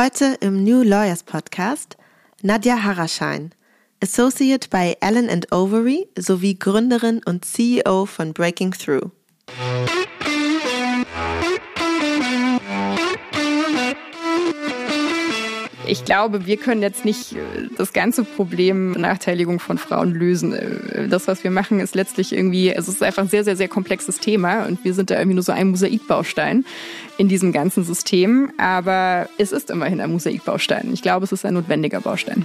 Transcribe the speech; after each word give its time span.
Heute 0.00 0.36
im 0.42 0.62
New 0.62 0.84
Lawyers 0.84 1.24
Podcast 1.24 1.96
Nadja 2.40 2.84
Haraschein, 2.84 3.50
Associate 4.00 4.68
bei 4.70 4.96
Allen 5.00 5.28
Overy 5.50 6.06
sowie 6.16 6.54
Gründerin 6.54 7.20
und 7.24 7.44
CEO 7.44 8.06
von 8.06 8.32
Breaking 8.32 8.70
Through. 8.70 9.10
Ich 15.88 16.04
glaube, 16.04 16.44
wir 16.44 16.58
können 16.58 16.82
jetzt 16.82 17.06
nicht 17.06 17.32
äh, 17.32 17.38
das 17.78 17.94
ganze 17.94 18.22
Problem 18.22 18.92
Benachteiligung 18.92 19.58
von 19.58 19.78
Frauen 19.78 20.12
lösen. 20.12 20.52
Äh, 20.52 21.08
das, 21.08 21.26
was 21.26 21.42
wir 21.44 21.50
machen, 21.50 21.80
ist 21.80 21.94
letztlich 21.94 22.34
irgendwie, 22.34 22.70
es 22.70 22.88
ist 22.88 23.02
einfach 23.02 23.22
ein 23.22 23.28
sehr, 23.28 23.42
sehr, 23.42 23.56
sehr 23.56 23.68
komplexes 23.68 24.20
Thema 24.20 24.66
und 24.66 24.84
wir 24.84 24.92
sind 24.92 25.08
da 25.10 25.14
irgendwie 25.16 25.36
nur 25.36 25.42
so 25.42 25.52
ein 25.52 25.68
Mosaikbaustein 25.68 26.66
in 27.16 27.28
diesem 27.28 27.52
ganzen 27.52 27.84
System. 27.84 28.52
Aber 28.58 29.30
es 29.38 29.50
ist 29.50 29.70
immerhin 29.70 30.00
ein 30.02 30.12
Mosaikbaustein. 30.12 30.92
Ich 30.92 31.00
glaube, 31.00 31.24
es 31.24 31.32
ist 31.32 31.46
ein 31.46 31.54
notwendiger 31.54 32.02
Baustein. 32.02 32.44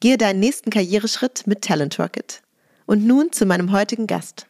Gehe 0.00 0.18
deinen 0.18 0.40
nächsten 0.40 0.68
Karriereschritt 0.68 1.46
mit 1.46 1.62
Talent 1.62 1.98
Rocket. 1.98 2.42
Und 2.84 3.06
nun 3.06 3.32
zu 3.32 3.46
meinem 3.46 3.72
heutigen 3.72 4.06
Gast. 4.06 4.46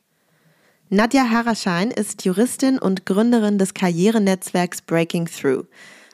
Nadja 0.89 1.31
Haraschein 1.31 1.93
ist 1.93 2.25
Juristin 2.25 2.81
und 2.81 3.07
Gründerin 3.07 3.57
des 3.57 3.73
Karrierenetzwerks 3.73 4.83
Breaking 4.83 5.27
Through. 5.27 5.67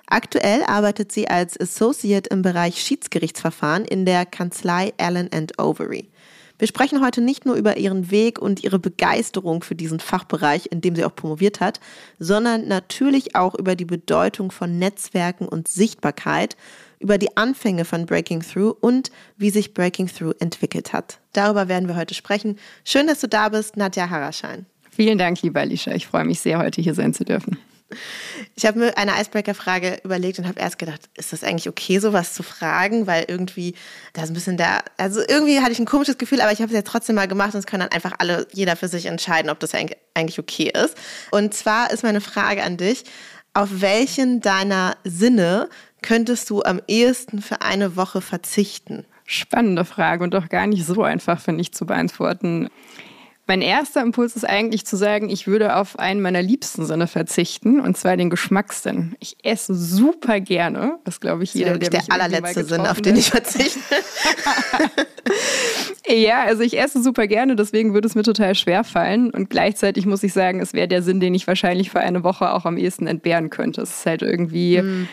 Aktuell 0.07 0.63
arbeitet 0.65 1.13
sie 1.13 1.29
als 1.29 1.59
Associate 1.59 2.29
im 2.29 2.43
Bereich 2.43 2.83
Schiedsgerichtsverfahren 2.83 3.87
in 3.87 4.05
der 4.05 4.27
Kanzlei 4.27 4.93
Allen 4.99 5.31
Overy. 5.57 6.11
Wir 6.59 6.69
sprechen 6.69 7.03
heute 7.05 7.23
nicht 7.23 7.47
nur 7.47 7.57
über 7.57 7.79
ihren 7.79 8.11
Weg 8.11 8.39
und 8.39 8.63
ihre 8.63 8.79
Begeisterung 8.79 9.63
für 9.63 9.75
diesen 9.75 9.99
Fachbereich, 9.99 10.69
in 10.71 10.81
dem 10.81 10.95
sie 10.95 11.05
auch 11.05 11.17
promoviert 11.17 11.61
hat, 11.61 11.81
sondern 12.19 12.69
natürlich 12.69 13.35
auch 13.35 13.55
über 13.55 13.75
die 13.75 13.85
Bedeutung 13.87 14.53
von 14.53 14.79
Netzwerken 14.79 15.49
und 15.49 15.67
Sichtbarkeit 15.67 16.57
über 17.03 17.19
die 17.19 17.37
Anfänge 17.37 17.85
von 17.85 18.07
Breaking 18.07 18.41
Through 18.41 18.77
und 18.81 19.11
wie 19.37 19.51
sich 19.51 19.75
Breaking 19.75 20.07
Through 20.09 20.35
entwickelt 20.41 20.93
hat. 20.93 21.19
Darüber 21.33 21.69
werden 21.69 21.89
wir 21.89 21.97
heute 21.97 22.15
sprechen. 22.15 22.59
Schön, 22.85 23.07
dass 23.07 23.21
du 23.21 23.29
da 23.29 23.49
bist, 23.49 23.77
Nadja 23.77 24.09
Haraschein. 24.09 24.67
Vielen 24.91 25.19
Dank, 25.19 25.43
lieber 25.43 25.61
Alicia. 25.61 25.95
Ich 25.95 26.07
freue 26.07 26.25
mich 26.25 26.41
sehr, 26.41 26.59
heute 26.59 26.81
hier 26.81 26.95
sein 26.95 27.15
zu 27.15 27.25
dürfen. 27.25 27.59
Ich 28.55 28.65
habe 28.67 28.79
mir 28.79 28.97
eine 28.97 29.13
Icebreaker-Frage 29.21 30.01
überlegt 30.05 30.39
und 30.39 30.47
habe 30.47 30.61
erst 30.61 30.79
gedacht, 30.79 31.01
ist 31.17 31.33
das 31.33 31.45
eigentlich 31.45 31.69
okay, 31.69 31.99
sowas 31.99 32.35
zu 32.35 32.43
fragen? 32.43 33.07
Weil 33.07 33.25
irgendwie, 33.29 33.75
da 34.13 34.23
ist 34.23 34.31
ein 34.31 34.35
bisschen 34.35 34.57
der, 34.57 34.83
also 34.97 35.21
irgendwie 35.27 35.61
hatte 35.61 35.73
ich 35.73 35.79
ein 35.79 35.87
komisches 35.87 36.19
Gefühl, 36.19 36.41
aber 36.41 36.53
ich 36.53 36.61
habe 36.61 36.69
es 36.69 36.75
ja 36.75 36.83
trotzdem 36.83 37.17
mal 37.17 37.29
gemacht 37.29 37.55
und 37.55 37.61
es 37.61 37.67
können 37.67 37.81
dann 37.81 37.93
einfach 37.93 38.15
alle, 38.19 38.47
jeder 38.53 38.77
für 38.77 38.89
sich 38.89 39.07
entscheiden, 39.07 39.51
ob 39.51 39.61
das 39.61 39.73
eigentlich 39.75 40.39
okay 40.39 40.73
ist. 40.75 40.97
Und 41.31 41.55
zwar 41.55 41.91
ist 41.91 42.03
meine 42.03 42.21
Frage 42.21 42.63
an 42.63 42.77
dich, 42.77 43.05
auf 43.55 43.69
welchen 43.81 44.41
deiner 44.41 44.97
Sinne 45.05 45.69
könntest 46.03 46.51
du 46.51 46.63
am 46.63 46.81
ehesten 46.87 47.41
für 47.41 47.63
eine 47.63 47.97
Woche 47.97 48.21
verzichten? 48.21 49.05
Spannende 49.25 49.85
Frage 49.85 50.25
und 50.25 50.35
doch 50.35 50.49
gar 50.49 50.67
nicht 50.67 50.85
so 50.85 51.03
einfach, 51.03 51.41
finde 51.41 51.63
ich, 51.63 51.73
zu 51.73 51.87
beantworten. 51.87 52.69
Mein 53.49 53.61
erster 53.61 54.03
Impuls 54.03 54.37
ist 54.37 54.45
eigentlich 54.49 54.87
zu 54.87 54.97
sagen, 54.97 55.29
ich 55.29 55.49
würde 55.49 55.77
auf 55.77 55.99
einen 55.99 56.21
meiner 56.21 56.41
liebsten 56.41 56.87
Sinne 56.87 57.09
verzichten, 57.09 57.81
und 57.81 57.97
zwar 57.97 58.17
den 58.17 58.31
Geschmackssinn. 58.31 59.17
Ich 59.19 59.37
esse 59.43 59.75
super 59.75 60.39
gerne, 60.39 60.99
das 61.05 61.19
glaube 61.19 61.43
ich 61.43 61.53
jeder, 61.53 61.77
der 61.77 61.91
mich 61.91 62.07
der 62.07 62.15
allerletzte 62.15 62.65
Sinn, 62.65 62.83
auf 62.83 63.01
den 63.01 63.17
ich 63.17 63.31
verzichte. 63.31 63.81
ja, 66.07 66.45
also 66.45 66.63
ich 66.63 66.79
esse 66.79 67.03
super 67.03 67.27
gerne, 67.27 67.57
deswegen 67.57 67.95
würde 67.95 68.07
es 68.07 68.15
mir 68.15 68.23
total 68.23 68.55
schwer 68.55 68.85
fallen. 68.85 69.31
Und 69.31 69.51
gleichzeitig 69.51 70.07
muss 70.07 70.23
ich 70.23 70.33
sagen, 70.33 70.61
es 70.61 70.73
wäre 70.73 70.87
der 70.87 71.03
Sinn, 71.03 71.19
den 71.19 71.35
ich 71.35 71.49
wahrscheinlich 71.49 71.91
für 71.91 72.01
eine 72.01 72.23
Woche 72.23 72.53
auch 72.53 72.65
am 72.65 72.77
ehesten 72.77 73.09
entbehren 73.09 73.51
könnte. 73.51 73.83
Es 73.83 73.91
ist 73.91 74.07
halt 74.07 74.23
irgendwie. 74.23 74.81
Mm 74.81 75.09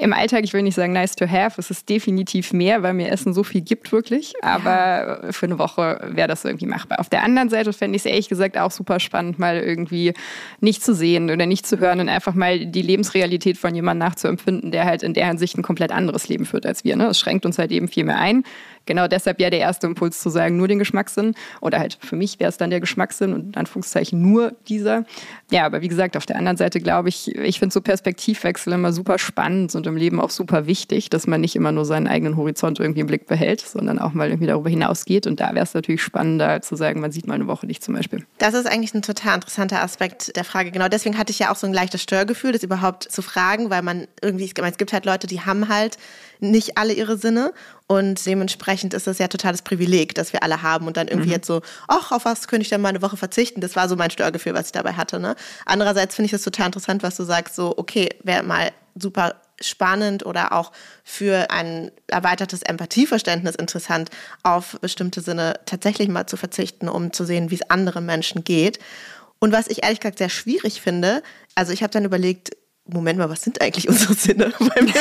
im 0.00 0.14
Alltag, 0.14 0.44
ich 0.44 0.52
will 0.54 0.62
nicht 0.62 0.74
sagen 0.74 0.92
nice 0.92 1.14
to 1.14 1.28
have, 1.28 1.60
es 1.60 1.70
ist 1.70 1.88
definitiv 1.88 2.52
mehr, 2.52 2.82
weil 2.82 2.94
mir 2.94 3.10
Essen 3.10 3.34
so 3.34 3.44
viel 3.44 3.60
gibt 3.60 3.92
wirklich. 3.92 4.32
Aber 4.42 5.24
ja. 5.24 5.32
für 5.32 5.46
eine 5.46 5.58
Woche 5.58 6.00
wäre 6.12 6.26
das 6.26 6.44
irgendwie 6.44 6.66
machbar. 6.66 7.00
Auf 7.00 7.10
der 7.10 7.22
anderen 7.22 7.50
Seite 7.50 7.72
fände 7.72 7.96
ich 7.96 8.02
es 8.02 8.06
ehrlich 8.06 8.28
gesagt 8.28 8.56
auch 8.56 8.70
super 8.70 8.98
spannend, 8.98 9.38
mal 9.38 9.58
irgendwie 9.58 10.14
nicht 10.60 10.82
zu 10.82 10.94
sehen 10.94 11.30
oder 11.30 11.44
nicht 11.44 11.66
zu 11.66 11.78
hören 11.78 12.00
und 12.00 12.08
einfach 12.08 12.34
mal 12.34 12.64
die 12.66 12.82
Lebensrealität 12.82 13.58
von 13.58 13.74
jemandem 13.74 14.08
nachzuempfinden, 14.08 14.70
der 14.72 14.86
halt 14.86 15.02
in 15.02 15.12
der 15.12 15.26
Hinsicht 15.26 15.58
ein 15.58 15.62
komplett 15.62 15.92
anderes 15.92 16.28
Leben 16.28 16.46
führt 16.46 16.64
als 16.64 16.82
wir. 16.82 16.96
Ne? 16.96 17.06
Es 17.08 17.18
schränkt 17.18 17.44
uns 17.44 17.58
halt 17.58 17.70
eben 17.70 17.88
viel 17.88 18.04
mehr 18.04 18.18
ein 18.18 18.44
genau 18.90 19.06
deshalb 19.06 19.40
ja 19.40 19.50
der 19.50 19.60
erste 19.60 19.86
Impuls 19.86 20.20
zu 20.20 20.30
sagen, 20.30 20.56
nur 20.56 20.66
den 20.66 20.80
Geschmackssinn. 20.80 21.36
Oder 21.60 21.78
halt 21.78 21.96
für 22.00 22.16
mich 22.16 22.40
wäre 22.40 22.48
es 22.48 22.56
dann 22.56 22.70
der 22.70 22.80
Geschmackssinn 22.80 23.32
und 23.32 23.46
in 23.46 23.54
Anführungszeichen 23.54 24.20
nur 24.20 24.52
dieser. 24.68 25.04
Ja, 25.52 25.64
aber 25.64 25.80
wie 25.80 25.86
gesagt, 25.86 26.16
auf 26.16 26.26
der 26.26 26.34
anderen 26.34 26.56
Seite 26.56 26.80
glaube 26.80 27.08
ich, 27.08 27.36
ich 27.36 27.60
finde 27.60 27.72
so 27.72 27.80
Perspektivwechsel 27.80 28.72
immer 28.72 28.92
super 28.92 29.20
spannend 29.20 29.76
und 29.76 29.86
im 29.86 29.96
Leben 29.96 30.20
auch 30.20 30.30
super 30.30 30.66
wichtig, 30.66 31.08
dass 31.08 31.28
man 31.28 31.40
nicht 31.40 31.54
immer 31.54 31.70
nur 31.70 31.84
seinen 31.84 32.08
eigenen 32.08 32.36
Horizont 32.36 32.80
irgendwie 32.80 33.00
im 33.00 33.06
Blick 33.06 33.28
behält, 33.28 33.60
sondern 33.60 34.00
auch 34.00 34.12
mal 34.12 34.28
irgendwie 34.28 34.48
darüber 34.48 34.68
hinausgeht. 34.68 35.28
Und 35.28 35.38
da 35.38 35.54
wäre 35.54 35.62
es 35.62 35.72
natürlich 35.72 36.02
spannender 36.02 36.60
zu 36.60 36.74
sagen, 36.74 37.00
man 37.00 37.12
sieht 37.12 37.28
mal 37.28 37.34
eine 37.34 37.46
Woche 37.46 37.66
nicht 37.66 37.84
zum 37.84 37.94
Beispiel. 37.94 38.26
Das 38.38 38.54
ist 38.54 38.66
eigentlich 38.66 38.92
ein 38.92 39.02
total 39.02 39.36
interessanter 39.36 39.84
Aspekt 39.84 40.34
der 40.34 40.42
Frage. 40.42 40.72
Genau 40.72 40.88
deswegen 40.88 41.16
hatte 41.16 41.30
ich 41.30 41.38
ja 41.38 41.52
auch 41.52 41.56
so 41.56 41.68
ein 41.68 41.72
leichtes 41.72 42.02
Störgefühl, 42.02 42.50
das 42.50 42.64
überhaupt 42.64 43.04
zu 43.04 43.22
fragen, 43.22 43.70
weil 43.70 43.82
man 43.82 44.08
irgendwie, 44.20 44.52
es 44.52 44.78
gibt 44.78 44.92
halt 44.92 45.06
Leute, 45.06 45.28
die 45.28 45.42
haben 45.42 45.68
halt 45.68 45.96
nicht 46.42 46.76
alle 46.78 46.92
ihre 46.92 47.16
Sinne 47.16 47.52
und 47.86 48.24
dementsprechend 48.24 48.94
ist 48.94 49.06
es 49.06 49.18
ja 49.18 49.28
totales 49.28 49.62
Privileg, 49.62 50.14
das 50.14 50.32
wir 50.32 50.42
alle 50.42 50.62
haben 50.62 50.86
und 50.86 50.96
dann 50.96 51.08
irgendwie 51.08 51.28
mhm. 51.28 51.34
jetzt 51.34 51.46
so, 51.46 51.60
ach, 51.88 52.12
auf 52.12 52.24
was 52.24 52.48
könnte 52.48 52.62
ich 52.62 52.68
denn 52.68 52.80
mal 52.80 52.90
eine 52.90 53.02
Woche 53.02 53.16
verzichten? 53.16 53.60
Das 53.60 53.76
war 53.76 53.88
so 53.88 53.96
mein 53.96 54.10
Störgefühl, 54.10 54.54
was 54.54 54.66
ich 54.66 54.72
dabei 54.72 54.92
hatte. 54.94 55.20
Ne? 55.20 55.36
Andererseits 55.66 56.14
finde 56.14 56.26
ich 56.26 56.32
es 56.32 56.42
total 56.42 56.66
interessant, 56.66 57.02
was 57.02 57.16
du 57.16 57.24
sagst, 57.24 57.54
so, 57.54 57.74
okay, 57.76 58.08
wäre 58.22 58.42
mal 58.42 58.70
super 58.94 59.36
spannend 59.60 60.24
oder 60.24 60.52
auch 60.52 60.72
für 61.04 61.50
ein 61.50 61.90
erweitertes 62.06 62.62
Empathieverständnis 62.62 63.54
interessant, 63.54 64.10
auf 64.42 64.78
bestimmte 64.80 65.20
Sinne 65.20 65.60
tatsächlich 65.66 66.08
mal 66.08 66.26
zu 66.26 66.36
verzichten, 66.36 66.88
um 66.88 67.12
zu 67.12 67.24
sehen, 67.24 67.50
wie 67.50 67.56
es 67.56 67.70
anderen 67.70 68.06
Menschen 68.06 68.44
geht. 68.44 68.78
Und 69.38 69.52
was 69.52 69.68
ich 69.68 69.82
ehrlich 69.82 70.00
gesagt 70.00 70.18
sehr 70.18 70.28
schwierig 70.28 70.80
finde, 70.80 71.22
also 71.54 71.72
ich 71.72 71.82
habe 71.82 71.90
dann 71.90 72.04
überlegt, 72.04 72.50
Moment 72.92 73.18
mal, 73.18 73.30
was 73.30 73.42
sind 73.42 73.60
eigentlich 73.60 73.88
unsere 73.88 74.14
Sinne 74.14 74.52
bei 74.58 74.82
mir? 74.82 74.94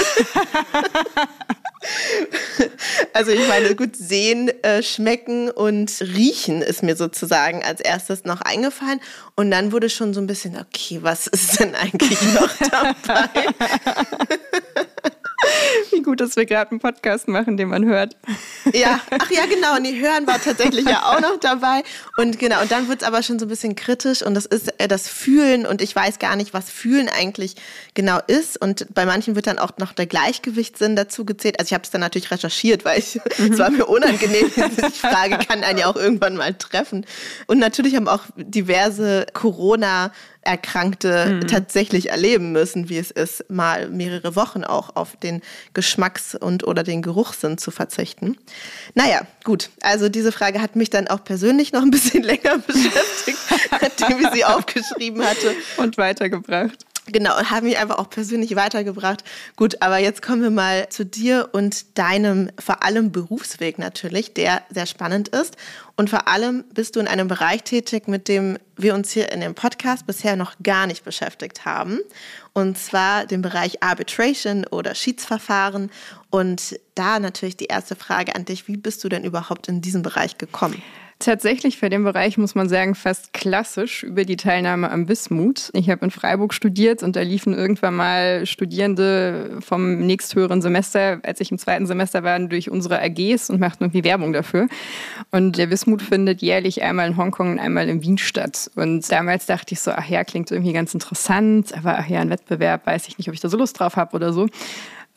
also 3.14 3.32
ich 3.32 3.48
meine, 3.48 3.76
gut, 3.76 3.96
sehen, 3.96 4.50
äh, 4.64 4.84
schmecken 4.84 5.50
und 5.50 5.92
riechen 6.02 6.62
ist 6.62 6.84
mir 6.84 6.96
sozusagen 6.96 7.64
als 7.64 7.82
erstes 7.82 8.26
noch 8.26 8.42
eingefallen. 8.42 9.00
Und 9.36 9.52
dann 9.52 9.72
wurde 9.72 9.90
schon 9.90 10.14
so 10.14 10.22
ein 10.22 10.28
bisschen, 10.28 10.58
okay, 10.58 11.00
was 11.02 11.28
ist 11.28 11.60
denn 11.60 11.76
eigentlich 11.76 12.22
noch 12.34 12.52
dabei? 12.72 13.30
Wie 15.92 16.02
gut, 16.02 16.20
dass 16.20 16.36
wir 16.36 16.46
gerade 16.46 16.72
einen 16.72 16.80
Podcast 16.80 17.28
machen, 17.28 17.58
den 17.58 17.70
man 17.70 17.86
hört. 17.86 18.16
Ja, 18.74 19.00
ach 19.20 19.32
ja, 19.32 19.46
genau. 19.46 19.76
Und 19.76 19.84
die 19.84 20.00
Hören 20.00 20.28
war 20.28 20.42
tatsächlich 20.42 20.86
ja 20.86 21.04
auch 21.04 21.20
noch 21.22 21.40
dabei. 21.40 21.84
Und 22.18 22.40
genau, 22.40 22.62
und 22.62 22.72
dann 22.72 22.88
wird 22.88 23.02
es 23.02 23.08
aber 23.08 23.24
schon 23.24 23.40
so 23.40 23.46
ein 23.46 23.50
bisschen 23.50 23.76
kritisch 23.76 24.22
und 24.22 24.34
das 24.34 24.46
ist 24.46 24.80
äh, 24.80 24.88
das 24.88 25.08
Fühlen 25.08 25.66
und 25.66 25.82
ich 25.82 25.96
weiß 25.96 26.20
gar 26.20 26.36
nicht, 26.36 26.54
was 26.54 26.70
Fühlen 26.70 27.10
eigentlich 27.10 27.56
genau 27.94 28.20
ist. 28.28 28.62
Und 28.62 28.94
bei 28.94 29.06
manchen 29.06 29.36
wird 29.36 29.48
dann 29.48 29.60
auch 29.60 29.72
noch 29.78 29.94
der 29.94 30.06
Gleichgewichtssinn 30.06 30.96
dazu 30.96 31.26
gezählt. 31.26 31.60
Also 31.60 31.70
ich 31.70 31.74
habe 31.74 31.84
es 31.84 31.92
dann 31.92 32.02
natürlich 32.02 32.32
recherchiert, 32.32 32.86
weil 32.86 33.00
ich, 33.00 33.16
mhm. 33.38 33.54
es 33.54 33.60
war 33.60 33.70
mir 33.70 33.86
unangenehm, 33.86 34.52
die 34.56 35.00
Frage 35.00 35.38
kann 35.46 35.64
einen 35.64 35.80
ja 35.80 35.88
auch 35.88 35.96
irgendwann 35.96 36.36
mal 36.36 36.54
treffen. 36.54 37.06
Und 37.48 37.60
natürlich 37.60 37.96
haben 37.96 38.08
auch 38.08 38.24
diverse 38.36 39.26
Corona- 39.34 40.12
Erkrankte 40.42 41.26
mhm. 41.26 41.48
tatsächlich 41.48 42.10
erleben 42.10 42.52
müssen, 42.52 42.90
wie 42.90 42.98
es 42.98 43.12
ist, 43.12 43.50
mal 43.50 43.90
mehrere 43.90 44.36
Wochen 44.36 44.64
auch 44.64 44.96
auf 44.96 45.16
den 45.18 45.42
Geschmacks- 45.74 46.36
und 46.36 46.66
oder 46.66 46.84
den 46.84 47.02
Geruchssinn 47.02 47.58
zu 47.58 47.72
verzichten. 47.72 48.38
Naja, 48.96 49.22
gut. 49.44 49.70
Also 49.82 50.08
diese 50.08 50.32
Frage 50.32 50.62
hat 50.62 50.76
mich 50.76 50.90
dann 50.90 51.08
auch 51.08 51.24
persönlich 51.24 51.74
noch 51.74 51.82
ein 51.82 51.92
bisschen 51.92 52.24
länger 52.24 52.58
beschäftigt, 52.60 53.40
nachdem 53.72 54.20
ich 54.22 54.30
sie 54.34 54.46
aufgeschrieben 54.46 55.24
hatte. 55.24 55.56
Und 55.78 55.98
weitergebracht. 55.98 56.86
Genau, 57.12 57.38
und 57.38 57.50
haben 57.50 57.66
mich 57.66 57.78
einfach 57.78 57.98
auch 57.98 58.10
persönlich 58.10 58.56
weitergebracht. 58.56 59.24
Gut, 59.56 59.82
aber 59.82 59.98
jetzt 59.98 60.22
kommen 60.22 60.44
wir 60.44 60.52
mal 60.52 60.90
zu 60.90 61.06
dir 61.06 61.50
und 61.54 61.98
deinem 61.98 62.52
vor 62.60 62.84
allem 62.84 63.12
Berufsweg 63.12 63.80
natürlich, 63.80 64.34
der 64.34 64.62
sehr 64.70 64.86
spannend 64.86 65.30
ist. 65.30 65.58
Und 65.96 66.10
vor 66.10 66.28
allem 66.28 66.66
bist 66.74 66.96
du 66.96 67.00
in 67.00 67.08
einem 67.08 67.28
Bereich 67.28 67.64
tätig, 67.64 68.08
mit 68.08 68.28
dem 68.28 68.58
wir 68.78 68.94
uns 68.94 69.12
hier 69.12 69.32
in 69.32 69.42
dem 69.42 69.56
Podcast 69.56 70.06
bisher 70.06 70.36
noch 70.36 70.54
gar 70.62 70.88
nicht 70.88 71.04
beschäftigt 71.04 71.66
haben. 71.66 72.00
Und 72.54 72.78
zwar 72.78 73.26
den 73.26 73.42
Bereich 73.42 73.82
Arbitration 73.82 74.66
oder 74.68 74.94
Schiedsverfahren. 74.94 75.90
Und 76.30 76.80
da 76.96 77.20
natürlich 77.20 77.58
die 77.58 77.66
erste 77.66 77.96
Frage 77.96 78.36
an 78.36 78.46
dich, 78.46 78.68
wie 78.68 78.78
bist 78.78 79.04
du 79.04 79.10
denn 79.10 79.24
überhaupt 79.24 79.68
in 79.68 79.82
diesen 79.82 80.04
Bereich 80.04 80.38
gekommen? 80.38 80.82
Tatsächlich 81.22 81.78
für 81.78 81.90
den 81.90 82.06
Bereich 82.06 82.38
muss 82.38 82.56
man 82.56 82.70
sagen, 82.70 82.96
fast 82.96 83.34
klassisch 83.34 84.04
über 84.04 84.24
die 84.24 84.38
Teilnahme 84.38 84.90
am 84.90 85.10
Wismut. 85.10 85.70
Ich 85.74 85.90
habe 85.90 86.06
in 86.06 86.12
Freiburg 86.12 86.54
studiert 86.54 87.04
und 87.04 87.18
da 87.18 87.22
liefen 87.24 87.54
irgendwann 87.54 87.96
mal 87.96 88.46
Studierende 88.46 89.58
vom 89.60 90.00
nächsthöheren 90.00 90.62
Semester, 90.62 91.20
als 91.24 91.42
ich 91.42 91.52
im 91.52 91.58
zweiten 91.58 91.88
Semester 91.88 92.24
war, 92.24 92.40
durch 92.40 92.72
unsere 92.72 93.02
AGs 93.02 93.50
und 93.50 93.60
machten 93.60 93.84
irgendwie 93.84 94.06
Werbung 94.06 94.32
dafür. 94.32 94.70
Und 95.30 95.58
der 95.58 95.70
Wismut 95.70 96.02
findet 96.02 96.42
jährlich 96.42 96.84
einmal 96.84 97.10
in 97.10 97.18
Hongkong 97.18 97.52
und 97.52 97.60
einmal 97.60 97.90
in 97.90 98.02
Wien 98.02 98.18
statt. 98.18 98.72
Und 98.76 99.12
damals 99.12 99.46
dachte 99.46 99.74
ich 99.74 99.82
so, 99.82 99.92
ach 99.92 100.08
ja, 100.08 100.24
klingt 100.24 100.52
irgendwie 100.52 100.72
ganz 100.72 100.94
interessant, 100.94 101.74
aber 101.78 102.00
ach 102.00 102.08
ja, 102.08 102.22
ein 102.22 102.30
Wettbewerb, 102.30 102.88
weiß 102.88 103.10
ich 103.10 103.18
nicht, 103.18 103.28
ob 103.28 103.34
ich 103.34 103.42
da 103.42 103.50
so 103.50 103.58
Lust 103.58 103.78
drauf 103.78 103.98
habe 103.98 104.16
oder 104.16 104.32
so 104.32 104.48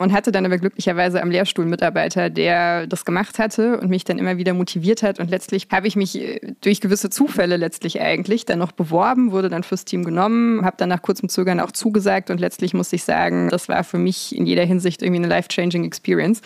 und 0.02 0.12
hatte 0.12 0.32
dann 0.32 0.44
aber 0.44 0.58
glücklicherweise 0.58 1.22
am 1.22 1.30
Lehrstuhl 1.30 1.64
Mitarbeiter, 1.64 2.30
der 2.30 2.86
das 2.86 3.04
gemacht 3.04 3.38
hatte 3.38 3.78
und 3.80 3.88
mich 3.88 4.04
dann 4.04 4.18
immer 4.18 4.36
wieder 4.36 4.54
motiviert 4.54 5.02
hat. 5.02 5.20
Und 5.20 5.30
letztlich 5.30 5.68
habe 5.70 5.86
ich 5.86 5.96
mich 5.96 6.20
äh, 6.20 6.40
durch 6.60 6.80
gewisse 6.80 7.10
Zufälle 7.10 7.56
letztlich 7.56 8.00
eigentlich 8.00 8.44
dann 8.44 8.58
noch 8.58 8.72
beworben, 8.72 9.32
wurde 9.32 9.48
dann 9.48 9.62
fürs 9.62 9.84
Team 9.84 10.04
genommen, 10.04 10.64
habe 10.64 10.76
dann 10.78 10.88
nach 10.88 11.02
kurzem 11.02 11.28
Zögern 11.28 11.60
auch 11.60 11.72
zugesagt 11.72 12.30
und 12.30 12.40
letztlich 12.40 12.74
muss 12.74 12.92
ich 12.92 13.04
sagen, 13.04 13.48
das 13.48 13.68
war 13.68 13.84
für 13.84 13.98
mich 13.98 14.36
in 14.36 14.46
jeder 14.46 14.64
Hinsicht 14.64 15.02
irgendwie 15.02 15.20
eine 15.20 15.28
life-changing 15.28 15.84
Experience. 15.84 16.42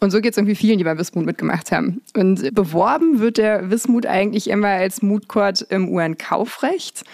Und 0.00 0.10
so 0.10 0.20
geht 0.20 0.32
es 0.32 0.36
irgendwie 0.36 0.54
vielen, 0.54 0.76
die 0.78 0.84
bei 0.84 0.98
Wismut 0.98 1.24
mitgemacht 1.24 1.72
haben. 1.72 2.02
Und 2.14 2.54
beworben 2.54 3.20
wird 3.20 3.38
der 3.38 3.70
Wismut 3.70 4.06
eigentlich 4.06 4.50
immer 4.50 4.68
als 4.68 5.00
Moodcourt 5.00 5.62
im 5.70 5.88
UN-Kaufrecht. 5.88 7.04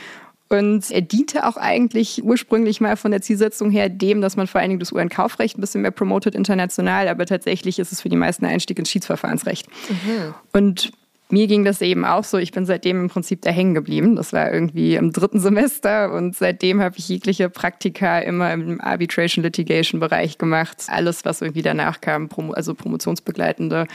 Und 0.53 0.91
er 0.91 1.01
diente 1.01 1.47
auch 1.47 1.57
eigentlich 1.57 2.25
ursprünglich 2.25 2.81
mal 2.81 2.97
von 2.97 3.13
der 3.13 3.23
Zielsetzung 3.23 3.71
her 3.71 3.89
dem, 3.89 4.21
dass 4.21 4.37
man 4.37 4.49
vor 4.49 4.61
allen 4.61 4.71
Dingen 4.71 4.81
das 4.81 4.93
UN-Kaufrecht 4.93 5.57
ein 5.57 5.61
bisschen 5.61 5.83
mehr 5.83 5.93
promotet 5.93 6.35
international, 6.35 7.07
aber 7.07 7.25
tatsächlich 7.25 7.79
ist 7.79 7.93
es 7.93 8.01
für 8.01 8.09
die 8.09 8.17
meisten 8.17 8.45
Einstieg 8.45 8.77
ins 8.81 8.91
Schiedsverfahrensrecht. 8.91 9.69
Mhm. 9.69 10.35
Und 10.53 10.93
mir 11.31 11.47
ging 11.47 11.65
das 11.65 11.81
eben 11.81 12.05
auch 12.05 12.25
so. 12.25 12.39
Ich 12.39 12.51
bin 12.51 12.67
seitdem 12.67 13.01
im 13.03 13.09
Prinzip 13.09 13.43
da 13.43 13.51
hängen 13.51 13.75
geblieben. 13.75 14.17
Das 14.17 14.33
war 14.33 14.53
irgendwie 14.53 14.97
im 14.97 15.13
dritten 15.13 15.39
Semester 15.39 16.13
und 16.13 16.35
seitdem 16.35 16.81
habe 16.81 16.97
ich 16.99 17.09
jegliche 17.09 17.49
Praktika 17.49 18.19
immer 18.19 18.53
im 18.53 18.81
Arbitration 18.81 19.45
Litigation 19.45 20.01
Bereich 20.01 20.39
gemacht. 20.39 20.87
Alles, 20.89 21.25
was 21.25 21.41
irgendwie 21.41 21.63
danach 21.63 22.01
kam, 22.01 22.29
also 22.55 22.75
promotionsbegleitende 22.75 23.87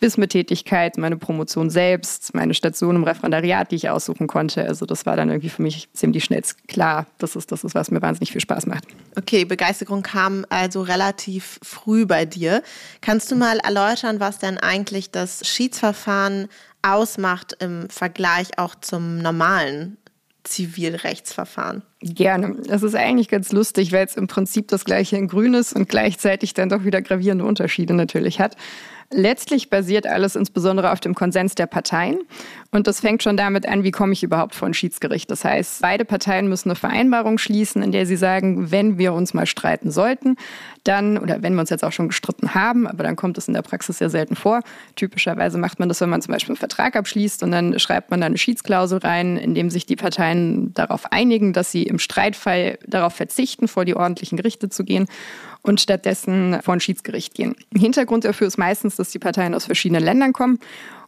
WISME-Tätigkeit, 0.00 0.98
meine 0.98 1.16
Promotion 1.16 1.70
selbst, 1.70 2.34
meine 2.34 2.54
Station 2.54 2.96
im 2.96 3.04
Referendariat, 3.04 3.70
die 3.70 3.76
ich 3.76 3.90
aussuchen 3.90 4.26
konnte. 4.26 4.64
Also 4.64 4.86
das 4.86 5.06
war 5.06 5.16
dann 5.16 5.28
irgendwie 5.28 5.48
für 5.48 5.62
mich 5.62 5.88
ziemlich 5.92 6.24
schnell 6.24 6.42
klar. 6.68 7.06
Das 7.18 7.36
ist 7.36 7.50
das, 7.50 7.64
ist, 7.64 7.74
was 7.74 7.90
mir 7.90 8.00
wahnsinnig 8.00 8.32
viel 8.32 8.40
Spaß 8.40 8.66
macht. 8.66 8.84
Okay, 9.16 9.44
Begeisterung 9.44 10.02
kam 10.02 10.46
also 10.50 10.82
relativ 10.82 11.58
früh 11.62 12.06
bei 12.06 12.24
dir. 12.24 12.62
Kannst 13.00 13.30
du 13.30 13.36
mal 13.36 13.58
erläutern, 13.58 14.20
was 14.20 14.38
denn 14.38 14.58
eigentlich 14.58 15.10
das 15.10 15.46
Schiedsverfahren 15.46 16.48
ausmacht 16.82 17.56
im 17.60 17.88
Vergleich 17.90 18.58
auch 18.58 18.74
zum 18.76 19.18
normalen 19.18 19.96
Zivilrechtsverfahren? 20.44 21.82
Gerne. 22.00 22.56
Das 22.66 22.82
ist 22.82 22.94
eigentlich 22.94 23.28
ganz 23.28 23.52
lustig, 23.52 23.92
weil 23.92 24.06
es 24.06 24.16
im 24.16 24.28
Prinzip 24.28 24.68
das 24.68 24.84
gleiche 24.84 25.16
in 25.16 25.28
Grün 25.28 25.54
ist 25.54 25.74
und 25.74 25.88
gleichzeitig 25.88 26.54
dann 26.54 26.68
doch 26.68 26.84
wieder 26.84 27.02
gravierende 27.02 27.44
Unterschiede 27.44 27.94
natürlich 27.94 28.40
hat. 28.40 28.56
Letztlich 29.10 29.70
basiert 29.70 30.06
alles 30.06 30.36
insbesondere 30.36 30.92
auf 30.92 31.00
dem 31.00 31.14
Konsens 31.14 31.54
der 31.54 31.66
Parteien. 31.66 32.18
Und 32.70 32.86
das 32.86 33.00
fängt 33.00 33.22
schon 33.22 33.38
damit 33.38 33.66
an, 33.66 33.82
wie 33.82 33.90
komme 33.90 34.12
ich 34.12 34.22
überhaupt 34.22 34.54
vor 34.54 34.68
ein 34.68 34.74
Schiedsgericht. 34.74 35.30
Das 35.30 35.46
heißt, 35.46 35.80
beide 35.80 36.04
Parteien 36.04 36.46
müssen 36.48 36.68
eine 36.68 36.76
Vereinbarung 36.76 37.38
schließen, 37.38 37.82
in 37.82 37.90
der 37.90 38.04
sie 38.04 38.16
sagen, 38.16 38.70
wenn 38.70 38.98
wir 38.98 39.14
uns 39.14 39.32
mal 39.32 39.46
streiten 39.46 39.90
sollten, 39.90 40.36
dann, 40.84 41.16
oder 41.16 41.42
wenn 41.42 41.54
wir 41.54 41.62
uns 41.62 41.70
jetzt 41.70 41.84
auch 41.84 41.92
schon 41.92 42.08
gestritten 42.08 42.54
haben, 42.54 42.86
aber 42.86 43.02
dann 43.02 43.16
kommt 43.16 43.38
es 43.38 43.48
in 43.48 43.54
der 43.54 43.62
Praxis 43.62 43.96
sehr 43.96 44.10
selten 44.10 44.36
vor. 44.36 44.60
Typischerweise 44.96 45.56
macht 45.56 45.78
man 45.78 45.88
das, 45.88 46.02
wenn 46.02 46.10
man 46.10 46.20
zum 46.20 46.32
Beispiel 46.32 46.52
einen 46.52 46.58
Vertrag 46.58 46.94
abschließt 46.94 47.42
und 47.42 47.50
dann 47.50 47.78
schreibt 47.78 48.10
man 48.10 48.20
da 48.20 48.26
eine 48.26 48.36
Schiedsklausel 48.36 48.98
rein, 48.98 49.38
in 49.38 49.54
dem 49.54 49.70
sich 49.70 49.86
die 49.86 49.96
Parteien 49.96 50.74
darauf 50.74 51.10
einigen, 51.12 51.54
dass 51.54 51.72
sie 51.72 51.84
im 51.84 51.98
Streitfall 51.98 52.78
darauf 52.86 53.14
verzichten, 53.14 53.68
vor 53.68 53.86
die 53.86 53.96
ordentlichen 53.96 54.36
Gerichte 54.36 54.68
zu 54.68 54.84
gehen 54.84 55.06
und 55.62 55.80
stattdessen 55.80 56.58
vor 56.62 56.74
ein 56.74 56.80
Schiedsgericht 56.80 57.34
gehen. 57.34 57.56
Hintergrund 57.74 58.24
dafür 58.24 58.46
ist 58.46 58.58
meistens, 58.58 58.96
dass 58.96 59.10
die 59.10 59.18
Parteien 59.18 59.54
aus 59.54 59.66
verschiedenen 59.66 60.02
Ländern 60.02 60.32
kommen 60.32 60.58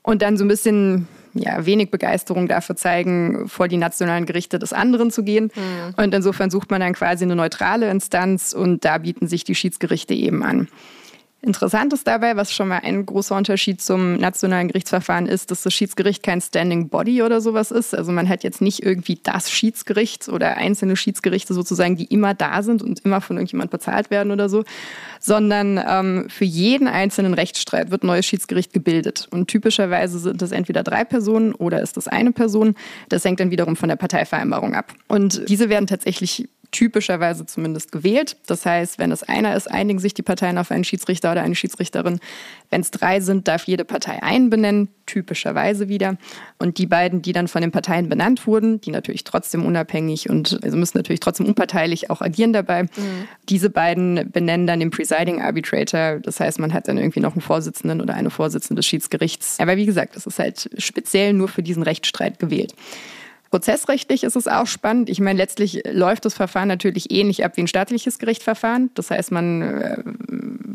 und 0.02 0.22
dann 0.22 0.36
so 0.36 0.44
ein 0.44 0.48
bisschen 0.48 1.06
ja, 1.34 1.64
wenig 1.64 1.90
Begeisterung 1.90 2.48
dafür 2.48 2.76
zeigen, 2.76 3.48
vor 3.48 3.68
die 3.68 3.76
nationalen 3.76 4.26
Gerichte 4.26 4.58
des 4.58 4.72
anderen 4.72 5.10
zu 5.10 5.22
gehen. 5.22 5.50
Mhm. 5.54 5.94
Und 5.96 6.14
insofern 6.14 6.50
sucht 6.50 6.70
man 6.70 6.80
dann 6.80 6.94
quasi 6.94 7.24
eine 7.24 7.36
neutrale 7.36 7.90
Instanz 7.90 8.52
und 8.52 8.84
da 8.84 8.98
bieten 8.98 9.28
sich 9.28 9.44
die 9.44 9.54
Schiedsgerichte 9.54 10.14
eben 10.14 10.42
an. 10.42 10.68
Interessant 11.42 11.94
ist 11.94 12.06
dabei, 12.06 12.36
was 12.36 12.52
schon 12.52 12.68
mal 12.68 12.80
ein 12.82 13.06
großer 13.06 13.34
Unterschied 13.34 13.80
zum 13.80 14.16
nationalen 14.16 14.68
Gerichtsverfahren 14.68 15.26
ist, 15.26 15.50
dass 15.50 15.62
das 15.62 15.72
Schiedsgericht 15.72 16.22
kein 16.22 16.42
Standing 16.42 16.90
Body 16.90 17.22
oder 17.22 17.40
sowas 17.40 17.70
ist. 17.70 17.94
Also 17.94 18.12
man 18.12 18.28
hat 18.28 18.44
jetzt 18.44 18.60
nicht 18.60 18.82
irgendwie 18.82 19.18
das 19.22 19.50
Schiedsgericht 19.50 20.28
oder 20.28 20.58
einzelne 20.58 20.96
Schiedsgerichte 20.96 21.54
sozusagen, 21.54 21.96
die 21.96 22.04
immer 22.04 22.34
da 22.34 22.62
sind 22.62 22.82
und 22.82 23.00
immer 23.06 23.22
von 23.22 23.36
irgendjemand 23.36 23.70
bezahlt 23.70 24.10
werden 24.10 24.32
oder 24.32 24.50
so, 24.50 24.64
sondern 25.18 25.80
ähm, 25.88 26.26
für 26.28 26.44
jeden 26.44 26.86
einzelnen 26.86 27.32
Rechtsstreit 27.32 27.90
wird 27.90 28.02
ein 28.02 28.08
neues 28.08 28.26
Schiedsgericht 28.26 28.74
gebildet. 28.74 29.26
Und 29.30 29.48
typischerweise 29.48 30.18
sind 30.18 30.42
das 30.42 30.52
entweder 30.52 30.82
drei 30.82 31.04
Personen 31.04 31.54
oder 31.54 31.80
ist 31.80 31.96
das 31.96 32.06
eine 32.06 32.32
Person. 32.32 32.74
Das 33.08 33.24
hängt 33.24 33.40
dann 33.40 33.50
wiederum 33.50 33.76
von 33.76 33.88
der 33.88 33.96
Parteivereinbarung 33.96 34.74
ab. 34.74 34.92
Und 35.08 35.48
diese 35.48 35.70
werden 35.70 35.86
tatsächlich 35.86 36.50
typischerweise 36.70 37.46
zumindest 37.46 37.90
gewählt. 37.92 38.36
Das 38.46 38.64
heißt, 38.64 38.98
wenn 38.98 39.10
es 39.10 39.22
einer 39.22 39.56
ist, 39.56 39.70
einigen 39.70 39.98
sich 39.98 40.14
die 40.14 40.22
Parteien 40.22 40.58
auf 40.58 40.70
einen 40.70 40.84
Schiedsrichter 40.84 41.32
oder 41.32 41.42
eine 41.42 41.54
Schiedsrichterin. 41.54 42.20
Wenn 42.70 42.80
es 42.80 42.90
drei 42.90 43.20
sind, 43.20 43.48
darf 43.48 43.64
jede 43.64 43.84
Partei 43.84 44.22
einen 44.22 44.50
benennen, 44.50 44.88
typischerweise 45.06 45.88
wieder. 45.88 46.16
Und 46.58 46.78
die 46.78 46.86
beiden, 46.86 47.22
die 47.22 47.32
dann 47.32 47.48
von 47.48 47.62
den 47.62 47.72
Parteien 47.72 48.08
benannt 48.08 48.46
wurden, 48.46 48.80
die 48.80 48.92
natürlich 48.92 49.24
trotzdem 49.24 49.66
unabhängig 49.66 50.30
und 50.30 50.60
also 50.62 50.76
müssen 50.76 50.98
natürlich 50.98 51.20
trotzdem 51.20 51.46
unparteilich 51.46 52.10
auch 52.10 52.20
agieren 52.20 52.52
dabei, 52.52 52.84
mhm. 52.84 52.88
diese 53.48 53.70
beiden 53.70 54.30
benennen 54.30 54.68
dann 54.68 54.78
den 54.78 54.90
Presiding 54.90 55.42
Arbitrator. 55.42 56.20
Das 56.20 56.38
heißt, 56.38 56.60
man 56.60 56.72
hat 56.72 56.86
dann 56.86 56.98
irgendwie 56.98 57.20
noch 57.20 57.32
einen 57.32 57.42
Vorsitzenden 57.42 58.00
oder 58.00 58.14
eine 58.14 58.30
Vorsitzende 58.30 58.78
des 58.78 58.86
Schiedsgerichts. 58.86 59.58
Aber 59.58 59.76
wie 59.76 59.86
gesagt, 59.86 60.14
das 60.14 60.26
ist 60.26 60.38
halt 60.38 60.70
speziell 60.78 61.32
nur 61.32 61.48
für 61.48 61.64
diesen 61.64 61.82
Rechtsstreit 61.82 62.38
gewählt. 62.38 62.74
Prozessrechtlich 63.50 64.22
ist 64.22 64.36
es 64.36 64.46
auch 64.46 64.66
spannend. 64.66 65.10
Ich 65.10 65.20
meine, 65.20 65.36
letztlich 65.36 65.82
läuft 65.90 66.24
das 66.24 66.34
Verfahren 66.34 66.68
natürlich 66.68 67.10
ähnlich 67.10 67.44
ab 67.44 67.56
wie 67.56 67.62
ein 67.62 67.66
staatliches 67.66 68.20
Gerichtsverfahren. 68.20 68.90
Das 68.94 69.10
heißt, 69.10 69.32
man 69.32 69.62
äh, 69.62 70.02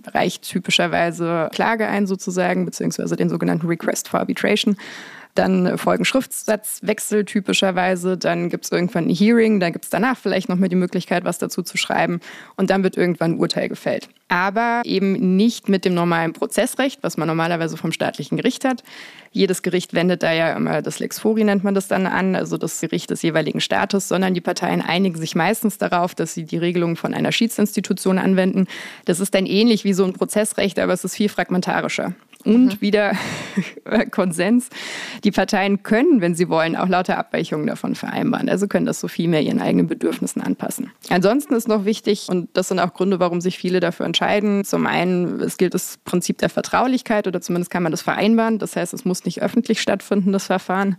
reicht 0.10 0.44
typischerweise 0.44 1.50
Klage 1.54 1.88
ein 1.88 2.06
sozusagen, 2.06 2.66
beziehungsweise 2.66 3.16
den 3.16 3.30
sogenannten 3.30 3.68
Request 3.68 4.10
for 4.10 4.20
Arbitration. 4.20 4.76
Dann 5.36 5.78
folgen 5.78 6.06
Schriftsatzwechsel 6.06 7.26
typischerweise. 7.26 8.18
Dann 8.18 8.50
gibt 8.50 8.66
es 8.66 8.72
irgendwann 8.72 9.08
ein 9.08 9.14
Hearing. 9.14 9.60
Dann 9.60 9.74
gibt 9.74 9.84
es 9.84 9.92
danach 9.92 10.18
vielleicht 10.18 10.48
noch 10.48 10.56
mal 10.56 10.70
die 10.70 10.78
Möglichkeit, 10.78 11.26
was 11.26 11.38
dazu 11.38 11.62
zu 11.62 11.78
schreiben. 11.78 12.22
Und 12.56 12.70
dann 12.70 12.84
wird 12.84 12.96
irgendwann 12.96 13.34
ein 13.34 13.40
Urteil 13.40 13.68
gefällt. 13.68 14.08
Aber 14.30 14.82
eben 14.86 15.36
nicht 15.36 15.70
mit 15.70 15.86
dem 15.86 15.94
normalen 15.94 16.34
Prozessrecht, 16.34 17.04
was 17.04 17.18
man 17.18 17.28
normalerweise 17.28 17.78
vom 17.78 17.92
staatlichen 17.92 18.38
Gericht 18.38 18.66
hat. 18.66 18.84
Jedes 19.32 19.62
Gericht 19.62 19.94
wendet 19.94 20.24
da 20.24 20.32
ja 20.32 20.54
immer 20.54 20.82
das 20.82 21.00
Lex 21.00 21.20
Fori, 21.20 21.44
nennt 21.44 21.64
man 21.64 21.76
das 21.76 21.90
dann 21.90 22.08
an, 22.08 22.36
also 22.36 22.58
das 22.58 22.80
Gericht 22.80 23.10
des 23.10 23.22
jeweiligen 23.22 23.60
Staates, 23.60 24.08
sondern 24.08 24.34
die 24.34 24.42
Parteien 24.42 24.82
einigen 24.82 25.18
sich 25.18 25.36
meistens 25.36 25.78
darauf, 25.78 26.16
dass 26.16 26.34
sie 26.34 26.46
die 26.46 26.58
Regelungen 26.58 26.96
von 26.96 27.14
einer 27.14 27.34
Schiedsinstitution 27.34 28.18
anwenden. 28.18 28.68
Das 29.04 29.20
ist 29.20 29.36
dann 29.36 29.46
ähnlich 29.46 29.84
wie 29.84 29.94
so 29.94 30.06
ein 30.06 30.14
Prozessrecht, 30.14 30.80
aber 30.80 30.94
es 30.94 31.04
ist 31.04 31.16
viel 31.16 31.30
fragmentarischer 31.30 32.14
und 32.46 32.66
mhm. 32.66 32.82
wieder 32.82 33.14
Konsens. 34.12 34.70
Die 35.24 35.32
Parteien 35.32 35.84
können, 35.84 36.22
wenn 36.22 36.36
sie 36.36 36.48
wollen, 36.48 36.76
auch 36.76 36.88
lauter 36.88 37.18
Abweichungen 37.18 37.68
davon 37.68 37.96
vereinbaren. 37.96 38.50
Also 38.50 38.68
können 38.68 38.86
das 38.86 39.00
so 39.00 39.08
viel 39.08 39.28
mehr 39.28 39.42
ihren 39.42 39.60
eigenen 39.60 39.88
Bedürfnissen 39.88 40.42
anpassen. 40.42 40.92
Ansonsten 41.10 41.56
ist 41.56 41.68
noch 41.68 41.86
wichtig, 41.86 42.28
und 42.30 42.50
das 42.54 42.68
sind 42.68 42.80
auch 42.80 42.94
Gründe, 42.94 43.20
warum 43.20 43.42
sich 43.42 43.58
viele 43.58 43.80
dafür 43.80 44.06
entscheiden. 44.06 44.64
Zum 44.64 44.86
einen, 44.86 45.42
es 45.42 45.58
gilt 45.58 45.74
das 45.74 45.98
Prinzip 46.06 46.38
der 46.38 46.50
Vertraulichkeit 46.50 47.28
oder 47.28 47.42
zumindest 47.42 47.72
kann 47.72 47.84
man 47.84 47.92
das 47.92 48.04
vereinbaren. 48.04 48.60
Das 48.60 48.76
heißt, 48.76 48.94
es 48.94 49.06
muss 49.06 49.26
nicht 49.26 49.42
öffentlich 49.42 49.82
stattfinden, 49.82 50.32
das 50.32 50.46
Verfahren. 50.46 50.98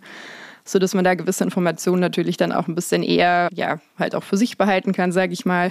sodass 0.68 0.94
man 0.94 1.04
da 1.04 1.14
gewisse 1.14 1.44
Informationen 1.44 2.00
natürlich 2.00 2.36
dann 2.36 2.50
auch 2.50 2.66
ein 2.66 2.74
bisschen 2.74 3.04
eher, 3.04 3.48
ja, 3.52 3.78
halt 3.98 4.16
auch 4.16 4.24
für 4.24 4.36
sich 4.36 4.58
behalten 4.58 4.92
kann, 4.92 5.12
sage 5.12 5.32
ich 5.32 5.46
mal. 5.46 5.70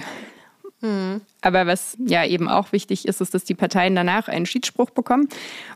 Mhm. 0.80 1.20
Aber 1.46 1.68
was 1.68 1.96
ja 2.04 2.24
eben 2.24 2.48
auch 2.48 2.72
wichtig 2.72 3.06
ist, 3.06 3.20
ist, 3.20 3.32
dass 3.32 3.44
die 3.44 3.54
Parteien 3.54 3.94
danach 3.94 4.26
einen 4.26 4.46
Schiedsspruch 4.46 4.90
bekommen. 4.90 5.28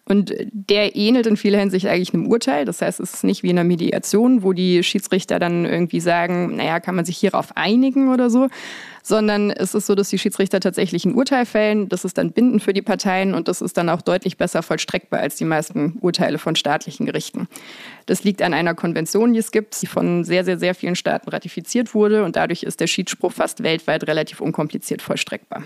Und 0.04 0.34
der 0.50 0.96
ähnelt 0.96 1.28
in 1.28 1.36
vieler 1.36 1.60
Hinsicht 1.60 1.86
eigentlich 1.86 2.12
einem 2.12 2.26
Urteil. 2.26 2.64
Das 2.64 2.82
heißt, 2.82 2.98
es 2.98 3.14
ist 3.14 3.22
nicht 3.22 3.44
wie 3.44 3.50
in 3.50 3.56
einer 3.56 3.68
Mediation, 3.68 4.42
wo 4.42 4.52
die 4.52 4.82
Schiedsrichter 4.82 5.38
dann 5.38 5.66
irgendwie 5.66 6.00
sagen, 6.00 6.56
naja, 6.56 6.80
kann 6.80 6.96
man 6.96 7.04
sich 7.04 7.18
hierauf 7.18 7.56
einigen 7.56 8.12
oder 8.12 8.30
so, 8.30 8.48
sondern 9.04 9.50
es 9.50 9.74
ist 9.74 9.86
so, 9.86 9.94
dass 9.94 10.08
die 10.08 10.18
Schiedsrichter 10.18 10.58
tatsächlich 10.58 11.04
ein 11.04 11.14
Urteil 11.14 11.46
fällen. 11.46 11.88
Das 11.88 12.04
ist 12.04 12.18
dann 12.18 12.32
bindend 12.32 12.64
für 12.64 12.72
die 12.72 12.82
Parteien 12.82 13.34
und 13.34 13.46
das 13.46 13.60
ist 13.60 13.76
dann 13.76 13.88
auch 13.88 14.02
deutlich 14.02 14.36
besser 14.36 14.64
vollstreckbar 14.64 15.20
als 15.20 15.36
die 15.36 15.44
meisten 15.44 15.98
Urteile 16.00 16.38
von 16.38 16.56
staatlichen 16.56 17.06
Gerichten. 17.06 17.46
Das 18.06 18.24
liegt 18.24 18.42
an 18.42 18.54
einer 18.54 18.74
Konvention, 18.74 19.32
die 19.34 19.38
es 19.38 19.52
gibt, 19.52 19.80
die 19.80 19.86
von 19.86 20.24
sehr, 20.24 20.44
sehr, 20.44 20.58
sehr 20.58 20.74
vielen 20.74 20.96
Staaten 20.96 21.30
ratifiziert 21.30 21.94
wurde 21.94 22.24
und 22.24 22.34
dadurch 22.34 22.64
ist 22.64 22.80
der 22.80 22.88
Schiedsspruch 22.88 23.32
fast 23.32 23.62
weltweit 23.62 24.08
relativ 24.08 24.40
unkompliziert 24.40 25.00
vollstreckbar. 25.00 25.59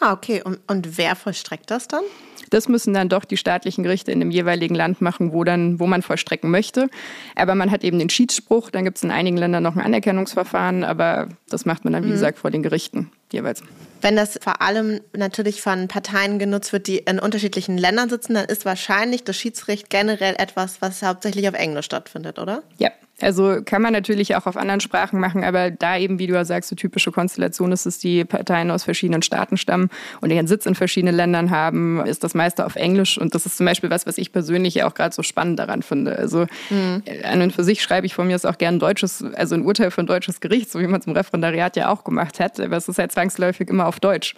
Ah, 0.00 0.12
okay. 0.12 0.42
Und, 0.42 0.60
und 0.66 0.96
wer 0.96 1.16
vollstreckt 1.16 1.70
das 1.70 1.88
dann? 1.88 2.02
Das 2.50 2.68
müssen 2.68 2.94
dann 2.94 3.08
doch 3.08 3.24
die 3.24 3.36
staatlichen 3.36 3.84
Gerichte 3.84 4.10
in 4.10 4.20
dem 4.20 4.30
jeweiligen 4.30 4.74
Land 4.74 5.00
machen, 5.00 5.32
wo, 5.32 5.44
dann, 5.44 5.80
wo 5.80 5.86
man 5.86 6.02
vollstrecken 6.02 6.50
möchte. 6.50 6.88
Aber 7.36 7.54
man 7.54 7.70
hat 7.70 7.84
eben 7.84 7.98
den 7.98 8.08
Schiedsspruch, 8.08 8.70
dann 8.70 8.84
gibt 8.84 8.96
es 8.96 9.02
in 9.02 9.10
einigen 9.10 9.36
Ländern 9.36 9.62
noch 9.62 9.76
ein 9.76 9.82
Anerkennungsverfahren, 9.82 10.84
aber 10.84 11.28
das 11.50 11.66
macht 11.66 11.84
man 11.84 11.92
dann, 11.92 12.04
wie 12.04 12.08
mhm. 12.08 12.12
gesagt, 12.12 12.38
vor 12.38 12.50
den 12.50 12.62
Gerichten 12.62 13.10
jeweils. 13.32 13.62
Wenn 14.00 14.16
das 14.16 14.38
vor 14.40 14.62
allem 14.62 15.00
natürlich 15.12 15.60
von 15.60 15.88
Parteien 15.88 16.38
genutzt 16.38 16.72
wird, 16.72 16.86
die 16.86 16.98
in 16.98 17.18
unterschiedlichen 17.18 17.76
Ländern 17.76 18.08
sitzen, 18.08 18.34
dann 18.34 18.46
ist 18.46 18.64
wahrscheinlich 18.64 19.24
das 19.24 19.36
Schiedsrecht 19.36 19.90
generell 19.90 20.36
etwas, 20.38 20.80
was 20.80 21.02
hauptsächlich 21.02 21.48
auf 21.48 21.54
Englisch 21.54 21.86
stattfindet, 21.86 22.38
oder? 22.38 22.62
Ja, 22.78 22.90
also 23.20 23.58
kann 23.64 23.82
man 23.82 23.92
natürlich 23.92 24.36
auch 24.36 24.46
auf 24.46 24.56
anderen 24.56 24.80
Sprachen 24.80 25.18
machen, 25.18 25.42
aber 25.42 25.70
da 25.70 25.98
eben, 25.98 26.18
wie 26.18 26.26
du 26.26 26.34
ja 26.34 26.44
sagst, 26.44 26.70
so 26.70 26.76
typische 26.76 27.10
Konstellation 27.10 27.72
ist, 27.72 27.84
dass 27.84 27.98
die 27.98 28.24
Parteien 28.24 28.70
aus 28.70 28.84
verschiedenen 28.84 29.22
Staaten 29.22 29.56
stammen 29.56 29.90
und 30.20 30.30
ihren 30.30 30.46
Sitz 30.46 30.66
in 30.66 30.74
verschiedenen 30.74 31.16
Ländern 31.16 31.50
haben, 31.50 32.00
ist 32.06 32.22
das 32.22 32.34
meiste 32.34 32.64
auf 32.64 32.76
Englisch. 32.76 33.18
Und 33.18 33.34
das 33.34 33.44
ist 33.44 33.56
zum 33.56 33.66
Beispiel 33.66 33.90
was, 33.90 34.06
was 34.06 34.18
ich 34.18 34.32
persönlich 34.32 34.74
ja 34.74 34.88
auch 34.88 34.94
gerade 34.94 35.14
so 35.14 35.22
spannend 35.22 35.58
daran 35.58 35.82
finde. 35.82 36.16
Also 36.16 36.46
mhm. 36.70 37.02
an 37.24 37.42
und 37.42 37.52
für 37.52 37.64
sich 37.64 37.82
schreibe 37.82 38.06
ich 38.06 38.14
von 38.14 38.26
mir 38.26 38.36
aus 38.36 38.44
auch 38.44 38.58
gerne 38.58 38.76
ein 38.76 38.80
deutsches, 38.80 39.24
also 39.34 39.54
ein 39.54 39.62
Urteil 39.62 39.90
ein 39.98 40.06
deutsches 40.06 40.40
Gericht, 40.40 40.70
so 40.70 40.78
wie 40.78 40.86
man 40.86 41.00
es 41.00 41.06
im 41.06 41.12
Referendariat 41.12 41.76
ja 41.76 41.88
auch 41.88 42.04
gemacht 42.04 42.38
hat. 42.38 42.60
Aber 42.60 42.76
es 42.76 42.88
ist 42.88 42.98
halt 42.98 43.10
zwangsläufig 43.10 43.68
immer 43.68 43.86
auf 43.86 43.98
Deutsch. 43.98 44.34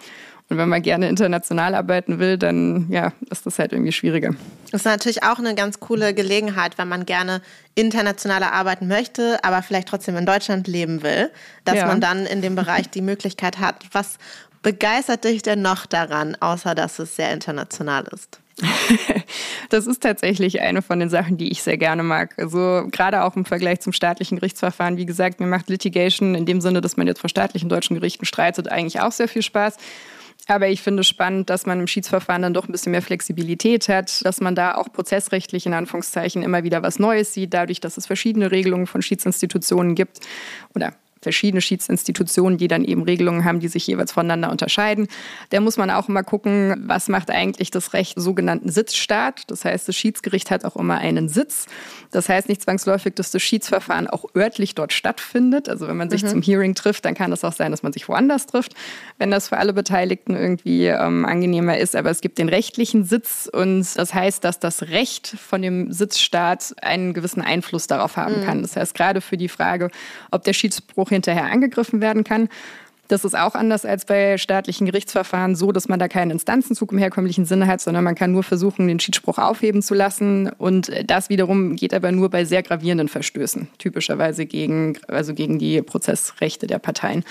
Und 0.51 0.57
wenn 0.57 0.67
man 0.67 0.81
gerne 0.81 1.07
international 1.07 1.75
arbeiten 1.75 2.19
will, 2.19 2.37
dann 2.37 2.87
ja, 2.89 3.13
ist 3.29 3.45
das 3.45 3.57
halt 3.57 3.71
irgendwie 3.71 3.93
schwieriger. 3.93 4.35
Das 4.69 4.81
ist 4.81 4.85
natürlich 4.85 5.23
auch 5.23 5.39
eine 5.39 5.55
ganz 5.55 5.79
coole 5.79 6.13
Gelegenheit, 6.13 6.77
wenn 6.77 6.89
man 6.89 7.05
gerne 7.05 7.41
internationaler 7.73 8.51
arbeiten 8.51 8.89
möchte, 8.89 9.41
aber 9.45 9.61
vielleicht 9.61 9.87
trotzdem 9.87 10.17
in 10.17 10.25
Deutschland 10.25 10.67
leben 10.67 11.03
will, 11.03 11.31
dass 11.63 11.77
ja. 11.77 11.85
man 11.85 12.01
dann 12.01 12.25
in 12.25 12.41
dem 12.41 12.55
Bereich 12.55 12.89
die 12.89 13.01
Möglichkeit 13.01 13.59
hat. 13.59 13.85
Was 13.93 14.17
begeistert 14.61 15.23
dich 15.23 15.41
denn 15.41 15.61
noch 15.61 15.85
daran, 15.85 16.35
außer 16.41 16.75
dass 16.75 16.99
es 16.99 17.15
sehr 17.15 17.31
international 17.31 18.03
ist? 18.11 18.41
das 19.69 19.87
ist 19.87 20.03
tatsächlich 20.03 20.59
eine 20.59 20.81
von 20.81 20.99
den 20.99 21.09
Sachen, 21.09 21.37
die 21.37 21.49
ich 21.49 21.63
sehr 21.63 21.77
gerne 21.77 22.03
mag. 22.03 22.33
Also 22.37 22.87
gerade 22.91 23.23
auch 23.23 23.37
im 23.37 23.45
Vergleich 23.45 23.79
zum 23.79 23.93
staatlichen 23.93 24.37
Gerichtsverfahren. 24.37 24.97
Wie 24.97 25.05
gesagt, 25.05 25.39
mir 25.39 25.47
macht 25.47 25.69
Litigation 25.69 26.35
in 26.35 26.45
dem 26.45 26.59
Sinne, 26.59 26.81
dass 26.81 26.97
man 26.97 27.07
jetzt 27.07 27.21
vor 27.21 27.29
staatlichen 27.29 27.69
deutschen 27.69 27.95
Gerichten 27.95 28.25
streitet, 28.25 28.69
eigentlich 28.69 28.99
auch 28.99 29.13
sehr 29.13 29.29
viel 29.29 29.43
Spaß. 29.43 29.77
Aber 30.51 30.67
ich 30.67 30.81
finde 30.81 31.05
spannend, 31.05 31.49
dass 31.49 31.65
man 31.65 31.79
im 31.79 31.87
Schiedsverfahren 31.87 32.41
dann 32.41 32.53
doch 32.53 32.67
ein 32.67 32.73
bisschen 32.73 32.91
mehr 32.91 33.01
Flexibilität 33.01 33.87
hat, 33.87 34.25
dass 34.25 34.41
man 34.41 34.53
da 34.53 34.75
auch 34.75 34.91
prozessrechtlich 34.91 35.65
in 35.65 35.73
Anführungszeichen 35.73 36.43
immer 36.43 36.65
wieder 36.65 36.83
was 36.83 36.99
Neues 36.99 37.33
sieht, 37.33 37.53
dadurch, 37.53 37.79
dass 37.79 37.95
es 37.95 38.05
verschiedene 38.05 38.51
Regelungen 38.51 38.85
von 38.85 39.01
Schiedsinstitutionen 39.01 39.95
gibt 39.95 40.19
oder 40.75 40.91
verschiedene 41.21 41.61
Schiedsinstitutionen, 41.61 42.57
die 42.57 42.67
dann 42.67 42.83
eben 42.83 43.03
Regelungen 43.03 43.45
haben, 43.45 43.59
die 43.59 43.67
sich 43.67 43.87
jeweils 43.87 44.11
voneinander 44.11 44.51
unterscheiden. 44.51 45.07
Da 45.49 45.59
muss 45.59 45.77
man 45.77 45.89
auch 45.91 46.09
immer 46.09 46.23
gucken, 46.23 46.83
was 46.85 47.07
macht 47.07 47.29
eigentlich 47.29 47.71
das 47.71 47.93
Recht 47.93 48.19
sogenannten 48.19 48.69
Sitzstaat. 48.69 49.43
Das 49.47 49.65
heißt, 49.65 49.87
das 49.87 49.95
Schiedsgericht 49.95 50.51
hat 50.51 50.65
auch 50.65 50.75
immer 50.75 50.97
einen 50.97 51.29
Sitz. 51.29 51.67
Das 52.11 52.27
heißt 52.27 52.49
nicht 52.49 52.61
zwangsläufig, 52.61 53.13
dass 53.15 53.31
das 53.31 53.41
Schiedsverfahren 53.41 54.07
auch 54.07 54.25
örtlich 54.35 54.75
dort 54.75 54.93
stattfindet. 54.93 55.69
Also 55.69 55.87
wenn 55.87 55.97
man 55.97 56.09
sich 56.09 56.23
mhm. 56.23 56.27
zum 56.27 56.41
Hearing 56.41 56.75
trifft, 56.75 57.05
dann 57.05 57.13
kann 57.13 57.31
es 57.31 57.43
auch 57.43 57.53
sein, 57.53 57.71
dass 57.71 57.83
man 57.83 57.93
sich 57.93 58.09
woanders 58.09 58.47
trifft, 58.47 58.73
wenn 59.17 59.31
das 59.31 59.49
für 59.49 59.57
alle 59.57 59.73
Beteiligten 59.73 60.35
irgendwie 60.35 60.87
ähm, 60.87 61.25
angenehmer 61.25 61.77
ist. 61.77 61.95
Aber 61.95 62.09
es 62.09 62.21
gibt 62.21 62.37
den 62.37 62.49
rechtlichen 62.49 63.05
Sitz 63.05 63.49
und 63.51 63.85
das 63.95 64.13
heißt, 64.13 64.43
dass 64.43 64.59
das 64.59 64.83
Recht 64.83 65.27
von 65.27 65.61
dem 65.61 65.91
Sitzstaat 65.91 66.73
einen 66.81 67.13
gewissen 67.13 67.41
Einfluss 67.41 67.87
darauf 67.87 68.17
haben 68.17 68.41
mhm. 68.41 68.45
kann. 68.45 68.61
Das 68.61 68.75
heißt, 68.75 68.95
gerade 68.95 69.21
für 69.21 69.37
die 69.37 69.49
Frage, 69.49 69.89
ob 70.31 70.43
der 70.43 70.53
Schiedsspruch 70.53 71.10
hinterher 71.11 71.45
angegriffen 71.45 72.01
werden 72.01 72.23
kann. 72.23 72.49
Das 73.07 73.25
ist 73.25 73.37
auch 73.37 73.55
anders 73.55 73.83
als 73.83 74.05
bei 74.05 74.37
staatlichen 74.37 74.85
Gerichtsverfahren 74.85 75.57
so, 75.57 75.73
dass 75.73 75.89
man 75.89 75.99
da 75.99 76.07
keinen 76.07 76.31
Instanzenzug 76.31 76.93
im 76.93 76.97
herkömmlichen 76.97 77.43
Sinne 77.43 77.67
hat, 77.67 77.81
sondern 77.81 78.05
man 78.05 78.15
kann 78.15 78.31
nur 78.31 78.43
versuchen, 78.43 78.87
den 78.87 79.01
Schiedsspruch 79.01 79.37
aufheben 79.37 79.81
zu 79.81 79.93
lassen. 79.93 80.49
Und 80.49 80.89
das 81.07 81.27
wiederum 81.27 81.75
geht 81.75 81.93
aber 81.93 82.13
nur 82.13 82.29
bei 82.29 82.45
sehr 82.45 82.63
gravierenden 82.63 83.09
Verstößen, 83.09 83.67
typischerweise 83.79 84.45
gegen, 84.45 84.97
also 85.09 85.33
gegen 85.33 85.59
die 85.59 85.81
Prozessrechte 85.81 86.67
der 86.67 86.79
Parteien. 86.79 87.25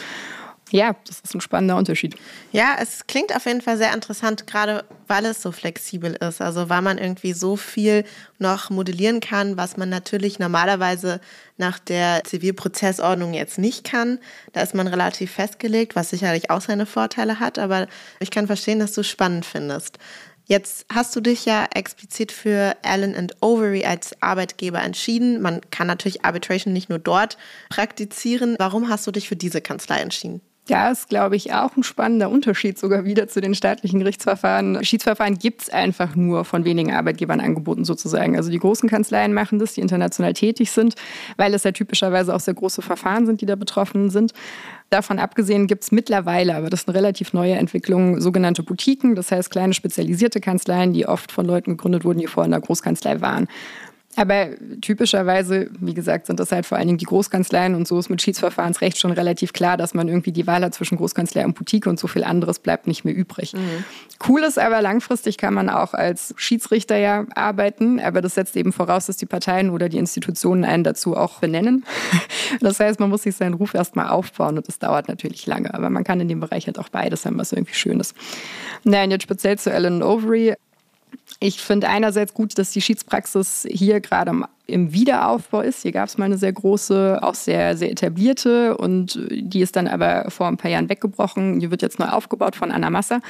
Ja, 0.73 0.95
das 1.07 1.21
ist 1.21 1.35
ein 1.35 1.41
spannender 1.41 1.77
Unterschied. 1.77 2.15
Ja, 2.53 2.77
es 2.81 3.07
klingt 3.07 3.35
auf 3.35 3.45
jeden 3.47 3.61
Fall 3.61 3.77
sehr 3.77 3.93
interessant, 3.93 4.47
gerade 4.47 4.85
weil 5.09 5.25
es 5.25 5.43
so 5.43 5.51
flexibel 5.51 6.13
ist. 6.13 6.41
Also 6.41 6.69
weil 6.69 6.83
man 6.83 6.99
irgendwie 6.99 7.33
so 7.33 7.57
viel 7.57 8.05
noch 8.39 8.71
modellieren 8.71 9.21
kann, 9.21 9.57
was 9.57 9.77
man 9.77 9.89
natürlich 9.89 10.39
normalerweise 10.39 11.21
nach 11.61 11.79
der 11.79 12.25
Zivilprozessordnung 12.25 13.33
jetzt 13.33 13.59
nicht 13.59 13.85
kann. 13.85 14.19
Da 14.53 14.63
ist 14.63 14.75
man 14.75 14.89
relativ 14.89 15.31
festgelegt, 15.31 15.95
was 15.95 16.11
sicherlich 16.11 16.51
auch 16.51 16.61
seine 16.61 16.87
Vorteile 16.87 17.39
hat. 17.39 17.61
Aber 17.61 17.87
ich 18.19 18.33
kann 18.33 18.49
verstehen, 18.49 18.81
dass 18.81 18.93
du 18.93 19.03
es 19.03 19.09
spannend 19.09 19.47
findest. 19.47 19.99
Jetzt 20.47 20.87
hast 20.93 21.15
du 21.15 21.21
dich 21.21 21.45
ja 21.45 21.69
explizit 21.73 22.33
für 22.33 22.77
Allen 22.83 23.15
and 23.15 23.37
Overy 23.41 23.85
als 23.85 24.21
Arbeitgeber 24.21 24.83
entschieden. 24.83 25.41
Man 25.41 25.61
kann 25.71 25.87
natürlich 25.87 26.25
Arbitration 26.25 26.73
nicht 26.73 26.89
nur 26.89 26.99
dort 26.99 27.39
praktizieren. 27.69 28.57
Warum 28.59 28.89
hast 28.89 29.07
du 29.07 29.13
dich 29.13 29.29
für 29.29 29.37
diese 29.37 29.61
Kanzlei 29.61 30.01
entschieden? 30.01 30.41
Ja, 30.71 30.93
ist, 30.93 31.09
glaube 31.09 31.35
ich, 31.35 31.53
auch 31.53 31.77
ein 31.77 31.83
spannender 31.83 32.31
Unterschied 32.31 32.79
sogar 32.79 33.05
wieder 33.05 33.27
zu 33.27 33.41
den 33.41 33.57
staatlichen 33.57 33.99
Gerichtsverfahren. 33.99 34.85
Schiedsverfahren 34.85 35.37
gibt 35.37 35.63
es 35.63 35.71
einfach 35.71 36.15
nur 36.15 36.45
von 36.45 36.65
wenigen 36.65 36.93
Arbeitgebern 36.93 37.41
angeboten 37.41 37.85
sozusagen. 37.85 38.37
Also 38.37 38.53
die 38.53 38.61
großen 38.61 38.89
Kanzleien 38.89 39.35
machen 39.35 39.59
das, 39.59 39.75
die 39.75 39.81
international 39.81 40.33
tätig 40.33 40.71
sind, 40.71 40.95
weil 41.37 41.55
es 41.55 41.65
ja 41.65 41.73
typischerweise 41.73 42.33
auch 42.33 42.39
sehr 42.39 42.55
große 42.55 42.83
Verfahren 42.83 43.27
sind, 43.27 43.41
die 43.41 43.47
da 43.47 43.57
betroffen 43.57 44.11
sind. 44.11 44.33
Davon 44.91 45.19
abgesehen 45.19 45.67
gibt 45.67 45.83
es 45.83 45.91
mittlerweile, 45.91 46.55
aber 46.55 46.71
das 46.71 46.83
ist 46.83 46.89
eine 46.89 46.97
relativ 46.97 47.33
neue 47.33 47.55
Entwicklung, 47.55 48.21
sogenannte 48.21 48.63
Boutiquen, 48.63 49.17
das 49.17 49.33
heißt 49.33 49.51
kleine 49.51 49.75
spezialisierte 49.75 50.41
Kanzleien, 50.41 50.93
die 50.93 51.05
oft 51.05 51.33
von 51.33 51.47
Leuten 51.47 51.73
gegründet 51.73 52.05
wurden, 52.05 52.21
die 52.21 52.29
vorher 52.29 52.47
in 52.47 52.53
der 52.53 52.61
Großkanzlei 52.61 53.21
waren. 53.21 53.49
Aber 54.17 54.49
typischerweise, 54.81 55.71
wie 55.79 55.95
gesagt, 55.95 56.27
sind 56.27 56.41
das 56.41 56.51
halt 56.51 56.67
vor 56.67 56.77
allen 56.77 56.89
Dingen 56.89 56.99
die 56.99 57.05
Großkanzleien 57.05 57.77
und 57.77 57.87
so 57.87 57.97
ist 57.99 58.11
mit 58.11 58.21
Schiedsverfahrensrecht 58.21 58.99
schon 58.99 59.13
relativ 59.13 59.53
klar, 59.53 59.77
dass 59.77 59.95
man 59.95 60.09
irgendwie 60.09 60.33
die 60.33 60.49
Wahl 60.49 60.65
hat 60.65 60.75
zwischen 60.75 60.99
Großkanzlei 60.99 61.45
und 61.45 61.55
Boutique 61.55 61.87
und 61.87 61.99
so 61.99 62.09
viel 62.09 62.25
anderes 62.25 62.59
bleibt 62.59 62.89
nicht 62.89 63.05
mehr 63.05 63.15
übrig. 63.15 63.53
Mhm. 63.53 63.85
Cool 64.29 64.43
ist 64.43 64.59
aber, 64.59 64.83
langfristig 64.83 65.39
kann 65.39 65.55
man 65.55 65.69
auch 65.69 65.95
als 65.95 66.35
Schiedsrichter 66.37 66.97
ja 66.97 67.25
arbeiten, 67.37 68.01
aber 68.01 68.21
das 68.21 68.35
setzt 68.35 68.57
eben 68.57 68.73
voraus, 68.73 69.07
dass 69.07 69.17
die 69.17 69.27
Parteien 69.27 69.71
oder 69.71 69.89
die 69.89 69.99
Institutionen 69.99 70.65
einen 70.65 70.85
dazu 70.85 71.17
auch 71.17 71.39
benennen. 71.39 71.85
Das 72.61 72.81
heißt, 72.81 72.99
man 72.99 73.11
muss 73.11 73.23
sich 73.23 73.37
seinen 73.37 73.55
Ruf 73.55 73.75
erstmal 73.75 74.09
aufbauen 74.09 74.59
und 74.59 74.67
das 74.67 74.81
dauert 74.81 75.09
natürlich 75.09 75.47
lange, 75.47 75.73
aber 75.73 75.89
man 75.89 76.03
kann 76.03 76.21
in 76.21 76.27
dem 76.27 76.41
Bereich 76.41 76.67
halt 76.67 76.81
auch 76.81 76.89
beides 76.89 77.25
haben, 77.25 77.39
was 77.39 77.53
irgendwie 77.53 77.75
schön 77.75 78.01
ist. 78.01 78.15
Nein, 78.83 79.13
jetzt 79.13 79.23
speziell 79.23 79.57
zu 79.57 79.71
Ellen 79.71 80.03
Overy 80.03 80.55
ich 81.41 81.61
finde 81.61 81.89
einerseits 81.89 82.35
gut, 82.35 82.59
dass 82.59 82.71
die 82.71 82.83
Schiedspraxis 82.83 83.67
hier 83.71 84.01
gerade 84.01 84.33
im 84.67 84.93
Wiederaufbau 84.93 85.63
ist. 85.63 85.83
Hier 85.83 85.93
gab 85.93 86.09
es 86.09 86.19
mal 86.19 86.27
eine 86.27 86.37
sehr 86.37 86.53
große, 86.53 87.19
auch 87.23 87.35
sehr, 87.35 87.77
sehr 87.77 87.91
etablierte 87.91 88.77
und 88.77 89.19
die 89.31 89.61
ist 89.61 89.77
dann 89.77 89.89
aber 89.89 90.31
vor 90.31 90.49
ein 90.49 90.59
paar 90.59 90.71
Jahren 90.71 90.89
weggebrochen. 90.89 91.61
Die 91.61 91.71
wird 91.71 91.83
jetzt 91.83 91.99
neu 91.99 92.09
aufgebaut 92.09 92.57
von 92.57 92.71
Anna 92.71 92.91
Massa. 92.91 93.21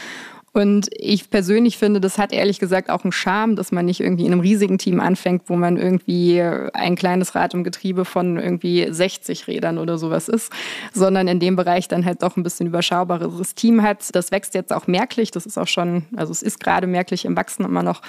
Und 0.52 0.88
ich 0.92 1.30
persönlich 1.30 1.78
finde, 1.78 2.00
das 2.00 2.19
hat 2.19 2.33
ehrlich 2.33 2.59
gesagt 2.59 2.90
auch 2.90 3.04
einen 3.04 3.12
Charme, 3.12 3.54
dass 3.54 3.71
man 3.71 3.87
nicht 3.87 4.00
irgendwie 4.00 4.26
in 4.26 4.33
einem 4.33 4.40
riesigen 4.40 4.78
Team 4.78 4.99
anfängt, 4.99 5.42
wo 5.47 5.54
man 5.54 5.76
irgendwie 5.76 6.42
ein 6.42 6.97
kleines 6.97 7.37
Rad 7.37 7.54
im 7.54 7.62
Getriebe 7.62 8.04
von 8.04 8.37
irgendwie 8.37 8.88
60 8.90 9.47
Rädern 9.47 9.78
oder 9.78 9.97
sowas 9.97 10.28
ist, 10.28 10.52
sondern 10.92 11.28
in 11.28 11.38
dem 11.38 11.54
Bereich 11.54 11.87
dann 11.87 12.04
halt 12.04 12.25
doch 12.25 12.37
ein 12.37 12.42
bisschen 12.42 12.66
überschaubareres 12.66 13.54
Team 13.54 13.83
hat. 13.83 14.12
Das 14.12 14.33
wächst 14.33 14.54
jetzt 14.54 14.73
auch 14.73 14.88
merklich. 14.88 15.30
Das 15.30 15.47
ist 15.47 15.57
auch 15.57 15.69
schon, 15.69 16.07
also 16.16 16.33
es 16.33 16.42
ist 16.42 16.59
gerade 16.59 16.88
merklich 16.88 17.26
im 17.26 17.37
Wachsen 17.37 17.64
immer 17.64 17.85
noch. 17.85 18.02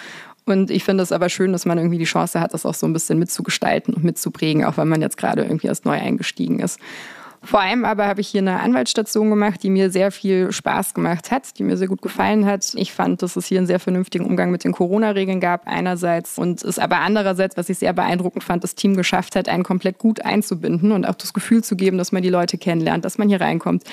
Und 0.46 0.72
ich 0.72 0.84
finde 0.84 1.04
es 1.04 1.12
aber 1.12 1.30
schön, 1.30 1.52
dass 1.52 1.68
man 1.68 1.78
irgendwie 1.78 2.00
die 2.00 2.06
Chance 2.06 2.40
hat, 2.40 2.56
das 2.56 2.66
auch 2.66 2.74
so 2.74 2.88
ein 2.88 2.94
bisschen 2.94 3.20
mitzugestalten 3.20 3.94
und 3.94 4.04
mitzuprägen, 4.04 4.66
auch 4.66 4.78
wenn 4.78 4.88
man 4.88 5.00
jetzt 5.00 5.18
gerade 5.18 5.44
irgendwie 5.44 5.68
erst 5.68 5.86
neu 5.86 6.00
eingestiegen 6.00 6.60
ist. 6.60 6.80
Vor 7.44 7.60
allem 7.60 7.86
aber 7.86 8.06
habe 8.06 8.22
ich 8.22 8.28
hier 8.28 8.42
eine 8.42 8.60
Anwaltsstation 8.60 9.32
gemacht, 9.32 9.64
die 9.64 9.72
mir 9.72 9.90
sehr 9.90 10.12
viel 10.12 10.52
Spaß 10.52 10.94
gemacht 10.94 11.32
hat, 11.32 11.58
die 11.58 11.64
mir 11.64 11.76
sehr 11.76 11.88
gut 11.88 12.04
gefallen 12.04 12.46
hat. 12.46 12.72
Ich 12.76 12.94
fand, 12.94 13.24
dass 13.24 13.36
es 13.36 13.48
hier 13.48 13.58
einen 13.58 13.66
sehr 13.66 13.80
vernünftigen 13.80 14.26
Umgang 14.26 14.52
mit 14.52 14.64
den 14.64 14.74
Corona-Regeln 14.74 15.40
gab 15.40 15.66
einerseits 15.66 16.38
und 16.38 16.64
es 16.64 16.78
aber 16.78 17.00
andererseits, 17.00 17.58
was 17.58 17.68
ich 17.70 17.80
sehr 17.80 17.94
beeindruckend 17.94 18.44
fand, 18.44 18.64
das 18.64 18.76
Team 18.76 18.96
geschafft 18.96 19.36
hat, 19.36 19.50
einen 19.50 19.64
komplett 19.64 19.98
gut 19.98 20.24
einzubinden 20.24 20.92
und 20.92 21.04
auch 21.08 21.16
das 21.16 21.34
Gefühl 21.34 21.64
zu 21.64 21.76
geben, 21.76 21.98
dass 21.98 22.12
man 22.12 22.22
die 22.22 22.30
Leute 22.30 22.60
kennenlernt, 22.60 23.06
dass 23.06 23.18
man 23.18 23.28
hier 23.28 23.42
reinkommt, 23.42 23.86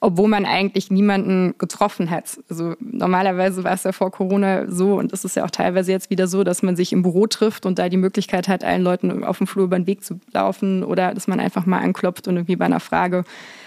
obwohl 0.00 0.26
man 0.26 0.44
eigentlich 0.44 0.90
niemanden 0.90 1.54
getroffen 1.58 2.10
hat. 2.10 2.40
Also 2.50 2.74
normalerweise 2.80 3.62
war 3.62 3.74
es 3.74 3.84
ja 3.84 3.92
vor 3.92 4.10
Corona 4.10 4.64
so 4.68 4.94
und 4.94 5.12
es 5.12 5.24
ist 5.24 5.36
ja 5.36 5.44
auch 5.44 5.52
teilweise 5.52 5.92
jetzt 5.92 6.10
wieder 6.10 6.26
so, 6.26 6.42
dass 6.42 6.64
man 6.64 6.74
sich 6.74 6.92
im 6.92 7.02
Büro 7.02 7.28
trifft 7.28 7.66
und 7.66 7.78
da 7.78 7.88
die 7.88 7.98
Möglichkeit 7.98 8.48
hat, 8.48 8.64
allen 8.64 8.82
Leuten 8.82 9.22
auf 9.22 9.38
dem 9.38 9.46
Flur 9.46 9.66
über 9.66 9.78
den 9.78 9.86
Weg 9.86 10.02
zu 10.02 10.18
laufen 10.32 10.82
oder 10.82 11.14
dass 11.14 11.28
man 11.28 11.38
einfach 11.38 11.66
mal 11.66 11.78
anklopft 11.78 12.26
und 12.26 12.34
irgendwie 12.34 12.56
bei 12.56 12.64
einer 12.64 12.80
Frage 12.80 12.95
Frage 12.96 13.24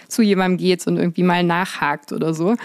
zu 0.07 0.24
jemandem 0.24 0.57
geht 0.57 0.88
und 0.88 0.98
irgendwie 0.98 1.24
mal 1.24 1.43
nachhakt 1.43 2.12
oder 2.12 2.33
so. 2.33 2.55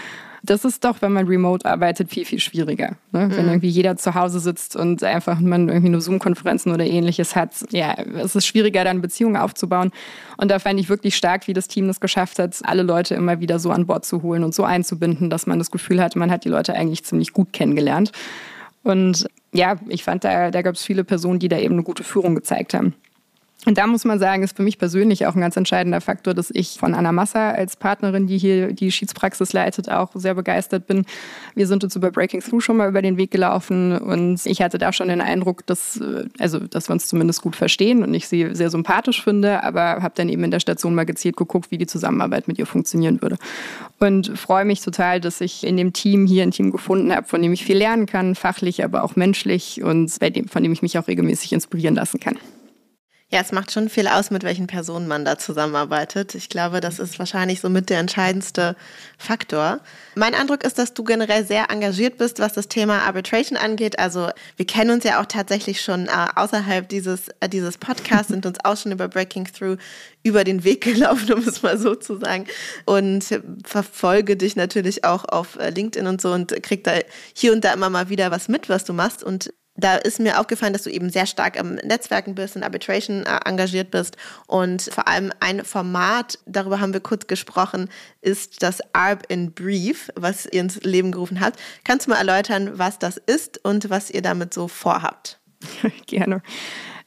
Das 0.41 0.63
ist 0.63 0.83
doch, 0.83 1.01
wenn 1.01 1.11
man 1.11 1.27
remote 1.27 1.65
arbeitet, 1.65 2.11
viel, 2.11 2.25
viel 2.25 2.39
schwieriger. 2.39 2.97
Ne? 3.11 3.27
Mhm. 3.27 3.37
Wenn 3.37 3.47
irgendwie 3.47 3.69
jeder 3.69 3.97
zu 3.97 4.13
Hause 4.13 4.39
sitzt 4.39 4.75
und 4.75 5.03
einfach 5.03 5.39
man 5.39 5.69
irgendwie 5.69 5.89
nur 5.89 6.01
Zoom-Konferenzen 6.01 6.71
oder 6.71 6.85
ähnliches 6.85 7.35
hat. 7.35 7.51
Ja, 7.71 7.95
es 8.17 8.35
ist 8.35 8.45
schwieriger, 8.45 8.83
dann 8.83 9.01
Beziehungen 9.01 9.37
aufzubauen. 9.37 9.91
Und 10.37 10.51
da 10.51 10.59
fand 10.59 10.79
ich 10.79 10.89
wirklich 10.89 11.15
stark, 11.15 11.47
wie 11.47 11.53
das 11.53 11.67
Team 11.67 11.87
das 11.87 11.99
geschafft 11.99 12.37
hat, 12.37 12.59
alle 12.63 12.83
Leute 12.83 13.15
immer 13.15 13.39
wieder 13.39 13.57
so 13.57 13.71
an 13.71 13.87
Bord 13.87 14.05
zu 14.05 14.21
holen 14.21 14.43
und 14.43 14.53
so 14.53 14.63
einzubinden, 14.63 15.29
dass 15.29 15.47
man 15.47 15.57
das 15.57 15.71
Gefühl 15.71 16.01
hat, 16.01 16.15
man 16.15 16.29
hat 16.29 16.45
die 16.45 16.49
Leute 16.49 16.73
eigentlich 16.73 17.03
ziemlich 17.03 17.33
gut 17.33 17.51
kennengelernt. 17.51 18.11
Und 18.83 19.25
ja, 19.51 19.77
ich 19.87 20.03
fand, 20.03 20.23
da, 20.23 20.51
da 20.51 20.61
gab 20.61 20.75
es 20.75 20.83
viele 20.83 21.03
Personen, 21.03 21.39
die 21.39 21.47
da 21.47 21.57
eben 21.57 21.73
eine 21.73 21.83
gute 21.83 22.03
Führung 22.03 22.35
gezeigt 22.35 22.75
haben. 22.75 22.93
Und 23.65 23.79
da 23.79 23.87
muss 23.87 24.05
man 24.05 24.19
sagen, 24.19 24.43
ist 24.43 24.55
für 24.55 24.63
mich 24.63 24.77
persönlich 24.77 25.25
auch 25.25 25.35
ein 25.35 25.41
ganz 25.41 25.57
entscheidender 25.57 25.99
Faktor, 25.99 26.33
dass 26.35 26.51
ich 26.53 26.77
von 26.79 26.93
Anna 26.93 27.11
Massa 27.11 27.51
als 27.51 27.75
Partnerin, 27.75 28.27
die 28.27 28.37
hier 28.37 28.73
die 28.73 28.91
Schiedspraxis 28.91 29.53
leitet, 29.53 29.89
auch 29.89 30.11
sehr 30.13 30.35
begeistert 30.35 30.85
bin. 30.85 31.05
Wir 31.55 31.65
sind 31.65 31.83
uns 31.83 31.95
über 31.95 32.11
Breaking 32.11 32.41
Through 32.41 32.61
schon 32.61 32.77
mal 32.77 32.87
über 32.87 33.01
den 33.01 33.17
Weg 33.17 33.31
gelaufen 33.31 33.97
und 33.97 34.45
ich 34.45 34.61
hatte 34.61 34.77
da 34.77 34.93
schon 34.93 35.07
den 35.07 35.19
Eindruck, 35.19 35.65
dass, 35.65 35.97
äh, 35.97 36.25
also, 36.37 36.59
dass 36.59 36.89
wir 36.89 36.93
uns 36.93 37.07
zumindest 37.07 37.41
gut 37.41 37.55
verstehen 37.55 38.03
und 38.03 38.13
ich 38.13 38.27
sie 38.27 38.53
sehr 38.53 38.69
sympathisch 38.69 39.23
finde, 39.23 39.63
aber 39.63 40.03
habe 40.03 40.13
dann 40.15 40.29
eben 40.29 40.43
in 40.43 40.51
der 40.51 40.59
Station 40.59 40.93
mal 40.93 41.05
gezielt 41.05 41.35
geguckt, 41.35 41.71
wie 41.71 41.79
die 41.79 41.87
Zusammenarbeit 41.87 42.47
mit 42.47 42.59
ihr 42.59 42.67
funktionieren 42.67 43.21
würde. 43.21 43.37
Und 43.99 44.37
freue 44.37 44.65
mich 44.65 44.81
total, 44.81 45.19
dass 45.19 45.41
ich 45.41 45.65
in 45.65 45.77
dem 45.77 45.91
Team 45.91 46.27
hier 46.27 46.43
ein 46.43 46.51
Team 46.51 46.71
gefunden 46.71 47.11
habe, 47.11 47.27
von 47.27 47.41
dem 47.41 47.51
ich 47.53 47.65
viel 47.65 47.77
lernen 47.77 48.05
kann, 48.05 48.35
fachlich, 48.35 48.83
aber 48.83 49.03
auch 49.03 49.15
menschlich 49.15 49.81
und 49.81 50.19
bei 50.19 50.29
dem, 50.29 50.47
von 50.47 50.61
dem 50.61 50.71
ich 50.71 50.83
mich 50.83 50.99
auch 50.99 51.07
regelmäßig 51.07 51.53
inspirieren 51.53 51.95
lassen 51.95 52.19
kann. 52.19 52.37
Ja, 53.31 53.41
es 53.41 53.51
macht 53.51 53.71
schon 53.71 53.89
viel 53.89 54.07
aus, 54.07 54.29
mit 54.29 54.43
welchen 54.43 54.67
Personen 54.67 55.07
man 55.07 55.25
da 55.25 55.39
zusammenarbeitet. 55.39 56.35
Ich 56.35 56.47
glaube, 56.47 56.79
das 56.79 56.99
ist 56.99 57.17
wahrscheinlich 57.17 57.59
so 57.59 57.69
mit 57.69 57.89
der 57.89 57.97
entscheidendste 57.97 58.75
Faktor. 59.17 59.79
Mein 60.13 60.35
Eindruck 60.35 60.63
ist, 60.63 60.77
dass 60.77 60.93
du 60.93 61.03
generell 61.03 61.43
sehr 61.43 61.71
engagiert 61.71 62.19
bist, 62.19 62.37
was 62.37 62.53
das 62.53 62.67
Thema 62.67 63.01
Arbitration 63.01 63.57
angeht. 63.57 63.97
Also 63.97 64.29
wir 64.57 64.67
kennen 64.67 64.91
uns 64.91 65.05
ja 65.05 65.19
auch 65.19 65.25
tatsächlich 65.25 65.81
schon 65.81 66.05
äh, 66.05 66.11
außerhalb 66.35 66.87
dieses, 66.87 67.29
äh, 67.39 67.49
dieses 67.49 67.79
Podcasts, 67.79 68.27
sind 68.27 68.45
uns 68.45 68.59
auch 68.63 68.77
schon 68.77 68.91
über 68.91 69.07
Breaking 69.07 69.45
Through 69.45 69.77
über 70.21 70.43
den 70.43 70.63
Weg 70.63 70.81
gelaufen, 70.93 71.33
um 71.33 71.39
es 71.39 71.63
mal 71.63 71.79
so 71.79 71.95
zu 71.95 72.19
sagen. 72.19 72.45
Und 72.85 73.41
verfolge 73.63 74.37
dich 74.37 74.55
natürlich 74.55 75.03
auch 75.03 75.25
auf 75.25 75.55
äh, 75.55 75.71
LinkedIn 75.71 76.07
und 76.07 76.21
so 76.21 76.31
und 76.31 76.61
krieg 76.61 76.83
da 76.83 76.91
hier 77.33 77.53
und 77.53 77.65
da 77.65 77.73
immer 77.73 77.89
mal 77.89 78.09
wieder 78.09 78.29
was 78.29 78.49
mit, 78.49 78.69
was 78.69 78.85
du 78.85 78.93
machst. 78.93 79.23
Und 79.23 79.51
da 79.77 79.95
ist 79.95 80.19
mir 80.19 80.39
aufgefallen, 80.39 80.73
dass 80.73 80.83
du 80.83 80.89
eben 80.89 81.09
sehr 81.09 81.25
stark 81.25 81.57
im 81.57 81.75
Netzwerken 81.75 82.35
bist, 82.35 82.55
in 82.55 82.63
Arbitration 82.63 83.25
äh, 83.25 83.39
engagiert 83.45 83.91
bist 83.91 84.17
und 84.47 84.83
vor 84.83 85.07
allem 85.07 85.31
ein 85.39 85.65
Format, 85.65 86.39
darüber 86.45 86.79
haben 86.79 86.93
wir 86.93 87.01
kurz 87.01 87.27
gesprochen, 87.27 87.89
ist 88.21 88.63
das 88.63 88.79
ARB 88.93 89.23
in 89.27 89.51
Brief, 89.51 90.09
was 90.15 90.45
ihr 90.45 90.61
ins 90.61 90.81
Leben 90.83 91.11
gerufen 91.11 91.41
habt. 91.41 91.59
Kannst 91.83 92.07
du 92.07 92.11
mal 92.11 92.17
erläutern, 92.17 92.77
was 92.77 92.99
das 92.99 93.17
ist 93.17 93.63
und 93.63 93.89
was 93.89 94.09
ihr 94.09 94.21
damit 94.21 94.53
so 94.53 94.67
vorhabt? 94.67 95.39
Gerne. 96.07 96.41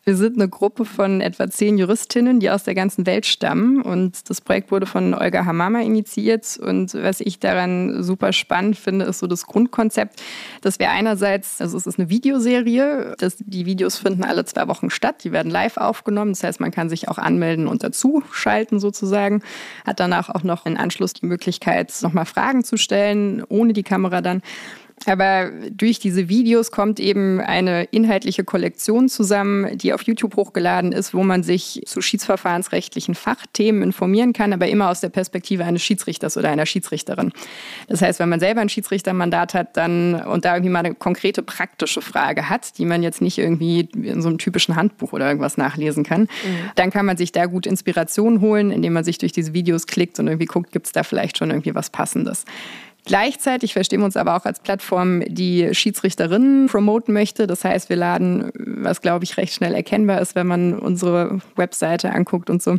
Wir 0.08 0.16
sind 0.16 0.38
eine 0.38 0.48
Gruppe 0.48 0.86
von 0.86 1.20
etwa 1.20 1.50
zehn 1.50 1.76
Juristinnen, 1.76 2.40
die 2.40 2.48
aus 2.48 2.64
der 2.64 2.74
ganzen 2.74 3.04
Welt 3.04 3.26
stammen. 3.26 3.82
Und 3.82 4.30
das 4.30 4.40
Projekt 4.40 4.70
wurde 4.70 4.86
von 4.86 5.12
Olga 5.12 5.44
Hamama 5.44 5.82
initiiert. 5.82 6.58
Und 6.58 6.94
was 6.94 7.20
ich 7.20 7.40
daran 7.40 8.02
super 8.02 8.32
spannend 8.32 8.78
finde, 8.78 9.04
ist 9.04 9.18
so 9.18 9.26
das 9.26 9.44
Grundkonzept, 9.44 10.22
dass 10.62 10.78
wir 10.78 10.88
einerseits, 10.88 11.60
also 11.60 11.76
es 11.76 11.86
ist 11.86 11.98
eine 11.98 12.08
Videoserie, 12.08 13.16
dass 13.18 13.36
die 13.36 13.66
Videos 13.66 13.98
finden 13.98 14.24
alle 14.24 14.46
zwei 14.46 14.66
Wochen 14.66 14.88
statt. 14.88 15.24
Die 15.24 15.32
werden 15.32 15.52
live 15.52 15.76
aufgenommen. 15.76 16.32
Das 16.32 16.42
heißt, 16.42 16.60
man 16.60 16.70
kann 16.70 16.88
sich 16.88 17.08
auch 17.08 17.18
anmelden 17.18 17.66
und 17.66 17.84
dazuschalten 17.84 18.80
sozusagen. 18.80 19.42
Hat 19.84 20.00
danach 20.00 20.30
auch 20.30 20.42
noch 20.42 20.64
im 20.64 20.78
Anschluss 20.78 21.12
die 21.12 21.26
Möglichkeit, 21.26 21.92
nochmal 22.00 22.24
Fragen 22.24 22.64
zu 22.64 22.78
stellen, 22.78 23.44
ohne 23.46 23.74
die 23.74 23.82
Kamera 23.82 24.22
dann. 24.22 24.40
Aber 25.06 25.50
durch 25.70 25.98
diese 25.98 26.28
Videos 26.28 26.70
kommt 26.70 27.00
eben 27.00 27.40
eine 27.40 27.84
inhaltliche 27.84 28.44
Kollektion 28.44 29.08
zusammen, 29.08 29.78
die 29.78 29.92
auf 29.92 30.02
YouTube 30.02 30.36
hochgeladen 30.36 30.92
ist, 30.92 31.14
wo 31.14 31.22
man 31.22 31.42
sich 31.42 31.82
zu 31.86 32.00
schiedsverfahrensrechtlichen 32.00 33.14
Fachthemen 33.14 33.82
informieren 33.82 34.32
kann, 34.32 34.52
aber 34.52 34.68
immer 34.68 34.90
aus 34.90 35.00
der 35.00 35.08
Perspektive 35.08 35.64
eines 35.64 35.82
Schiedsrichters 35.82 36.36
oder 36.36 36.50
einer 36.50 36.66
Schiedsrichterin. 36.66 37.32
Das 37.86 38.02
heißt, 38.02 38.18
wenn 38.18 38.28
man 38.28 38.40
selber 38.40 38.60
ein 38.60 38.68
Schiedsrichtermandat 38.68 39.54
hat 39.54 39.76
dann 39.76 40.14
und 40.14 40.44
da 40.44 40.54
irgendwie 40.54 40.72
mal 40.72 40.84
eine 40.84 40.94
konkrete 40.94 41.42
praktische 41.42 42.02
Frage 42.02 42.48
hat, 42.48 42.78
die 42.78 42.84
man 42.84 43.02
jetzt 43.02 43.20
nicht 43.20 43.38
irgendwie 43.38 43.88
in 44.02 44.20
so 44.22 44.28
einem 44.28 44.38
typischen 44.38 44.76
Handbuch 44.76 45.12
oder 45.12 45.26
irgendwas 45.28 45.56
nachlesen 45.56 46.04
kann, 46.04 46.22
mhm. 46.22 46.26
dann 46.74 46.90
kann 46.90 47.06
man 47.06 47.16
sich 47.16 47.32
da 47.32 47.46
gut 47.46 47.66
Inspiration 47.66 48.40
holen, 48.40 48.70
indem 48.70 48.92
man 48.92 49.04
sich 49.04 49.18
durch 49.18 49.32
diese 49.32 49.54
Videos 49.54 49.86
klickt 49.86 50.18
und 50.18 50.26
irgendwie 50.26 50.46
guckt, 50.46 50.72
gibt 50.72 50.86
es 50.86 50.92
da 50.92 51.02
vielleicht 51.02 51.38
schon 51.38 51.50
irgendwie 51.50 51.74
was 51.74 51.90
Passendes. 51.90 52.44
Gleichzeitig 53.04 53.72
verstehen 53.72 54.00
wir 54.00 54.04
uns 54.04 54.16
aber 54.16 54.36
auch 54.36 54.44
als 54.44 54.60
Plattform, 54.60 55.22
die 55.26 55.74
Schiedsrichterinnen 55.74 56.66
promoten 56.66 57.14
möchte. 57.14 57.46
Das 57.46 57.64
heißt, 57.64 57.88
wir 57.88 57.96
laden, 57.96 58.50
was 58.54 59.00
glaube 59.00 59.24
ich 59.24 59.36
recht 59.36 59.54
schnell 59.54 59.74
erkennbar 59.74 60.20
ist, 60.20 60.34
wenn 60.34 60.46
man 60.46 60.78
unsere 60.78 61.40
Webseite 61.56 62.12
anguckt 62.12 62.50
und 62.50 62.62
so, 62.62 62.76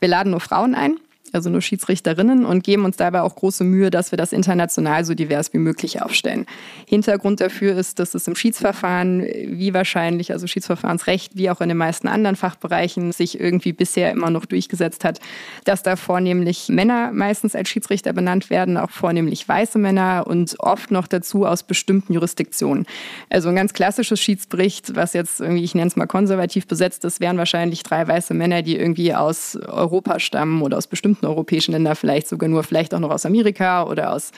wir 0.00 0.08
laden 0.08 0.32
nur 0.32 0.40
Frauen 0.40 0.74
ein 0.74 0.96
also 1.32 1.50
nur 1.50 1.60
Schiedsrichterinnen, 1.60 2.44
und 2.44 2.64
geben 2.64 2.84
uns 2.84 2.96
dabei 2.96 3.22
auch 3.22 3.34
große 3.34 3.64
Mühe, 3.64 3.90
dass 3.90 4.12
wir 4.12 4.16
das 4.16 4.32
international 4.32 5.04
so 5.04 5.14
divers 5.14 5.52
wie 5.52 5.58
möglich 5.58 6.02
aufstellen. 6.02 6.46
Hintergrund 6.86 7.40
dafür 7.40 7.76
ist, 7.76 7.98
dass 7.98 8.14
es 8.14 8.26
im 8.26 8.34
Schiedsverfahren, 8.34 9.22
wie 9.22 9.74
wahrscheinlich, 9.74 10.32
also 10.32 10.46
Schiedsverfahrensrecht, 10.46 11.36
wie 11.36 11.50
auch 11.50 11.60
in 11.60 11.68
den 11.68 11.78
meisten 11.78 12.08
anderen 12.08 12.36
Fachbereichen, 12.36 13.12
sich 13.12 13.38
irgendwie 13.38 13.72
bisher 13.72 14.10
immer 14.10 14.30
noch 14.30 14.46
durchgesetzt 14.46 15.04
hat, 15.04 15.20
dass 15.64 15.82
da 15.82 15.96
vornehmlich 15.96 16.68
Männer 16.68 17.10
meistens 17.12 17.54
als 17.54 17.68
Schiedsrichter 17.68 18.12
benannt 18.12 18.50
werden, 18.50 18.76
auch 18.76 18.90
vornehmlich 18.90 19.48
weiße 19.48 19.78
Männer 19.78 20.24
und 20.26 20.56
oft 20.60 20.90
noch 20.90 21.06
dazu 21.06 21.46
aus 21.46 21.62
bestimmten 21.62 22.12
Jurisdiktionen. 22.12 22.86
Also 23.28 23.48
ein 23.48 23.56
ganz 23.56 23.72
klassisches 23.72 24.20
Schiedsbericht, 24.20 24.96
was 24.96 25.12
jetzt 25.12 25.40
irgendwie, 25.40 25.64
ich 25.64 25.74
nenne 25.74 25.88
es 25.88 25.96
mal 25.96 26.06
konservativ 26.06 26.66
besetzt 26.66 27.04
ist, 27.04 27.20
wären 27.20 27.38
wahrscheinlich 27.38 27.82
drei 27.82 28.06
weiße 28.06 28.34
Männer, 28.34 28.62
die 28.62 28.76
irgendwie 28.76 29.14
aus 29.14 29.56
Europa 29.56 30.18
stammen 30.20 30.62
oder 30.62 30.76
aus 30.76 30.86
bestimmten 30.86 31.19
bestimmten 31.20 31.26
europäischen 31.26 31.72
Länder, 31.72 31.94
vielleicht 31.94 32.28
sogar 32.28 32.48
nur, 32.48 32.62
vielleicht 32.64 32.94
auch 32.94 33.00
noch 33.00 33.10
aus 33.10 33.26
Amerika 33.26 33.84
oder 33.84 34.12
aus, 34.12 34.32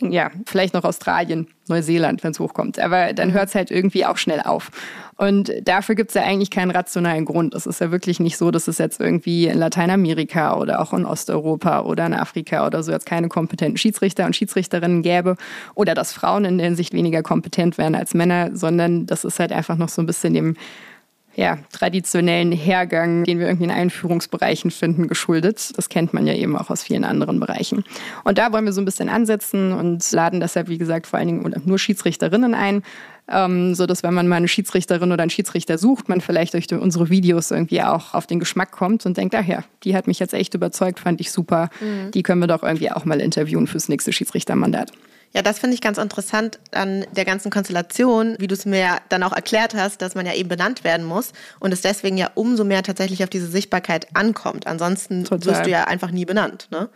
ja, 0.00 0.30
vielleicht 0.46 0.74
noch 0.74 0.84
Australien, 0.84 1.46
Neuseeland, 1.68 2.24
wenn 2.24 2.32
es 2.32 2.40
hochkommt. 2.40 2.78
Aber 2.80 3.12
dann 3.12 3.32
hört 3.32 3.48
es 3.48 3.54
halt 3.54 3.70
irgendwie 3.70 4.04
auch 4.04 4.16
schnell 4.16 4.40
auf. 4.40 4.70
Und 5.16 5.52
dafür 5.62 5.94
gibt 5.94 6.10
es 6.10 6.14
ja 6.14 6.22
eigentlich 6.22 6.50
keinen 6.50 6.72
rationalen 6.72 7.24
Grund. 7.24 7.54
Es 7.54 7.66
ist 7.66 7.80
ja 7.80 7.92
wirklich 7.92 8.18
nicht 8.18 8.36
so, 8.36 8.50
dass 8.50 8.66
es 8.66 8.78
jetzt 8.78 9.00
irgendwie 9.00 9.46
in 9.46 9.58
Lateinamerika 9.58 10.56
oder 10.58 10.80
auch 10.80 10.92
in 10.92 11.06
Osteuropa 11.06 11.82
oder 11.82 12.06
in 12.06 12.14
Afrika 12.14 12.66
oder 12.66 12.82
so 12.82 12.90
jetzt 12.90 13.06
keine 13.06 13.28
kompetenten 13.28 13.76
Schiedsrichter 13.76 14.26
und 14.26 14.34
Schiedsrichterinnen 14.34 15.02
gäbe 15.02 15.36
oder 15.76 15.94
dass 15.94 16.12
Frauen 16.12 16.44
in 16.44 16.58
der 16.58 16.66
Hinsicht 16.66 16.92
weniger 16.92 17.22
kompetent 17.22 17.78
wären 17.78 17.94
als 17.94 18.14
Männer, 18.14 18.50
sondern 18.52 19.06
das 19.06 19.24
ist 19.24 19.38
halt 19.38 19.52
einfach 19.52 19.76
noch 19.76 19.88
so 19.88 20.02
ein 20.02 20.06
bisschen 20.06 20.34
dem 20.34 20.56
ja, 21.36 21.58
traditionellen 21.72 22.52
Hergang, 22.52 23.24
den 23.24 23.38
wir 23.38 23.46
irgendwie 23.46 23.64
in 23.64 23.70
Einführungsbereichen 23.70 24.70
finden, 24.70 25.08
geschuldet. 25.08 25.72
Das 25.76 25.88
kennt 25.88 26.14
man 26.14 26.26
ja 26.26 26.34
eben 26.34 26.56
auch 26.56 26.70
aus 26.70 26.82
vielen 26.82 27.04
anderen 27.04 27.40
Bereichen. 27.40 27.84
Und 28.24 28.38
da 28.38 28.52
wollen 28.52 28.64
wir 28.64 28.72
so 28.72 28.80
ein 28.80 28.84
bisschen 28.84 29.08
ansetzen 29.08 29.72
und 29.72 30.10
laden 30.12 30.40
deshalb, 30.40 30.68
wie 30.68 30.78
gesagt, 30.78 31.06
vor 31.06 31.18
allen 31.18 31.28
Dingen 31.28 31.62
nur 31.64 31.78
Schiedsrichterinnen 31.78 32.54
ein, 32.54 32.82
ähm, 33.28 33.74
so 33.74 33.86
dass 33.86 34.02
wenn 34.02 34.14
man 34.14 34.28
mal 34.28 34.36
eine 34.36 34.48
Schiedsrichterin 34.48 35.10
oder 35.10 35.22
einen 35.22 35.30
Schiedsrichter 35.30 35.78
sucht, 35.78 36.08
man 36.08 36.20
vielleicht 36.20 36.54
durch 36.54 36.70
unsere 36.72 37.08
Videos 37.08 37.50
irgendwie 37.50 37.82
auch 37.82 38.14
auf 38.14 38.26
den 38.26 38.38
Geschmack 38.38 38.70
kommt 38.70 39.06
und 39.06 39.16
denkt, 39.16 39.34
ach 39.34 39.46
ja, 39.46 39.64
die 39.82 39.96
hat 39.96 40.06
mich 40.06 40.18
jetzt 40.18 40.34
echt 40.34 40.54
überzeugt, 40.54 41.00
fand 41.00 41.20
ich 41.20 41.32
super. 41.32 41.70
Mhm. 41.80 42.10
Die 42.10 42.22
können 42.22 42.40
wir 42.40 42.48
doch 42.48 42.62
irgendwie 42.62 42.90
auch 42.90 43.04
mal 43.04 43.20
interviewen 43.20 43.66
fürs 43.66 43.88
nächste 43.88 44.12
Schiedsrichtermandat. 44.12 44.92
Ja, 45.34 45.42
das 45.42 45.58
finde 45.58 45.74
ich 45.74 45.80
ganz 45.80 45.98
interessant 45.98 46.60
an 46.70 47.04
der 47.10 47.24
ganzen 47.24 47.50
Konstellation, 47.50 48.36
wie 48.38 48.46
du 48.46 48.54
es 48.54 48.66
mir 48.66 48.98
dann 49.08 49.24
auch 49.24 49.32
erklärt 49.32 49.74
hast, 49.74 50.00
dass 50.00 50.14
man 50.14 50.26
ja 50.26 50.32
eben 50.32 50.48
benannt 50.48 50.84
werden 50.84 51.04
muss 51.04 51.32
und 51.58 51.72
es 51.72 51.80
deswegen 51.80 52.16
ja 52.16 52.30
umso 52.34 52.64
mehr 52.64 52.84
tatsächlich 52.84 53.24
auf 53.24 53.30
diese 53.30 53.48
Sichtbarkeit 53.48 54.06
ankommt. 54.14 54.68
Ansonsten 54.68 55.24
Total. 55.24 55.44
wirst 55.44 55.66
du 55.66 55.70
ja 55.70 55.84
einfach 55.84 56.12
nie 56.12 56.24
benannt. 56.24 56.68
Ne? 56.70 56.88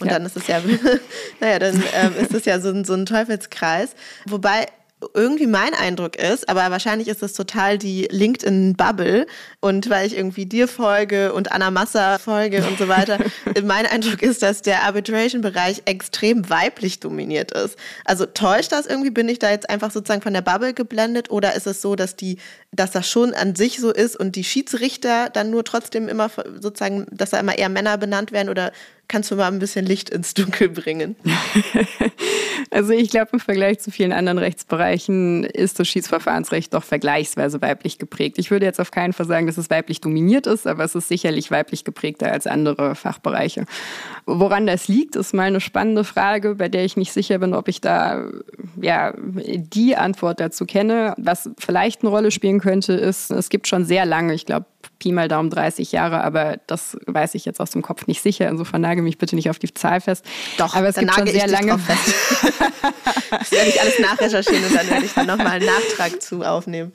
Und 0.00 0.06
ja. 0.06 0.14
dann 0.14 0.24
ist 0.24 0.38
es 0.38 0.46
ja, 0.46 0.62
naja, 1.40 1.58
dann 1.58 1.82
ähm, 1.94 2.14
ist 2.18 2.32
es 2.32 2.46
ja 2.46 2.60
so 2.60 2.70
ein, 2.70 2.86
so 2.86 2.94
ein 2.94 3.04
Teufelskreis. 3.04 3.90
Wobei 4.26 4.66
irgendwie 5.14 5.46
mein 5.46 5.74
Eindruck 5.74 6.16
ist, 6.16 6.48
aber 6.48 6.70
wahrscheinlich 6.70 7.08
ist 7.08 7.22
es 7.22 7.32
total 7.32 7.78
die 7.78 8.08
LinkedIn-Bubble 8.10 9.26
und 9.60 9.90
weil 9.90 10.06
ich 10.06 10.16
irgendwie 10.16 10.46
dir 10.46 10.68
folge 10.68 11.32
und 11.32 11.52
Anna 11.52 11.70
Massa 11.70 12.18
folge 12.18 12.64
und 12.64 12.78
so 12.78 12.88
weiter, 12.88 13.18
mein 13.64 13.86
Eindruck 13.86 14.22
ist, 14.22 14.42
dass 14.42 14.62
der 14.62 14.82
Arbitration-Bereich 14.84 15.82
extrem 15.84 16.48
weiblich 16.48 17.00
dominiert 17.00 17.52
ist. 17.52 17.76
Also 18.04 18.26
täuscht 18.26 18.72
das 18.72 18.86
irgendwie? 18.86 19.10
Bin 19.10 19.28
ich 19.28 19.38
da 19.38 19.50
jetzt 19.50 19.68
einfach 19.68 19.90
sozusagen 19.90 20.22
von 20.22 20.34
der 20.34 20.42
Bubble 20.42 20.74
geblendet 20.74 21.30
oder 21.30 21.54
ist 21.54 21.66
es 21.66 21.82
so, 21.82 21.96
dass 21.96 22.16
die, 22.16 22.38
dass 22.70 22.90
das 22.90 23.08
schon 23.08 23.34
an 23.34 23.54
sich 23.54 23.80
so 23.80 23.92
ist 23.92 24.16
und 24.16 24.36
die 24.36 24.44
Schiedsrichter 24.44 25.30
dann 25.30 25.50
nur 25.50 25.64
trotzdem 25.64 26.08
immer 26.08 26.30
sozusagen, 26.60 27.06
dass 27.10 27.30
da 27.30 27.40
immer 27.40 27.58
eher 27.58 27.68
Männer 27.68 27.98
benannt 27.98 28.32
werden 28.32 28.48
oder 28.48 28.72
Kannst 29.12 29.30
du 29.30 29.36
mal 29.36 29.48
ein 29.48 29.58
bisschen 29.58 29.84
Licht 29.84 30.08
ins 30.08 30.32
Dunkel 30.32 30.70
bringen? 30.70 31.16
also 32.70 32.94
ich 32.94 33.10
glaube, 33.10 33.28
im 33.34 33.40
Vergleich 33.40 33.78
zu 33.78 33.90
vielen 33.90 34.10
anderen 34.10 34.38
Rechtsbereichen 34.38 35.44
ist 35.44 35.78
das 35.78 35.86
Schiedsverfahrensrecht 35.88 36.72
doch 36.72 36.82
vergleichsweise 36.82 37.60
weiblich 37.60 37.98
geprägt. 37.98 38.38
Ich 38.38 38.50
würde 38.50 38.64
jetzt 38.64 38.80
auf 38.80 38.90
keinen 38.90 39.12
Fall 39.12 39.26
sagen, 39.26 39.46
dass 39.46 39.58
es 39.58 39.68
weiblich 39.68 40.00
dominiert 40.00 40.46
ist, 40.46 40.66
aber 40.66 40.82
es 40.84 40.94
ist 40.94 41.08
sicherlich 41.08 41.50
weiblich 41.50 41.84
geprägter 41.84 42.32
als 42.32 42.46
andere 42.46 42.94
Fachbereiche. 42.94 43.66
Woran 44.24 44.66
das 44.66 44.88
liegt, 44.88 45.14
ist 45.14 45.34
mal 45.34 45.42
eine 45.42 45.60
spannende 45.60 46.04
Frage, 46.04 46.54
bei 46.54 46.70
der 46.70 46.86
ich 46.86 46.96
nicht 46.96 47.12
sicher 47.12 47.38
bin, 47.38 47.52
ob 47.52 47.68
ich 47.68 47.82
da 47.82 48.24
ja, 48.80 49.12
die 49.18 49.94
Antwort 49.94 50.40
dazu 50.40 50.64
kenne. 50.64 51.12
Was 51.18 51.50
vielleicht 51.58 52.00
eine 52.00 52.08
Rolle 52.08 52.30
spielen 52.30 52.60
könnte, 52.60 52.94
ist, 52.94 53.30
es 53.30 53.50
gibt 53.50 53.68
schon 53.68 53.84
sehr 53.84 54.06
lange, 54.06 54.32
ich 54.32 54.46
glaube 54.46 54.64
Pi 54.98 55.12
mal 55.12 55.28
Daumen 55.28 55.50
30 55.50 55.92
Jahre, 55.92 56.22
aber 56.22 56.58
das 56.66 56.96
weiß 57.06 57.34
ich 57.34 57.44
jetzt 57.44 57.60
aus 57.60 57.70
dem 57.70 57.82
Kopf 57.82 58.06
nicht 58.06 58.22
sicher. 58.22 58.48
Insofern 58.48 58.80
nagel 58.80 59.02
mich 59.02 59.18
bitte 59.18 59.36
nicht 59.36 59.50
auf 59.50 59.58
die 59.58 59.72
Zahl 59.72 60.00
fest. 60.00 60.24
Doch, 60.58 60.74
aber 60.74 60.88
es 60.88 60.96
gibt 60.96 61.12
schon 61.12 61.26
sehr 61.26 61.48
lange. 61.48 61.78
fest. 61.78 62.14
das 63.30 63.52
werde 63.52 63.68
ich 63.68 63.80
alles 63.80 63.98
nachrecherchieren 63.98 64.64
und 64.64 64.74
dann 64.74 64.88
werde 64.88 65.04
ich 65.04 65.12
dann 65.12 65.26
nochmal 65.26 65.60
einen 65.60 65.66
Nachtrag 65.66 66.22
zu 66.22 66.42
aufnehmen. 66.42 66.92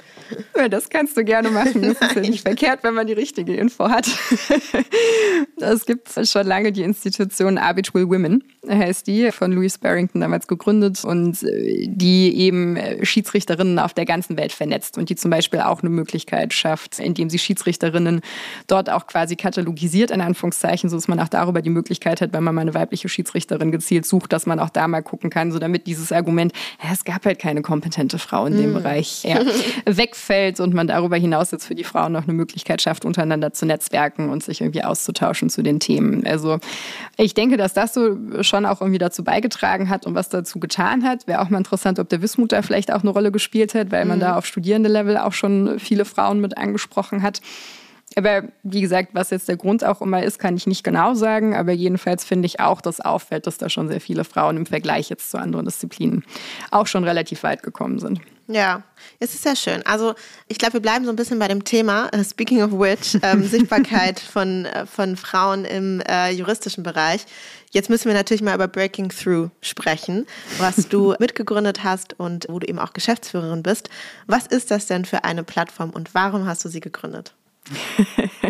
Ja, 0.56 0.70
das 0.70 0.90
kannst 0.90 1.18
du 1.18 1.24
gerne 1.24 1.50
machen. 1.50 1.82
Das 1.82 2.10
ist 2.10 2.16
ja 2.16 2.22
nicht 2.22 2.42
verkehrt, 2.42 2.84
wenn 2.84 2.94
man 2.94 3.08
die 3.08 3.14
richtige 3.14 3.56
Info 3.56 3.90
hat. 3.90 4.08
es 5.58 5.86
gibt 5.86 6.10
schon 6.28 6.48
lange 6.48 6.72
die 6.72 6.84
Institution 6.84 7.58
Arbitral 7.58 8.10
Women, 8.10 8.44
heißt 8.68 9.08
die, 9.08 9.32
von 9.32 9.52
Louis 9.52 9.78
Barrington 9.78 10.22
damals 10.22 10.48
gegründet 10.48 11.04
und 11.04 11.44
äh, 11.44 11.88
die 11.90 12.38
eben 12.38 12.76
äh, 12.78 13.06
Schiedsrichterinnen 13.06 13.80
auf 13.80 13.94
der 13.94 14.06
ganzen 14.06 14.38
Welt 14.38 14.52
vernetzt 14.52 14.98
und 14.98 15.10
die 15.10 15.16
zum 15.16 15.32
Beispiel 15.32 15.62
auch 15.62 15.82
eine 15.82 15.90
Möglichkeit 15.90 16.54
schafft, 16.54 17.00
indem 17.00 17.30
sie 17.30 17.40
Schiedsrichterinnen 17.40 17.77
Schiedsrichterinnen 17.78 18.22
dort 18.68 18.90
auch 18.90 19.08
quasi 19.08 19.36
katalogisiert, 19.36 20.12
in 20.12 20.22
Anführungszeichen, 20.22 20.90
so 20.90 20.98
dass 20.98 21.08
man 21.08 21.20
auch 21.20 21.28
darüber 21.28 21.62
die 21.62 21.70
Möglichkeit 21.70 22.22
hat, 22.22 22.34
wenn 22.34 22.44
man 22.44 22.56
mal 22.56 22.62
eine 22.62 22.74
weibliche 22.74 23.10
Schiedsrichterin 23.10 23.72
gezielt 23.72 24.06
sucht, 24.06 24.34
dass 24.34 24.46
man 24.46 24.60
auch 24.60 24.70
da 24.70 24.88
mal 24.88 25.02
gucken 25.02 25.30
kann, 25.30 25.52
so 25.52 25.60
damit 25.60 25.88
dieses 25.88 26.12
Argument, 26.12 26.54
ja, 26.84 26.90
es 26.92 27.06
gab 27.06 27.26
halt 27.26 27.40
keine 27.40 27.62
kompetente 27.62 28.18
Frau 28.20 28.46
in 28.46 28.58
dem 28.58 28.72
mm. 28.72 28.74
Bereich, 28.74 29.24
ja, 29.24 29.42
wegfällt 29.86 30.60
und 30.60 30.74
man 30.74 30.88
darüber 30.88 31.18
hinaus 31.18 31.52
jetzt 31.52 31.66
für 31.66 31.76
die 31.76 31.84
Frauen 31.84 32.12
noch 32.12 32.24
eine 32.24 32.34
Möglichkeit 32.34 32.82
schafft, 32.82 33.06
untereinander 33.06 33.54
zu 33.54 33.66
netzwerken 33.66 34.30
und 34.30 34.44
sich 34.44 34.62
irgendwie 34.62 34.84
auszutauschen 34.84 35.50
zu 35.50 35.62
den 35.62 35.80
Themen. 35.80 36.26
Also 36.26 36.60
ich 37.18 37.34
denke, 37.34 37.58
dass 37.58 37.74
das 37.74 37.94
so 37.94 38.18
schon 38.42 38.66
auch 38.66 38.82
irgendwie 38.82 39.00
dazu 39.00 39.24
beigetragen 39.24 39.90
hat 39.90 40.06
und 40.06 40.16
was 40.16 40.30
dazu 40.30 40.60
getan 40.60 41.04
hat. 41.04 41.28
Wäre 41.28 41.42
auch 41.42 41.50
mal 41.50 41.58
interessant, 41.58 42.00
ob 42.00 42.10
der 42.10 42.22
Wismut 42.22 42.52
da 42.52 42.62
vielleicht 42.62 42.92
auch 42.92 43.02
eine 43.02 43.10
Rolle 43.10 43.32
gespielt 43.32 43.76
hat, 43.76 43.92
weil 43.92 44.06
man 44.06 44.20
mm. 44.20 44.22
da 44.22 44.36
auf 44.38 44.46
Studierende-Level 44.46 45.18
auch 45.18 45.34
schon 45.34 45.80
viele 45.80 46.06
Frauen 46.06 46.42
mit 46.42 46.58
angesprochen 46.58 47.22
hat. 47.22 47.42
Aber 48.18 48.44
wie 48.64 48.82
gesagt, 48.82 49.10
was 49.14 49.30
jetzt 49.30 49.48
der 49.48 49.58
Grund 49.58 49.86
auch 49.86 50.02
immer 50.02 50.24
ist, 50.24 50.40
kann 50.40 50.58
ich 50.58 50.66
nicht 50.66 50.84
genau 50.84 51.14
sagen. 51.14 51.56
Aber 51.56 51.72
jedenfalls 51.72 52.26
finde 52.26 52.48
ich 52.48 52.60
auch, 52.60 52.82
dass 52.82 53.00
auffällt, 53.00 53.46
dass 53.46 53.60
da 53.60 53.70
schon 53.70 53.88
sehr 53.88 54.02
viele 54.02 54.24
Frauen 54.24 54.58
im 54.58 54.66
Vergleich 54.66 55.10
jetzt 55.10 55.30
zu 55.30 55.38
anderen 55.38 55.66
Disziplinen 55.66 56.26
auch 56.72 56.88
schon 56.88 57.04
relativ 57.04 57.44
weit 57.44 57.62
gekommen 57.62 58.00
sind. 58.00 58.20
Ja, 58.48 58.82
es 59.20 59.36
ist 59.36 59.44
sehr 59.44 59.56
schön. 59.56 59.86
Also 59.86 60.16
ich 60.48 60.58
glaube, 60.58 60.74
wir 60.74 60.80
bleiben 60.80 61.06
so 61.06 61.12
ein 61.12 61.16
bisschen 61.16 61.38
bei 61.38 61.48
dem 61.48 61.64
Thema, 61.64 62.10
uh, 62.16 62.24
speaking 62.24 62.64
of 62.64 62.72
which, 62.72 63.20
ähm, 63.22 63.44
Sichtbarkeit 63.48 64.20
von, 64.20 64.66
äh, 64.66 64.88
von 64.88 65.16
Frauen 65.16 65.66
im 65.66 66.02
äh, 66.10 66.32
juristischen 66.32 66.82
Bereich. 66.82 67.26
Jetzt 67.72 67.90
müssen 67.90 68.08
wir 68.08 68.16
natürlich 68.16 68.42
mal 68.42 68.56
über 68.56 68.68
Breaking 68.68 69.10
Through 69.10 69.52
sprechen, 69.62 70.26
was 70.58 70.88
du 70.88 71.14
mitgegründet 71.20 71.84
hast 71.84 72.18
und 72.20 72.48
wo 72.50 72.58
du 72.58 72.68
eben 72.68 72.80
auch 72.80 72.94
Geschäftsführerin 72.94 73.62
bist. 73.62 73.90
Was 74.26 74.48
ist 74.48 74.72
das 74.72 74.88
denn 74.88 75.06
für 75.06 75.24
eine 75.26 75.44
Plattform 75.44 75.92
und 75.92 76.16
warum 76.16 76.48
hast 76.48 76.64
du 76.66 76.70
sie 76.70 76.80
gegründet? 76.80 77.36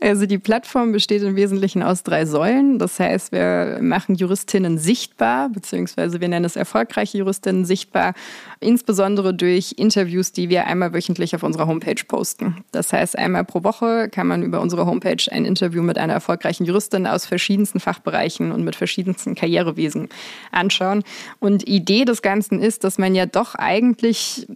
Also 0.00 0.26
die 0.26 0.38
Plattform 0.38 0.92
besteht 0.92 1.22
im 1.22 1.36
Wesentlichen 1.36 1.82
aus 1.82 2.02
drei 2.02 2.26
Säulen. 2.26 2.78
Das 2.78 3.00
heißt, 3.00 3.32
wir 3.32 3.78
machen 3.80 4.14
Juristinnen 4.14 4.78
sichtbar, 4.78 5.48
beziehungsweise 5.48 6.20
wir 6.20 6.28
nennen 6.28 6.44
es 6.44 6.56
erfolgreiche 6.56 7.18
Juristinnen 7.18 7.64
sichtbar, 7.64 8.14
insbesondere 8.60 9.32
durch 9.32 9.74
Interviews, 9.78 10.32
die 10.32 10.48
wir 10.48 10.66
einmal 10.66 10.92
wöchentlich 10.92 11.34
auf 11.34 11.42
unserer 11.42 11.66
Homepage 11.66 12.02
posten. 12.06 12.64
Das 12.72 12.92
heißt, 12.92 13.16
einmal 13.18 13.44
pro 13.44 13.64
Woche 13.64 14.08
kann 14.10 14.26
man 14.26 14.42
über 14.42 14.60
unsere 14.60 14.86
Homepage 14.86 15.24
ein 15.30 15.44
Interview 15.44 15.82
mit 15.82 15.98
einer 15.98 16.12
erfolgreichen 16.12 16.64
Juristin 16.64 17.06
aus 17.06 17.26
verschiedensten 17.26 17.80
Fachbereichen 17.80 18.52
und 18.52 18.64
mit 18.64 18.76
verschiedensten 18.76 19.34
Karrierewesen 19.34 20.08
anschauen. 20.52 21.04
Und 21.38 21.66
Idee 21.66 22.04
des 22.04 22.22
Ganzen 22.22 22.60
ist, 22.60 22.84
dass 22.84 22.98
man 22.98 23.14
ja 23.14 23.26
doch 23.26 23.54
eigentlich 23.54 24.46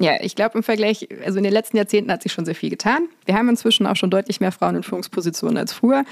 ja, 0.00 0.14
ich 0.22 0.34
glaube 0.34 0.56
im 0.56 0.64
Vergleich, 0.64 1.08
also 1.26 1.36
in 1.36 1.44
den 1.44 1.52
letzten 1.52 1.76
Jahrzehnten 1.76 2.10
hat 2.10 2.22
sich 2.22 2.32
schon 2.32 2.46
sehr 2.46 2.54
viel 2.54 2.70
getan. 2.70 3.02
Wir 3.26 3.34
haben 3.34 3.50
inzwischen 3.50 3.86
auch 3.86 3.96
schon 3.96 4.08
deutlich 4.08 4.40
mehr 4.40 4.50
Frauen 4.50 4.76
in 4.76 4.82
Führungspositionen 4.82 5.58
als 5.58 5.74
früher. 5.74 6.04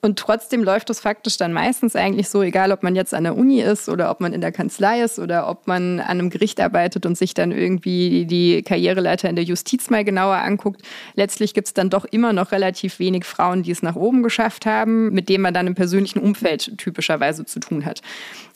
Und 0.00 0.18
trotzdem 0.18 0.64
läuft 0.64 0.90
es 0.90 0.98
faktisch 0.98 1.36
dann 1.36 1.52
meistens 1.52 1.94
eigentlich 1.94 2.28
so, 2.28 2.42
egal 2.42 2.72
ob 2.72 2.82
man 2.82 2.96
jetzt 2.96 3.14
an 3.14 3.22
der 3.22 3.36
Uni 3.36 3.60
ist 3.60 3.88
oder 3.88 4.10
ob 4.10 4.18
man 4.18 4.32
in 4.32 4.40
der 4.40 4.50
Kanzlei 4.50 5.02
ist 5.02 5.20
oder 5.20 5.48
ob 5.48 5.68
man 5.68 6.00
an 6.00 6.18
einem 6.18 6.30
Gericht 6.30 6.60
arbeitet 6.60 7.06
und 7.06 7.16
sich 7.16 7.32
dann 7.32 7.52
irgendwie 7.52 8.26
die 8.26 8.62
Karriereleiter 8.64 9.28
in 9.28 9.36
der 9.36 9.44
Justiz 9.44 9.88
mal 9.88 10.04
genauer 10.04 10.38
anguckt. 10.38 10.82
Letztlich 11.14 11.54
gibt 11.54 11.68
es 11.68 11.74
dann 11.74 11.90
doch 11.90 12.06
immer 12.06 12.32
noch 12.32 12.50
relativ 12.50 12.98
wenig 12.98 13.24
Frauen, 13.24 13.62
die 13.62 13.70
es 13.70 13.82
nach 13.82 13.94
oben 13.94 14.24
geschafft 14.24 14.66
haben, 14.66 15.12
mit 15.12 15.28
denen 15.28 15.42
man 15.42 15.54
dann 15.54 15.68
im 15.68 15.76
persönlichen 15.76 16.18
Umfeld 16.18 16.76
typischerweise 16.76 17.44
zu 17.44 17.60
tun 17.60 17.84
hat. 17.84 18.02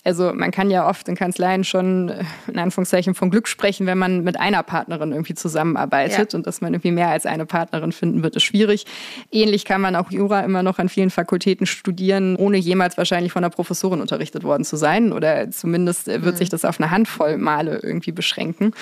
Also 0.05 0.33
man 0.35 0.51
kann 0.51 0.71
ja 0.71 0.88
oft 0.88 1.07
in 1.09 1.15
Kanzleien 1.15 1.62
schon 1.62 2.09
äh, 2.09 2.25
in 2.49 2.59
Anführungszeichen 2.59 3.15
von 3.15 3.31
Glück 3.31 3.47
sprechen, 3.47 3.87
wenn 3.87 3.99
man 3.99 4.25
mit 4.25 4.38
einer 4.38 4.62
Partnerin 4.62 5.12
irgendwie 5.12 5.35
zusammenarbeitet 5.35 6.33
ja. 6.33 6.37
und 6.37 6.47
dass 6.47 6.61
man 6.61 6.75
irgendwie 6.75 6.91
mehr 6.91 7.09
als 7.09 7.25
eine 7.25 7.47
Partnerin 7.47 7.93
finden 7.93 8.23
wird, 8.23 8.35
ist 8.35 8.43
schwierig. 8.43 8.85
Ähnlich 9.31 9.65
kann 9.65 9.81
man 9.81 9.95
auch 9.95 10.11
Jura 10.11 10.41
immer 10.41 10.62
noch 10.62 10.79
an 10.79 10.88
vielen 10.88 11.11
Fakultäten 11.11 11.67
studieren, 11.67 12.37
ohne 12.37 12.59
jemals 12.59 12.99
wahrscheinlich 12.99 13.33
von 13.33 13.45
einer 13.45 13.51
Professorin 13.51 14.01
unterrichtet 14.01 14.43
worden 14.43 14.65
zu 14.65 14.77
sein 14.77 15.12
oder 15.12 15.51
zumindest 15.51 16.09
wird 16.09 16.25
mhm. 16.25 16.37
sich 16.37 16.49
das 16.49 16.65
auf 16.65 16.81
eine 16.81 16.91
Handvoll 16.91 17.38
Male 17.38 17.79
irgendwie 17.83 18.12
beschränken. 18.12 18.73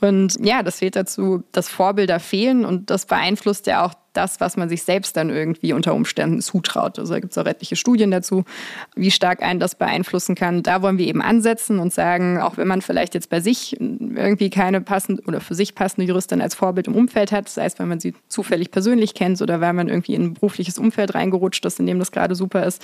Und 0.00 0.36
ja, 0.40 0.62
das 0.62 0.78
fehlt 0.78 0.96
dazu, 0.96 1.42
dass 1.52 1.68
Vorbilder 1.68 2.20
fehlen 2.20 2.64
und 2.64 2.90
das 2.90 3.06
beeinflusst 3.06 3.66
ja 3.66 3.84
auch 3.84 3.94
das, 4.12 4.40
was 4.40 4.56
man 4.56 4.68
sich 4.68 4.82
selbst 4.82 5.16
dann 5.16 5.30
irgendwie 5.30 5.72
unter 5.72 5.94
Umständen 5.94 6.40
zutraut. 6.40 6.98
Also 6.98 7.12
da 7.12 7.20
gibt 7.20 7.32
es 7.32 7.38
auch 7.38 7.46
etliche 7.46 7.76
Studien 7.76 8.10
dazu, 8.10 8.44
wie 8.96 9.10
stark 9.10 9.42
einen 9.42 9.60
das 9.60 9.76
beeinflussen 9.76 10.34
kann. 10.34 10.62
Da 10.62 10.82
wollen 10.82 10.98
wir 10.98 11.06
eben 11.06 11.22
ansetzen 11.22 11.78
und 11.78 11.92
sagen, 11.92 12.40
auch 12.40 12.56
wenn 12.56 12.66
man 12.66 12.82
vielleicht 12.82 13.14
jetzt 13.14 13.30
bei 13.30 13.40
sich 13.40 13.78
irgendwie 13.80 14.50
keine 14.50 14.80
passende 14.80 15.22
oder 15.26 15.40
für 15.40 15.54
sich 15.54 15.74
passende 15.74 16.08
Juristin 16.08 16.40
als 16.40 16.54
Vorbild 16.54 16.88
im 16.88 16.96
Umfeld 16.96 17.30
hat, 17.30 17.48
sei 17.48 17.66
es, 17.66 17.78
weil 17.78 17.86
man 17.86 18.00
sie 18.00 18.14
zufällig 18.28 18.70
persönlich 18.70 19.14
kennt 19.14 19.40
oder 19.42 19.60
weil 19.60 19.74
man 19.74 19.88
irgendwie 19.88 20.14
in 20.14 20.22
ein 20.24 20.34
berufliches 20.34 20.78
Umfeld 20.78 21.14
reingerutscht 21.14 21.64
ist, 21.64 21.78
in 21.78 21.86
dem 21.86 21.98
das 21.98 22.10
gerade 22.10 22.34
super 22.34 22.64
ist, 22.64 22.82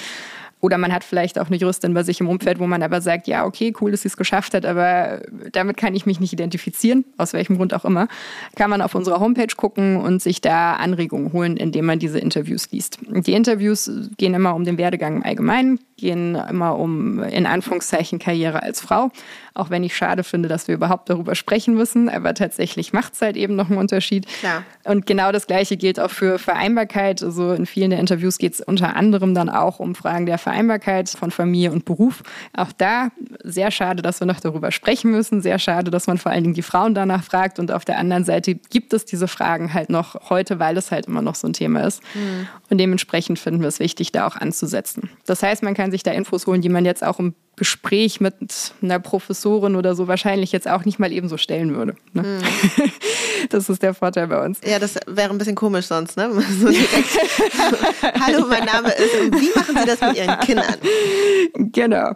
oder 0.61 0.79
man 0.79 0.92
hat 0.92 1.05
vielleicht 1.05 1.38
auch 1.38 1.49
eine 1.49 1.57
Juristin 1.57 1.92
bei 1.92 2.03
sich 2.03 2.21
im 2.21 2.29
Umfeld, 2.29 2.59
wo 2.59 2.66
man 2.66 2.83
aber 2.83 3.01
sagt, 3.01 3.27
ja, 3.27 3.45
okay, 3.45 3.75
cool, 3.81 3.90
dass 3.90 4.03
sie 4.03 4.09
es 4.09 4.16
geschafft 4.16 4.55
hat, 4.55 4.64
aber 4.64 5.21
damit 5.53 5.77
kann 5.77 5.95
ich 5.95 6.07
mich 6.07 6.19
nicht 6.19 6.33
identifizieren, 6.33 7.05
aus 7.19 7.35
welchem 7.35 7.57
Grund 7.57 7.75
auch 7.75 7.85
immer. 7.85 8.09
Kann 8.57 8.71
man 8.71 8.81
auf 8.81 8.95
unserer 8.95 9.21
Homepage 9.21 9.55
gucken 9.55 9.97
und 9.99 10.23
sich 10.23 10.40
da 10.40 10.75
Anregungen 10.75 11.33
holen, 11.33 11.57
indem 11.57 11.87
man 11.87 11.99
diese 11.99 12.19
Interviews 12.19 12.71
liest. 12.71 12.99
Die 13.07 13.35
Interviews 13.35 13.90
gehen 14.16 14.35
immer 14.35 14.55
um 14.55 14.64
den 14.64 14.79
Werdegang 14.79 15.16
im 15.16 15.23
Allgemeinen, 15.25 15.79
gehen 15.99 16.35
immer 16.35 16.79
um, 16.79 17.23
in 17.23 17.47
Anführungszeichen, 17.47 18.19
Karriere 18.19 18.62
als 18.62 18.81
Frau. 18.81 19.11
Auch 19.57 19.71
wenn 19.71 19.83
ich 19.83 19.97
schade 19.97 20.23
finde, 20.23 20.49
dass 20.49 20.69
wir 20.69 20.75
überhaupt 20.75 21.09
darüber 21.09 21.35
sprechen 21.35 21.75
müssen, 21.75 22.11
aber 22.11 22.35
tatsächlich 22.35 22.92
macht 22.92 23.14
es 23.14 23.23
halt 23.23 23.37
eben 23.37 23.57
noch 23.57 23.71
einen 23.71 23.79
Unterschied. 23.79 24.27
Klar. 24.27 24.64
Und 24.85 25.07
genau 25.07 25.33
das 25.33 25.47
Gleiche 25.47 25.79
gilt 25.79 25.99
auch 25.99 26.11
für 26.11 26.38
Vereinbarkeit. 26.38 27.23
Also 27.23 27.53
in 27.53 27.64
vielen 27.64 27.88
der 27.90 27.99
Interviews 27.99 28.37
geht 28.37 28.53
es 28.53 28.61
unter 28.61 28.97
anderem 28.97 29.35
dann 29.35 29.49
auch 29.49 29.81
um 29.81 29.95
Fragen 29.95 30.27
der 30.27 30.37
Vereinbarkeit 30.37 31.09
von 31.09 31.31
Familie 31.31 31.73
und 31.73 31.87
Beruf. 31.87 32.23
Auch 32.55 32.71
da 32.77 33.09
sehr 33.42 33.71
schade, 33.71 34.03
dass 34.03 34.21
wir 34.21 34.27
noch 34.27 34.40
darüber 34.40 34.71
sprechen 34.71 35.11
müssen. 35.11 35.40
Sehr 35.40 35.59
schade, 35.59 35.90
dass 35.90 36.07
man 36.07 36.19
vor 36.19 36.33
allen 36.33 36.42
Dingen 36.42 36.55
die 36.55 36.62
Frauen 36.62 36.95
danach 36.95 37.25
fragt. 37.25 37.59
Und 37.59 37.73
auf 37.73 37.87
der 37.87 37.99
anderen 37.99 38.25
Seite 38.25 38.55
gibt 38.55 38.92
es 38.92 39.07
diese 39.07 39.27
Fragen 39.27 39.73
halt 39.73 39.88
noch 39.88 40.29
heute, 40.29 40.59
weil 40.59 40.77
es 40.77 40.90
halt 40.90 41.07
immer 41.07 41.23
noch 41.23 41.35
so 41.35 41.49
ein 41.49 41.55
Thema 41.55 41.81
ist. 41.87 42.03
Mhm. 42.14 42.47
Und 42.69 42.79
dementsprechend 42.79 43.38
finden 43.38 43.62
wir 43.62 43.69
es 43.69 43.81
wichtig, 43.81 44.12
da 44.12 44.27
auch 44.27 44.37
anzusetzen. 44.37 45.09
Das 45.25 45.42
heißt, 45.42 45.62
man 45.62 45.73
kann 45.73 45.90
sich 45.90 46.03
da 46.03 46.12
Infos 46.12 46.47
holen, 46.47 46.61
die 46.61 46.69
man 46.69 46.85
jetzt 46.85 47.03
auch 47.03 47.19
im 47.19 47.35
Gespräch 47.57 48.21
mit 48.21 48.35
einer 48.83 48.99
Professorin 48.99 49.77
oder 49.77 49.95
so 49.95 50.09
wahrscheinlich 50.09 50.53
jetzt 50.53 50.69
auch 50.69 50.85
nicht 50.85 50.99
mal 50.99 51.11
eben 51.11 51.29
so 51.29 51.38
stellen 51.38 51.75
würde. 51.75 51.97
Ne? 52.12 52.23
Mhm. 52.23 52.90
Das 53.51 53.69
ist 53.69 53.83
der 53.83 53.95
Vorteil 53.95 54.27
bei 54.29 54.45
uns. 54.45 54.61
Ja, 54.64 54.79
das 54.79 54.97
wäre 55.07 55.31
ein 55.31 55.38
bisschen 55.38 55.55
komisch 55.55 55.87
sonst, 55.87 56.16
ne? 56.16 56.31
So 56.59 56.69
Hallo, 58.21 58.47
mein 58.49 58.64
Name 58.64 58.88
ist. 58.88 59.21
Und 59.21 59.40
wie 59.40 59.51
machen 59.55 59.77
Sie 59.79 59.87
das 59.87 60.01
mit 60.01 60.16
Ihren 60.16 60.40
Kindern? 60.40 60.75
Genau. 61.55 62.12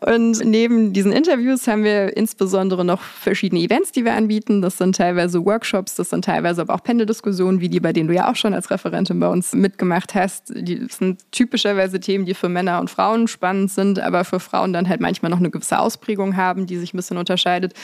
Und 0.00 0.44
neben 0.44 0.92
diesen 0.92 1.12
Interviews 1.12 1.66
haben 1.66 1.84
wir 1.84 2.16
insbesondere 2.16 2.84
noch 2.84 3.02
verschiedene 3.02 3.60
Events, 3.60 3.92
die 3.92 4.04
wir 4.04 4.14
anbieten. 4.14 4.62
Das 4.62 4.78
sind 4.78 4.96
teilweise 4.96 5.44
Workshops, 5.44 5.96
das 5.96 6.10
sind 6.10 6.24
teilweise 6.24 6.62
aber 6.62 6.74
auch 6.74 6.82
Pendeldiskussionen, 6.82 7.60
wie 7.60 7.68
die, 7.68 7.80
bei 7.80 7.92
denen 7.92 8.08
du 8.08 8.14
ja 8.14 8.30
auch 8.30 8.36
schon 8.36 8.54
als 8.54 8.70
Referentin 8.70 9.20
bei 9.20 9.28
uns 9.28 9.52
mitgemacht 9.54 10.14
hast. 10.14 10.52
Die 10.54 10.86
sind 10.88 11.20
typischerweise 11.32 12.00
Themen, 12.00 12.26
die 12.26 12.34
für 12.34 12.48
Männer 12.48 12.80
und 12.80 12.90
Frauen 12.90 13.28
spannend 13.28 13.70
sind, 13.70 13.98
aber 13.98 14.24
für 14.24 14.40
Frauen 14.40 14.63
dann 14.72 14.88
halt 14.88 15.00
manchmal 15.00 15.30
noch 15.30 15.38
eine 15.38 15.50
gewisse 15.50 15.78
Ausprägung 15.78 16.36
haben, 16.36 16.66
die 16.66 16.76
sich 16.76 16.94
ein 16.94 16.96
bisschen 16.96 17.18
unterscheidet. 17.18 17.74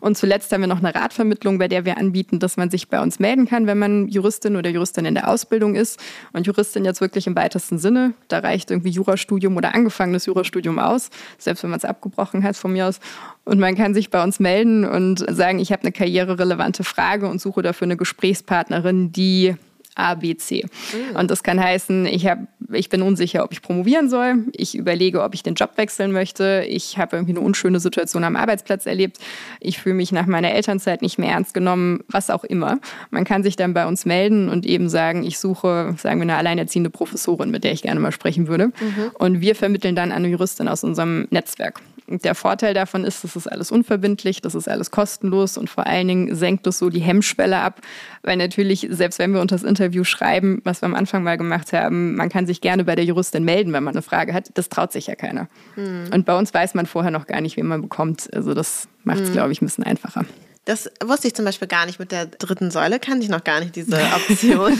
Und 0.00 0.16
zuletzt 0.16 0.52
haben 0.52 0.62
wir 0.62 0.68
noch 0.68 0.82
eine 0.82 0.94
Ratvermittlung, 0.94 1.58
bei 1.58 1.68
der 1.68 1.84
wir 1.84 1.98
anbieten, 1.98 2.38
dass 2.38 2.56
man 2.56 2.70
sich 2.70 2.88
bei 2.88 3.00
uns 3.00 3.18
melden 3.18 3.46
kann, 3.46 3.66
wenn 3.66 3.78
man 3.78 4.08
Juristin 4.08 4.56
oder 4.56 4.70
Juristin 4.70 5.04
in 5.04 5.14
der 5.14 5.28
Ausbildung 5.28 5.74
ist. 5.74 6.00
Und 6.32 6.46
Juristin 6.46 6.84
jetzt 6.84 7.00
wirklich 7.00 7.26
im 7.26 7.36
weitesten 7.36 7.78
Sinne. 7.78 8.14
Da 8.28 8.38
reicht 8.38 8.70
irgendwie 8.70 8.90
Jurastudium 8.90 9.56
oder 9.56 9.74
angefangenes 9.74 10.26
Jurastudium 10.26 10.78
aus, 10.78 11.10
selbst 11.38 11.62
wenn 11.62 11.70
man 11.70 11.78
es 11.78 11.84
abgebrochen 11.84 12.42
hat 12.42 12.56
von 12.56 12.72
mir 12.72 12.86
aus. 12.86 13.00
Und 13.44 13.58
man 13.58 13.74
kann 13.74 13.94
sich 13.94 14.10
bei 14.10 14.22
uns 14.22 14.40
melden 14.40 14.84
und 14.84 15.24
sagen, 15.28 15.58
ich 15.58 15.72
habe 15.72 15.82
eine 15.82 15.92
karriererelevante 15.92 16.84
Frage 16.84 17.28
und 17.28 17.40
suche 17.40 17.62
dafür 17.62 17.86
eine 17.86 17.96
Gesprächspartnerin, 17.96 19.12
die 19.12 19.56
A, 19.94 20.14
B, 20.14 20.36
C. 20.36 20.64
Mhm. 20.64 21.16
Und 21.16 21.30
das 21.30 21.42
kann 21.42 21.60
heißen, 21.60 22.06
ich, 22.06 22.26
hab, 22.26 22.38
ich 22.72 22.88
bin 22.88 23.02
unsicher, 23.02 23.44
ob 23.44 23.52
ich 23.52 23.62
promovieren 23.62 24.08
soll. 24.08 24.44
Ich 24.52 24.76
überlege, 24.76 25.22
ob 25.22 25.34
ich 25.34 25.42
den 25.42 25.54
Job 25.54 25.72
wechseln 25.76 26.12
möchte. 26.12 26.64
Ich 26.68 26.98
habe 26.98 27.16
irgendwie 27.16 27.32
eine 27.32 27.40
unschöne 27.40 27.80
Situation 27.80 28.24
am 28.24 28.36
Arbeitsplatz 28.36 28.86
erlebt. 28.86 29.18
Ich 29.60 29.78
fühle 29.78 29.94
mich 29.94 30.12
nach 30.12 30.26
meiner 30.26 30.52
Elternzeit 30.52 31.02
nicht 31.02 31.18
mehr 31.18 31.30
ernst 31.30 31.54
genommen, 31.54 32.00
was 32.08 32.30
auch 32.30 32.44
immer. 32.44 32.78
Man 33.10 33.24
kann 33.24 33.42
sich 33.42 33.56
dann 33.56 33.74
bei 33.74 33.86
uns 33.86 34.04
melden 34.06 34.48
und 34.48 34.66
eben 34.66 34.88
sagen, 34.88 35.24
ich 35.24 35.38
suche, 35.38 35.94
sagen 35.98 36.20
wir, 36.20 36.22
eine 36.22 36.36
alleinerziehende 36.36 36.90
Professorin, 36.90 37.50
mit 37.50 37.64
der 37.64 37.72
ich 37.72 37.82
gerne 37.82 38.00
mal 38.00 38.12
sprechen 38.12 38.48
würde. 38.48 38.66
Mhm. 38.66 39.10
Und 39.14 39.40
wir 39.40 39.54
vermitteln 39.54 39.96
dann 39.96 40.12
eine 40.12 40.28
Juristin 40.28 40.68
aus 40.68 40.84
unserem 40.84 41.26
Netzwerk. 41.30 41.80
Der 42.10 42.34
Vorteil 42.34 42.74
davon 42.74 43.04
ist, 43.04 43.22
das 43.22 43.36
ist 43.36 43.46
alles 43.46 43.70
unverbindlich, 43.70 44.42
das 44.42 44.54
ist 44.56 44.68
alles 44.68 44.90
kostenlos 44.90 45.56
und 45.56 45.70
vor 45.70 45.86
allen 45.86 46.08
Dingen 46.08 46.34
senkt 46.34 46.66
es 46.66 46.78
so 46.78 46.90
die 46.90 47.00
Hemmschwelle 47.00 47.58
ab, 47.58 47.80
weil 48.22 48.36
natürlich, 48.36 48.86
selbst 48.90 49.18
wenn 49.20 49.32
wir 49.32 49.40
uns 49.40 49.50
das 49.50 49.62
Interview 49.62 50.02
schreiben, 50.02 50.60
was 50.64 50.82
wir 50.82 50.86
am 50.86 50.94
Anfang 50.94 51.22
mal 51.22 51.38
gemacht 51.38 51.72
haben, 51.72 52.16
man 52.16 52.28
kann 52.28 52.46
sich 52.46 52.60
gerne 52.60 52.84
bei 52.84 52.96
der 52.96 53.04
Juristin 53.04 53.44
melden, 53.44 53.72
wenn 53.72 53.84
man 53.84 53.94
eine 53.94 54.02
Frage 54.02 54.34
hat, 54.34 54.50
das 54.54 54.68
traut 54.68 54.92
sich 54.92 55.06
ja 55.06 55.14
keiner. 55.14 55.48
Mhm. 55.76 56.10
Und 56.12 56.26
bei 56.26 56.36
uns 56.36 56.52
weiß 56.52 56.74
man 56.74 56.86
vorher 56.86 57.12
noch 57.12 57.26
gar 57.26 57.40
nicht, 57.40 57.56
wen 57.56 57.66
man 57.66 57.80
bekommt. 57.80 58.28
Also 58.34 58.54
das 58.54 58.88
macht 59.04 59.20
es, 59.20 59.28
mhm. 59.28 59.34
glaube 59.34 59.52
ich, 59.52 59.62
ein 59.62 59.66
bisschen 59.66 59.84
einfacher. 59.84 60.24
Das 60.66 60.90
wusste 61.02 61.26
ich 61.26 61.34
zum 61.34 61.46
Beispiel 61.46 61.68
gar 61.68 61.86
nicht 61.86 61.98
mit 61.98 62.12
der 62.12 62.26
dritten 62.26 62.70
Säule, 62.70 63.00
kannte 63.00 63.24
ich 63.24 63.30
noch 63.30 63.44
gar 63.44 63.60
nicht, 63.60 63.74
diese 63.76 63.96
Option. 64.14 64.78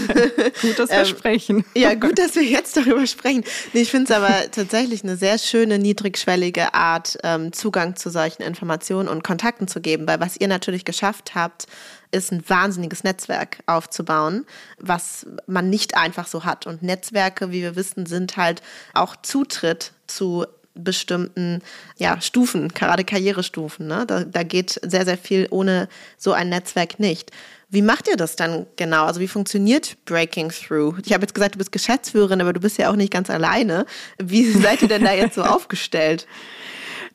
gut, 0.61 0.79
dass 0.79 0.91
wir 0.91 0.99
ähm, 0.99 1.07
sprechen. 1.07 1.65
Ja, 1.75 1.95
gut, 1.95 2.19
dass 2.19 2.35
wir 2.35 2.45
jetzt 2.45 2.77
darüber 2.77 3.07
sprechen. 3.07 3.45
Nee, 3.73 3.83
ich 3.83 3.91
finde 3.91 4.13
es 4.13 4.17
aber 4.17 4.29
tatsächlich 4.51 5.03
eine 5.03 5.17
sehr 5.17 5.39
schöne, 5.39 5.79
niedrigschwellige 5.79 6.75
Art, 6.75 7.17
ähm, 7.25 7.53
Zugang 7.53 7.97
zu 7.97 8.11
solchen 8.11 8.43
Informationen 8.43 9.09
und 9.09 9.25
Kontakten 9.25 9.69
zu 9.69 9.81
geben, 9.81 10.07
weil 10.07 10.21
was 10.21 10.37
ihr 10.37 10.49
natürlich 10.49 10.85
geschafft 10.85 11.35
habt, 11.35 11.67
ist 12.11 12.31
ein 12.31 12.43
wahnsinniges 12.47 13.03
Netzwerk 13.03 13.59
aufzubauen, 13.67 14.45
was 14.79 15.27
man 15.47 15.71
nicht 15.71 15.97
einfach 15.97 16.27
so 16.27 16.45
hat. 16.45 16.67
Und 16.67 16.83
Netzwerke, 16.83 17.53
wie 17.53 17.63
wir 17.63 17.75
wissen, 17.75 18.05
sind 18.05 18.37
halt 18.37 18.63
auch 18.93 19.17
Zutritt 19.17 19.93
zu 20.07 20.47
bestimmten 20.85 21.63
ja, 21.97 22.21
Stufen, 22.21 22.69
gerade 22.69 23.05
Karrierestufen. 23.05 23.87
Ne? 23.87 24.05
Da, 24.07 24.25
da 24.25 24.43
geht 24.43 24.81
sehr, 24.83 25.05
sehr 25.05 25.19
viel 25.19 25.47
ohne 25.51 25.89
so 26.17 26.33
ein 26.33 26.49
Netzwerk 26.49 26.99
nicht. 26.99 27.31
Wie 27.69 27.83
macht 27.83 28.09
ihr 28.09 28.17
das 28.17 28.35
dann 28.35 28.67
genau? 28.77 29.05
Also 29.05 29.21
wie 29.21 29.29
funktioniert 29.29 29.97
Breaking 30.05 30.51
Through? 30.51 30.99
Ich 31.05 31.13
habe 31.13 31.23
jetzt 31.23 31.35
gesagt, 31.35 31.55
du 31.55 31.59
bist 31.59 31.71
Geschäftsführerin, 31.71 32.41
aber 32.41 32.53
du 32.53 32.61
bist 32.61 32.79
ja 32.79 32.91
auch 32.91 32.97
nicht 32.97 33.13
ganz 33.13 33.31
alleine. 33.31 33.87
Wie 34.19 34.51
seid 34.51 34.83
ihr 34.83 34.89
denn 34.89 35.05
da 35.05 35.13
jetzt 35.13 35.37
so 35.37 35.43
aufgestellt? 35.45 36.27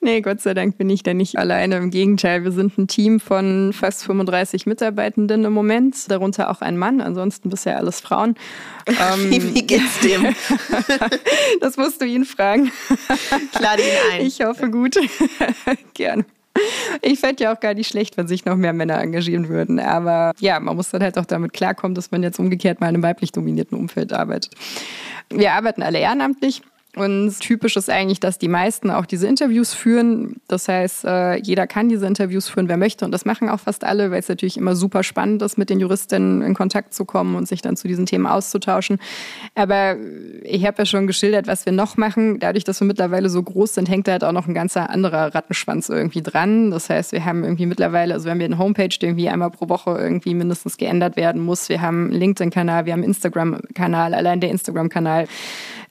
Nee, 0.06 0.22
Gott 0.22 0.40
sei 0.40 0.54
Dank 0.54 0.78
bin 0.78 0.88
ich 0.92 1.02
da 1.02 1.16
nicht 1.16 1.36
alleine. 1.36 1.78
Im 1.78 1.90
Gegenteil, 1.90 2.44
wir 2.44 2.52
sind 2.52 2.78
ein 2.78 2.88
Team 2.88 3.20
von 3.20 3.74
fast 3.74 4.04
35 4.04 4.68
Mitarbeitenden 4.68 5.46
im 5.46 5.52
Moment, 5.52 6.12
darunter 6.12 6.52
auch 6.52 6.62
ein 6.62 6.78
Mann, 6.78 7.02
ansonsten 7.02 7.50
bisher 7.50 7.78
alles 7.78 8.00
Frauen. 8.02 8.36
Ähm, 8.88 9.32
wie, 9.32 9.56
wie 9.56 9.66
geht's 9.66 10.00
dem? 10.02 10.36
das 11.60 11.76
musst 11.76 12.00
du 12.00 12.06
ihn 12.06 12.24
fragen. 12.24 12.72
Ich 13.52 13.60
lade 13.60 13.82
ihn 13.82 14.12
ein. 14.12 14.26
Ich 14.28 14.42
hoffe 14.42 14.70
gut. 14.70 14.96
Gerne. 15.96 16.24
Ich 17.02 17.20
fände 17.20 17.46
ja 17.46 17.56
auch 17.56 17.60
gar 17.60 17.74
nicht 17.74 17.88
schlecht, 17.88 18.16
wenn 18.16 18.28
sich 18.28 18.46
noch 18.46 18.56
mehr 18.56 18.74
Männer 18.74 19.02
engagieren 19.02 19.50
würden. 19.50 19.80
Aber 19.80 20.34
ja, 20.40 20.60
man 20.60 20.76
muss 20.76 20.92
dann 20.92 21.02
halt 21.02 21.18
auch 21.18 21.26
damit 21.26 21.54
klarkommen, 21.54 21.96
dass 21.96 22.12
man 22.12 22.22
jetzt 22.22 22.38
umgekehrt 22.38 22.80
mal 22.80 22.90
in 22.90 22.94
einem 22.94 23.04
weiblich 23.04 23.32
dominierten 23.32 23.76
Umfeld 23.76 24.14
arbeitet. 24.14 24.54
Wir 25.32 25.54
arbeiten 25.54 25.82
alle 25.82 25.98
ehrenamtlich. 25.98 26.62
Und 26.96 27.38
typisch 27.42 27.76
ist 27.76 27.90
eigentlich, 27.90 28.22
dass 28.22 28.38
die 28.38 28.48
meisten 28.48 28.90
auch 28.90 29.06
diese 29.06 29.28
Interviews 29.28 29.74
führen. 29.74 30.38
Das 30.48 30.70
heißt, 30.70 31.04
äh, 31.04 31.36
jeder 31.36 31.68
kann 31.68 31.90
diese 31.90 32.08
Interviews 32.08 32.48
führen, 32.48 32.70
wer 32.70 32.78
möchte. 32.78 33.04
Und 33.04 33.12
das 33.12 33.26
machen 33.26 33.50
auch 33.50 33.60
fast 33.60 33.84
alle, 33.84 34.12
weil 34.12 34.20
es 34.20 34.30
natürlich 34.30 34.56
immer 34.56 34.76
super 34.78 35.04
spannend 35.04 35.42
ist, 35.42 35.58
mit 35.58 35.70
den 35.70 35.82
Juristinnen 35.82 36.42
in 36.42 36.54
Kontakt 36.54 36.94
zu 36.94 37.04
kommen 37.04 37.36
und 37.36 37.50
sich 37.50 37.62
dann 37.62 37.76
zu 37.76 37.90
diesen 37.90 38.06
Themen 38.06 38.26
auszutauschen. 38.26 39.00
Aber 39.56 39.98
ich 40.44 40.66
habe 40.66 40.78
ja 40.80 40.86
schon 40.86 41.06
geschildert, 41.06 41.48
was 41.48 41.66
wir 41.66 41.74
noch 41.74 41.98
machen. 41.98 42.40
Dadurch, 42.40 42.64
dass 42.64 42.80
wir 42.80 42.88
mittlerweile 42.88 43.30
so 43.30 43.44
groß 43.44 43.74
sind, 43.74 43.90
hängt 43.90 44.08
da 44.08 44.14
halt 44.14 44.24
auch 44.24 44.32
noch 44.32 44.48
ein 44.48 44.54
ganzer 44.54 44.90
anderer 44.90 45.36
Rattenschwanz 45.36 45.90
irgendwie 45.90 46.22
dran. 46.22 46.72
Das 46.72 46.90
heißt, 46.90 47.12
wir 47.12 47.26
haben 47.26 47.44
irgendwie 47.44 47.66
mittlerweile, 47.66 48.14
also 48.14 48.26
wir 48.26 48.32
haben 48.32 48.42
eine 48.42 48.58
Homepage, 48.58 48.88
die 48.88 49.06
irgendwie 49.06 49.28
einmal 49.28 49.52
pro 49.52 49.68
Woche 49.68 49.98
irgendwie 50.00 50.34
mindestens 50.34 50.78
geändert 50.78 51.18
werden 51.18 51.42
muss. 51.42 51.68
Wir 51.68 51.82
haben 51.82 52.06
einen 52.06 52.14
LinkedIn-Kanal, 52.14 52.86
wir 52.86 52.94
haben 52.94 53.02
einen 53.02 53.10
Instagram-Kanal. 53.10 54.14
Allein 54.14 54.40
der 54.40 54.52
Instagram-Kanal 54.52 55.28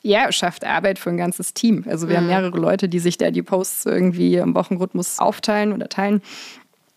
ja, 0.04 0.30
schafft 0.30 0.64
Arbeit 0.64 0.98
für 0.98 1.10
ein 1.10 1.16
ganzes 1.16 1.54
Team. 1.54 1.84
Also 1.88 2.08
wir 2.08 2.16
mhm. 2.16 2.20
haben 2.20 2.26
mehrere 2.26 2.58
Leute, 2.58 2.88
die 2.88 2.98
sich 2.98 3.16
da 3.16 3.30
die 3.30 3.42
Posts 3.42 3.86
irgendwie 3.86 4.36
im 4.36 4.54
Wochenrhythmus 4.54 5.18
aufteilen 5.18 5.72
oder 5.72 5.88
teilen. 5.88 6.20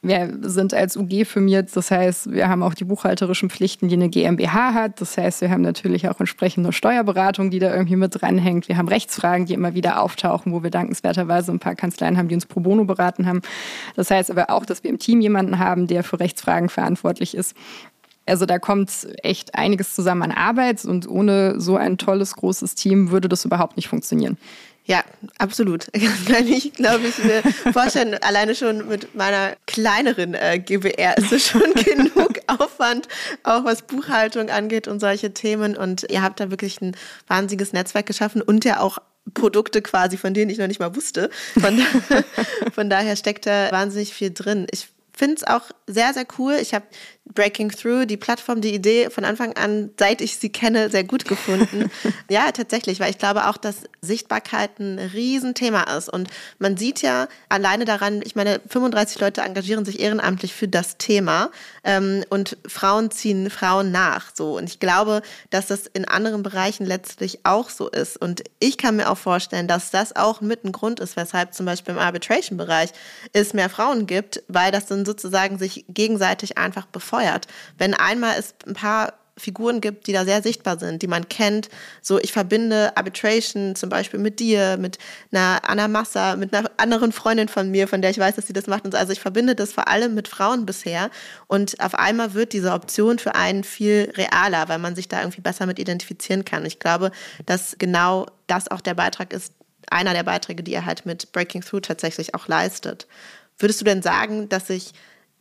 Wir 0.04 0.38
sind 0.42 0.74
als 0.74 0.96
UG 0.96 1.26
firmiert, 1.26 1.76
das 1.76 1.90
heißt, 1.90 2.32
wir 2.32 2.48
haben 2.48 2.62
auch 2.62 2.76
die 2.76 2.84
buchhalterischen 2.84 3.50
Pflichten, 3.50 3.88
die 3.88 3.96
eine 3.96 4.10
GmbH 4.10 4.74
hat. 4.74 5.02
Das 5.02 5.18
heißt, 5.18 5.42
wir 5.42 5.50
haben 5.50 5.64
natürlich 5.64 6.08
auch 6.08 6.20
entsprechende 6.20 6.72
Steuerberatung, 6.72 7.50
die 7.50 7.60
da 7.60 7.74
irgendwie 7.74 7.96
mit 7.96 8.22
dranhängt. 8.22 8.68
Wir 8.68 8.78
haben 8.78 8.88
Rechtsfragen, 8.88 9.48
die 9.48 9.54
immer 9.54 9.74
wieder 9.74 10.02
auftauchen, 10.02 10.52
wo 10.52 10.62
wir 10.62 10.70
dankenswerterweise 10.70 11.52
ein 11.52 11.60
paar 11.60 11.76
Kanzleien 11.76 12.18
haben, 12.18 12.28
die 12.28 12.36
uns 12.36 12.46
pro 12.46 12.60
bono 12.60 12.86
beraten 12.86 13.26
haben. 13.26 13.42
Das 13.96 14.12
heißt 14.12 14.30
aber 14.30 14.50
auch, 14.52 14.66
dass 14.66 14.84
wir 14.84 14.92
im 14.92 15.00
Team 15.00 15.20
jemanden 15.20 15.58
haben, 15.58 15.88
der 15.88 16.04
für 16.04 16.20
Rechtsfragen 16.20 16.70
verantwortlich 16.70 17.36
ist. 17.36 17.56
Also 18.28 18.46
da 18.46 18.60
kommt 18.60 18.92
echt 19.24 19.56
einiges 19.56 19.96
zusammen 19.96 20.24
an 20.24 20.32
Arbeit 20.32 20.86
und 20.86 21.08
ohne 21.08 21.60
so 21.60 21.78
ein 21.78 21.98
tolles, 21.98 22.36
großes 22.36 22.76
Team 22.76 23.12
würde 23.12 23.30
das 23.30 23.46
überhaupt 23.46 23.78
nicht 23.78 23.88
funktionieren. 23.88 24.38
Ja, 24.88 25.04
absolut. 25.38 25.88
Kann 26.28 26.48
ich, 26.48 26.72
glaube 26.72 27.08
ich, 27.08 27.18
mir 27.22 27.44
vorstellen, 27.74 28.16
alleine 28.22 28.56
schon 28.56 28.88
mit 28.88 29.14
meiner 29.16 29.58
kleineren 29.66 30.34
äh, 30.34 30.60
GBR 30.60 31.18
ist 31.18 31.34
es 31.34 31.48
schon 31.48 31.74
genug 31.74 32.40
Aufwand, 32.48 33.10
auch 33.44 33.66
was 33.66 33.82
Buchhaltung 33.82 34.50
angeht 34.50 34.88
und 34.88 35.02
solche 35.02 35.34
Themen. 35.34 35.76
Und 35.76 36.06
ihr 36.10 36.22
habt 36.22 36.40
da 36.40 36.52
wirklich 36.52 36.80
ein 36.80 36.96
wahnsinniges 37.28 37.74
Netzwerk 37.74 38.06
geschaffen 38.06 38.42
und 38.42 38.64
ja 38.64 38.80
auch 38.80 39.00
Produkte 39.34 39.82
quasi, 39.82 40.16
von 40.16 40.34
denen 40.34 40.50
ich 40.50 40.58
noch 40.58 40.68
nicht 40.68 40.80
mal 40.80 40.96
wusste. 40.96 41.30
Von, 41.60 41.80
von 42.74 42.90
daher 42.90 43.18
steckt 43.18 43.46
da 43.46 43.70
wahnsinnig 43.72 44.14
viel 44.14 44.32
drin. 44.34 44.68
Ich 44.72 44.88
finde 45.12 45.36
es 45.36 45.44
auch 45.44 45.64
sehr, 45.88 46.14
sehr 46.14 46.26
cool. 46.38 46.58
Ich 46.62 46.74
habe 46.74 46.86
Breaking 47.34 47.70
Through, 47.70 48.06
die 48.06 48.18
Plattform, 48.18 48.62
die 48.62 48.74
Idee 48.74 49.10
von 49.10 49.26
Anfang 49.26 49.54
an, 49.54 49.92
seit 50.00 50.22
ich 50.22 50.38
sie 50.38 50.50
kenne, 50.50 50.90
sehr 50.90 51.04
gut 51.04 51.26
gefunden. 51.26 51.92
ja, 52.30 52.52
tatsächlich, 52.52 53.00
weil 53.00 53.10
ich 53.10 53.18
glaube 53.18 53.48
auch, 53.48 53.58
dass 53.58 53.84
Sichtbarkeit 54.02 54.80
ein 54.80 54.98
Riesenthema 55.00 55.84
ist. 55.98 56.10
Und 56.10 56.30
man 56.60 56.78
sieht 56.78 57.02
ja 57.02 57.28
alleine 57.50 57.86
daran, 57.86 58.22
ich 58.24 58.36
meine, 58.36 58.60
35 58.68 59.20
Leute 59.20 59.42
engagieren 59.42 59.86
sich 59.86 60.00
ehrenamtlich 60.00 60.54
für 60.54 60.68
das 60.68 60.98
Thema 60.98 61.52
ähm, 61.84 62.24
und 62.30 62.58
Frauen 62.66 63.12
ziehen 63.12 63.50
Frauen 63.50 63.92
nach. 63.92 64.32
So. 64.34 64.58
Und 64.58 64.66
ich 64.66 64.80
glaube, 64.80 65.22
dass 65.50 65.68
das 65.68 65.88
in 65.88 66.08
anderen 66.08 66.44
Bereichen 66.44 66.86
letztlich 66.86 67.40
auch 67.44 67.70
so 67.70 67.90
ist. 67.90 68.18
Und 68.18 68.44
ich 68.60 68.78
kann 68.78 68.96
mir 68.96 69.12
auch 69.12 69.18
vorstellen, 69.18 69.68
dass 69.68 69.92
das 69.92 70.16
auch 70.16 70.42
mit 70.42 70.64
ein 70.64 70.72
Grund 70.72 71.00
ist, 71.00 71.16
weshalb 71.16 71.54
zum 71.54 71.66
Beispiel 71.66 71.94
im 71.94 72.00
Arbitration-Bereich 72.00 72.92
es 73.34 73.54
mehr 73.54 73.70
Frauen 73.70 74.08
gibt, 74.08 74.44
weil 74.48 74.72
das 74.72 74.86
dann 74.86 75.06
sozusagen 75.06 75.60
sich 75.60 75.86
gegenseitig 75.90 76.58
einfach 76.58 76.86
befeuert 76.86 77.17
befeuert. 77.18 77.48
Wenn 77.78 77.94
einmal 77.94 78.36
es 78.38 78.56
ein 78.66 78.74
paar 78.74 79.14
Figuren 79.40 79.82
gibt, 79.82 80.08
die 80.08 80.14
da 80.14 80.26
sehr 80.26 80.42
sichtbar 80.42 80.80
sind, 80.80 81.04
die 81.04 81.08
man 81.08 81.30
kennt. 81.30 81.70
So, 82.02 82.20
ich 82.20 82.32
verbinde 82.32 82.98
Arbitration 82.98 83.76
zum 83.76 83.88
Beispiel 83.88 84.20
mit 84.20 84.40
dir, 84.40 84.78
mit 84.78 84.98
einer 85.32 85.60
Anna 85.62 85.88
Massa, 85.88 86.36
mit 86.36 86.56
einer 86.56 86.72
anderen 86.78 87.12
Freundin 87.12 87.48
von 87.48 87.70
mir, 87.70 87.88
von 87.88 88.02
der 88.02 88.10
ich 88.10 88.18
weiß, 88.18 88.36
dass 88.36 88.48
sie 88.48 88.54
das 88.54 88.66
macht. 88.66 88.86
Und 88.86 88.94
so. 88.94 88.98
Also 88.98 89.14
ich 89.14 89.20
verbinde 89.20 89.54
das 89.54 89.74
vor 89.74 89.88
allem 89.90 90.16
mit 90.16 90.28
Frauen 90.28 90.66
bisher. 90.66 91.12
Und 91.46 91.80
auf 91.80 91.94
einmal 91.94 92.34
wird 92.34 92.52
diese 92.52 92.72
Option 92.72 93.20
für 93.20 93.36
einen 93.36 93.64
viel 93.64 94.12
realer, 94.18 94.70
weil 94.70 94.80
man 94.80 94.96
sich 94.96 95.08
da 95.08 95.20
irgendwie 95.22 95.42
besser 95.42 95.68
mit 95.68 95.78
identifizieren 95.78 96.44
kann. 96.44 96.66
Ich 96.66 96.80
glaube, 96.80 97.12
dass 97.46 97.76
genau 97.78 98.26
das 98.48 98.72
auch 98.72 98.82
der 98.82 98.96
Beitrag 98.96 99.34
ist, 99.34 99.54
einer 99.92 100.14
der 100.14 100.24
Beiträge, 100.24 100.64
die 100.64 100.74
er 100.74 100.88
halt 100.88 101.06
mit 101.06 101.32
Breaking 101.32 101.62
Through 101.62 101.82
tatsächlich 101.82 102.34
auch 102.34 102.48
leistet. 102.48 103.06
Würdest 103.60 103.82
du 103.82 103.86
denn 103.86 104.02
sagen, 104.02 104.50
dass 104.50 104.66
sich 104.66 104.94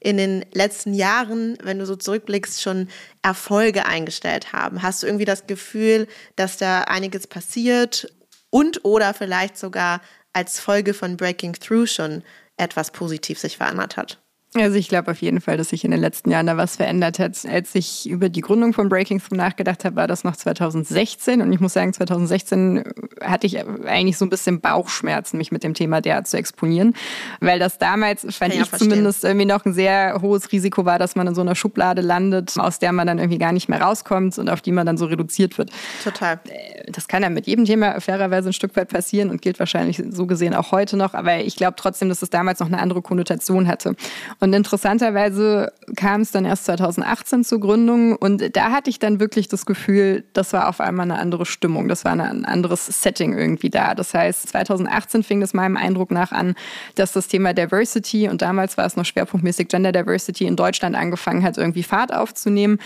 in 0.07 0.19
den 0.19 0.45
letzten 0.53 0.95
Jahren, 0.95 1.59
wenn 1.65 1.81
du 1.81 1.85
so 1.85 1.97
zurückblickst, 1.97 2.63
schon 2.63 2.89
Erfolge 3.23 3.87
eingestellt 3.87 4.53
haben? 4.53 4.81
Hast 4.81 5.03
du 5.03 5.09
irgendwie 5.09 5.25
das 5.25 5.49
Gefühl, 5.49 6.07
dass 6.37 6.59
da 6.59 6.83
einiges 6.83 7.27
passiert 7.27 8.15
und 8.51 8.85
oder 8.85 9.15
vielleicht 9.15 9.59
sogar 9.59 10.01
als 10.33 10.61
Folge 10.61 10.95
von 10.95 11.17
Breaking 11.17 11.55
Through 11.55 11.87
schon 11.89 12.23
etwas 12.57 12.93
positiv 12.93 13.41
sich 13.41 13.57
verändert 13.57 13.97
hat? 13.97 14.23
Also 14.63 14.77
ich 14.77 14.89
glaube 14.89 15.11
auf 15.11 15.21
jeden 15.21 15.41
Fall, 15.41 15.57
dass 15.57 15.71
sich 15.71 15.85
in 15.85 15.91
den 15.91 16.01
letzten 16.01 16.31
Jahren 16.31 16.47
da 16.47 16.57
was 16.57 16.77
verändert 16.77 17.19
hat. 17.19 17.37
Als 17.47 17.75
ich 17.75 18.09
über 18.09 18.29
die 18.29 18.41
Gründung 18.41 18.73
von 18.73 18.89
Breaking 18.89 19.21
Through 19.21 19.37
nachgedacht 19.37 19.85
habe, 19.85 19.97
war 19.97 20.07
das 20.07 20.25
noch 20.25 20.37
2016. 20.37 21.41
Und 21.41 21.53
ich 21.53 21.61
muss 21.61 21.73
sagen, 21.73 21.93
2016 21.93 22.85
hatte 23.23 23.47
ich 23.47 23.59
eigentlich 23.87 24.19
so 24.19 24.25
ein 24.25 24.31
bisschen 24.31 24.61
Bauchschmerzen, 24.61 25.39
mich 25.39 25.53
mit 25.53 25.65
dem 25.65 25.75
Thema 25.75 26.01
derart 26.01 26.27
zu 26.27 26.37
exponieren. 26.37 26.95
Weil 27.41 27.59
das 27.59 27.79
damals, 27.79 28.23
fand 28.35 28.55
ja, 28.55 28.63
ich 28.63 28.69
verstehen. 28.69 28.91
zumindest, 28.91 29.25
irgendwie 29.25 29.47
noch 29.47 29.65
ein 29.65 29.75
sehr 29.75 30.19
hohes 30.21 30.51
Risiko 30.53 30.85
war, 30.85 30.99
dass 30.99 31.17
man 31.17 31.27
in 31.27 31.35
so 31.35 31.41
einer 31.41 31.55
Schublade 31.55 32.03
landet, 32.03 32.55
aus 32.59 32.79
der 32.79 32.93
man 32.93 33.07
dann 33.07 33.19
irgendwie 33.19 33.39
gar 33.39 33.53
nicht 33.53 33.69
mehr 33.69 33.81
rauskommt 33.81 34.39
und 34.39 34.49
auf 34.49 34.61
die 34.61 34.73
man 34.73 34.87
dann 34.87 34.97
so 34.97 35.07
reduziert 35.07 35.59
wird. 35.59 35.71
Total. 36.03 36.41
Äh, 36.49 36.91
das 36.91 37.09
kann 37.09 37.23
ja 37.23 37.31
mit 37.31 37.47
jedem 37.47 37.65
Thema 37.65 38.01
fairerweise 38.01 38.51
ein 38.51 38.53
Stück 38.53 38.77
weit 38.77 38.89
passieren 38.89 39.31
und 39.31 39.43
gilt 39.43 39.59
wahrscheinlich 39.59 40.03
so 40.11 40.27
gesehen 40.27 40.55
auch 40.55 40.73
heute 40.73 40.97
noch. 40.97 41.15
Aber 41.15 41.39
ich 41.39 41.57
glaube 41.57 41.75
trotzdem, 41.77 42.09
dass 42.09 42.23
es 42.23 42.31
damals 42.31 42.61
noch 42.61 42.67
eine 42.67 42.79
andere 42.79 43.03
Konnotation 43.03 43.69
hatte. 43.69 43.97
Und 44.41 44.46
und 44.47 44.53
interessanterweise 44.53 45.73
kam 45.97 46.21
es 46.21 46.31
dann 46.31 46.45
erst 46.45 46.67
2018 46.67 47.43
zur 47.43 47.59
Gründung 47.59 48.15
und 48.15 48.57
da 48.57 48.71
hatte 48.71 48.91
ich 48.91 49.01
dann 49.01 49.19
wirklich 49.19 49.49
das 49.49 49.67
Gefühl, 49.67 50.23
das 50.35 50.53
war 50.53 50.69
auf 50.69 50.81
einmal 50.81 51.11
eine 51.11 51.19
andere 51.19 51.45
Stimmung, 51.45 51.89
das 51.89 52.05
war 52.05 52.13
ein 52.13 52.45
anderes 52.45 52.87
Setting 52.87 53.37
irgendwie 53.37 53.71
da. 53.71 53.97
Das 53.97 54.15
heißt, 54.15 54.49
2018 54.51 55.25
fing 55.25 55.43
es 55.43 55.53
meinem 55.53 55.77
Eindruck 55.77 56.13
nach 56.13 56.31
an, 56.31 56.55
dass 56.95 57.13
das 57.13 57.27
Thema 57.27 57.55
Diversity 57.55 58.29
und 58.29 58.41
damals 58.41 58.77
war 58.77 58.87
es 58.87 58.95
noch 58.95 59.05
schwerpunktmäßig 59.05 59.67
Gender 59.67 59.91
Diversity 59.91 60.45
in 60.47 60.55
Deutschland 60.55 60.95
angefangen 60.95 61.43
hat, 61.43 61.59
irgendwie 61.59 61.83
Fahrt 61.83 62.15
aufzunehmen. 62.15 62.79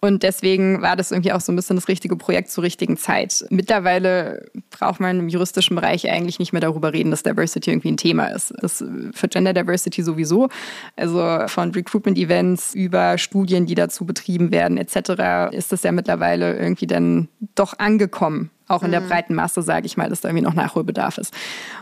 Und 0.00 0.22
deswegen 0.22 0.82
war 0.82 0.94
das 0.94 1.10
irgendwie 1.10 1.32
auch 1.32 1.40
so 1.40 1.50
ein 1.50 1.56
bisschen 1.56 1.74
das 1.74 1.88
richtige 1.88 2.14
Projekt 2.14 2.52
zur 2.52 2.62
richtigen 2.62 2.96
Zeit. 2.96 3.44
Mittlerweile 3.50 4.46
braucht 4.70 5.00
man 5.00 5.18
im 5.18 5.28
juristischen 5.28 5.74
Bereich 5.74 6.08
eigentlich 6.08 6.38
nicht 6.38 6.52
mehr 6.52 6.60
darüber 6.60 6.92
reden, 6.92 7.10
dass 7.10 7.24
Diversity 7.24 7.72
irgendwie 7.72 7.90
ein 7.90 7.96
Thema 7.96 8.26
ist. 8.26 8.54
Das 8.60 8.84
für 9.12 9.26
Gender 9.26 9.52
Diversity 9.52 10.04
sowieso. 10.04 10.48
Also 10.94 11.07
also 11.14 11.48
von 11.48 11.70
Recruitment-Events 11.70 12.74
über 12.74 13.18
Studien, 13.18 13.66
die 13.66 13.74
dazu 13.74 14.04
betrieben 14.04 14.50
werden, 14.50 14.76
etc., 14.78 15.52
ist 15.52 15.72
das 15.72 15.82
ja 15.82 15.92
mittlerweile 15.92 16.56
irgendwie 16.56 16.86
dann 16.86 17.28
doch 17.54 17.78
angekommen 17.78 18.50
auch 18.68 18.82
in 18.82 18.90
der 18.90 19.00
mhm. 19.00 19.08
breiten 19.08 19.34
Masse, 19.34 19.62
sage 19.62 19.86
ich 19.86 19.96
mal, 19.96 20.08
dass 20.08 20.20
da 20.20 20.28
irgendwie 20.28 20.44
noch 20.44 20.54
Nachholbedarf 20.54 21.18
ist. 21.18 21.34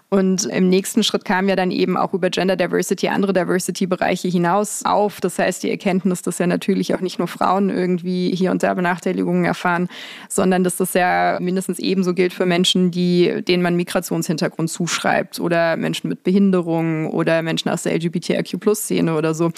Und 0.09 0.45
im 0.47 0.69
nächsten 0.69 1.03
Schritt 1.03 1.25
kam 1.25 1.49
ja 1.49 1.57
dann 1.57 1.73
eben 1.73 1.97
auch 1.97 2.15
über 2.15 2.31
Gender 2.31 2.55
Diversity 2.55 3.09
andere 3.09 3.33
Diversity-Bereiche 3.33 4.29
hinaus 4.29 4.85
auf. 4.85 5.21
Das 5.21 5.39
heißt, 5.39 5.65
die 5.65 5.71
Erkenntnis, 5.71 6.23
dass 6.23 6.39
ja 6.39 6.47
natürlich 6.47 6.95
auch 6.95 7.01
nicht 7.01 7.19
nur 7.19 7.27
Frauen 7.27 7.71
irgendwie 7.71 8.33
hier 8.35 8.53
und 8.53 8.63
da 8.63 8.73
Benachteiligungen 8.75 9.45
erfahren, 9.45 9.89
sondern 10.29 10.63
dass 10.63 10.77
das 10.77 10.95
ja 10.95 11.39
mindestens 11.41 11.81
ebenso 11.81 12.15
gilt 12.15 12.33
für 12.33 12.47
Menschen, 12.47 12.93
die, 12.93 13.43
denen 13.43 13.65
man 13.65 13.75
Migrationshintergrund 13.75 14.71
zuschreibt 14.71 15.41
oder 15.41 15.77
Menschen 15.77 16.09
mit 16.09 16.23
Behinderungen 16.23 17.09
oder 17.09 17.43
Menschen 17.43 17.71
aus 17.71 17.83
der 17.83 17.95
LGBTIQ-Plus-Szene 17.95 19.17
oder 19.17 19.35
so. 19.35 19.51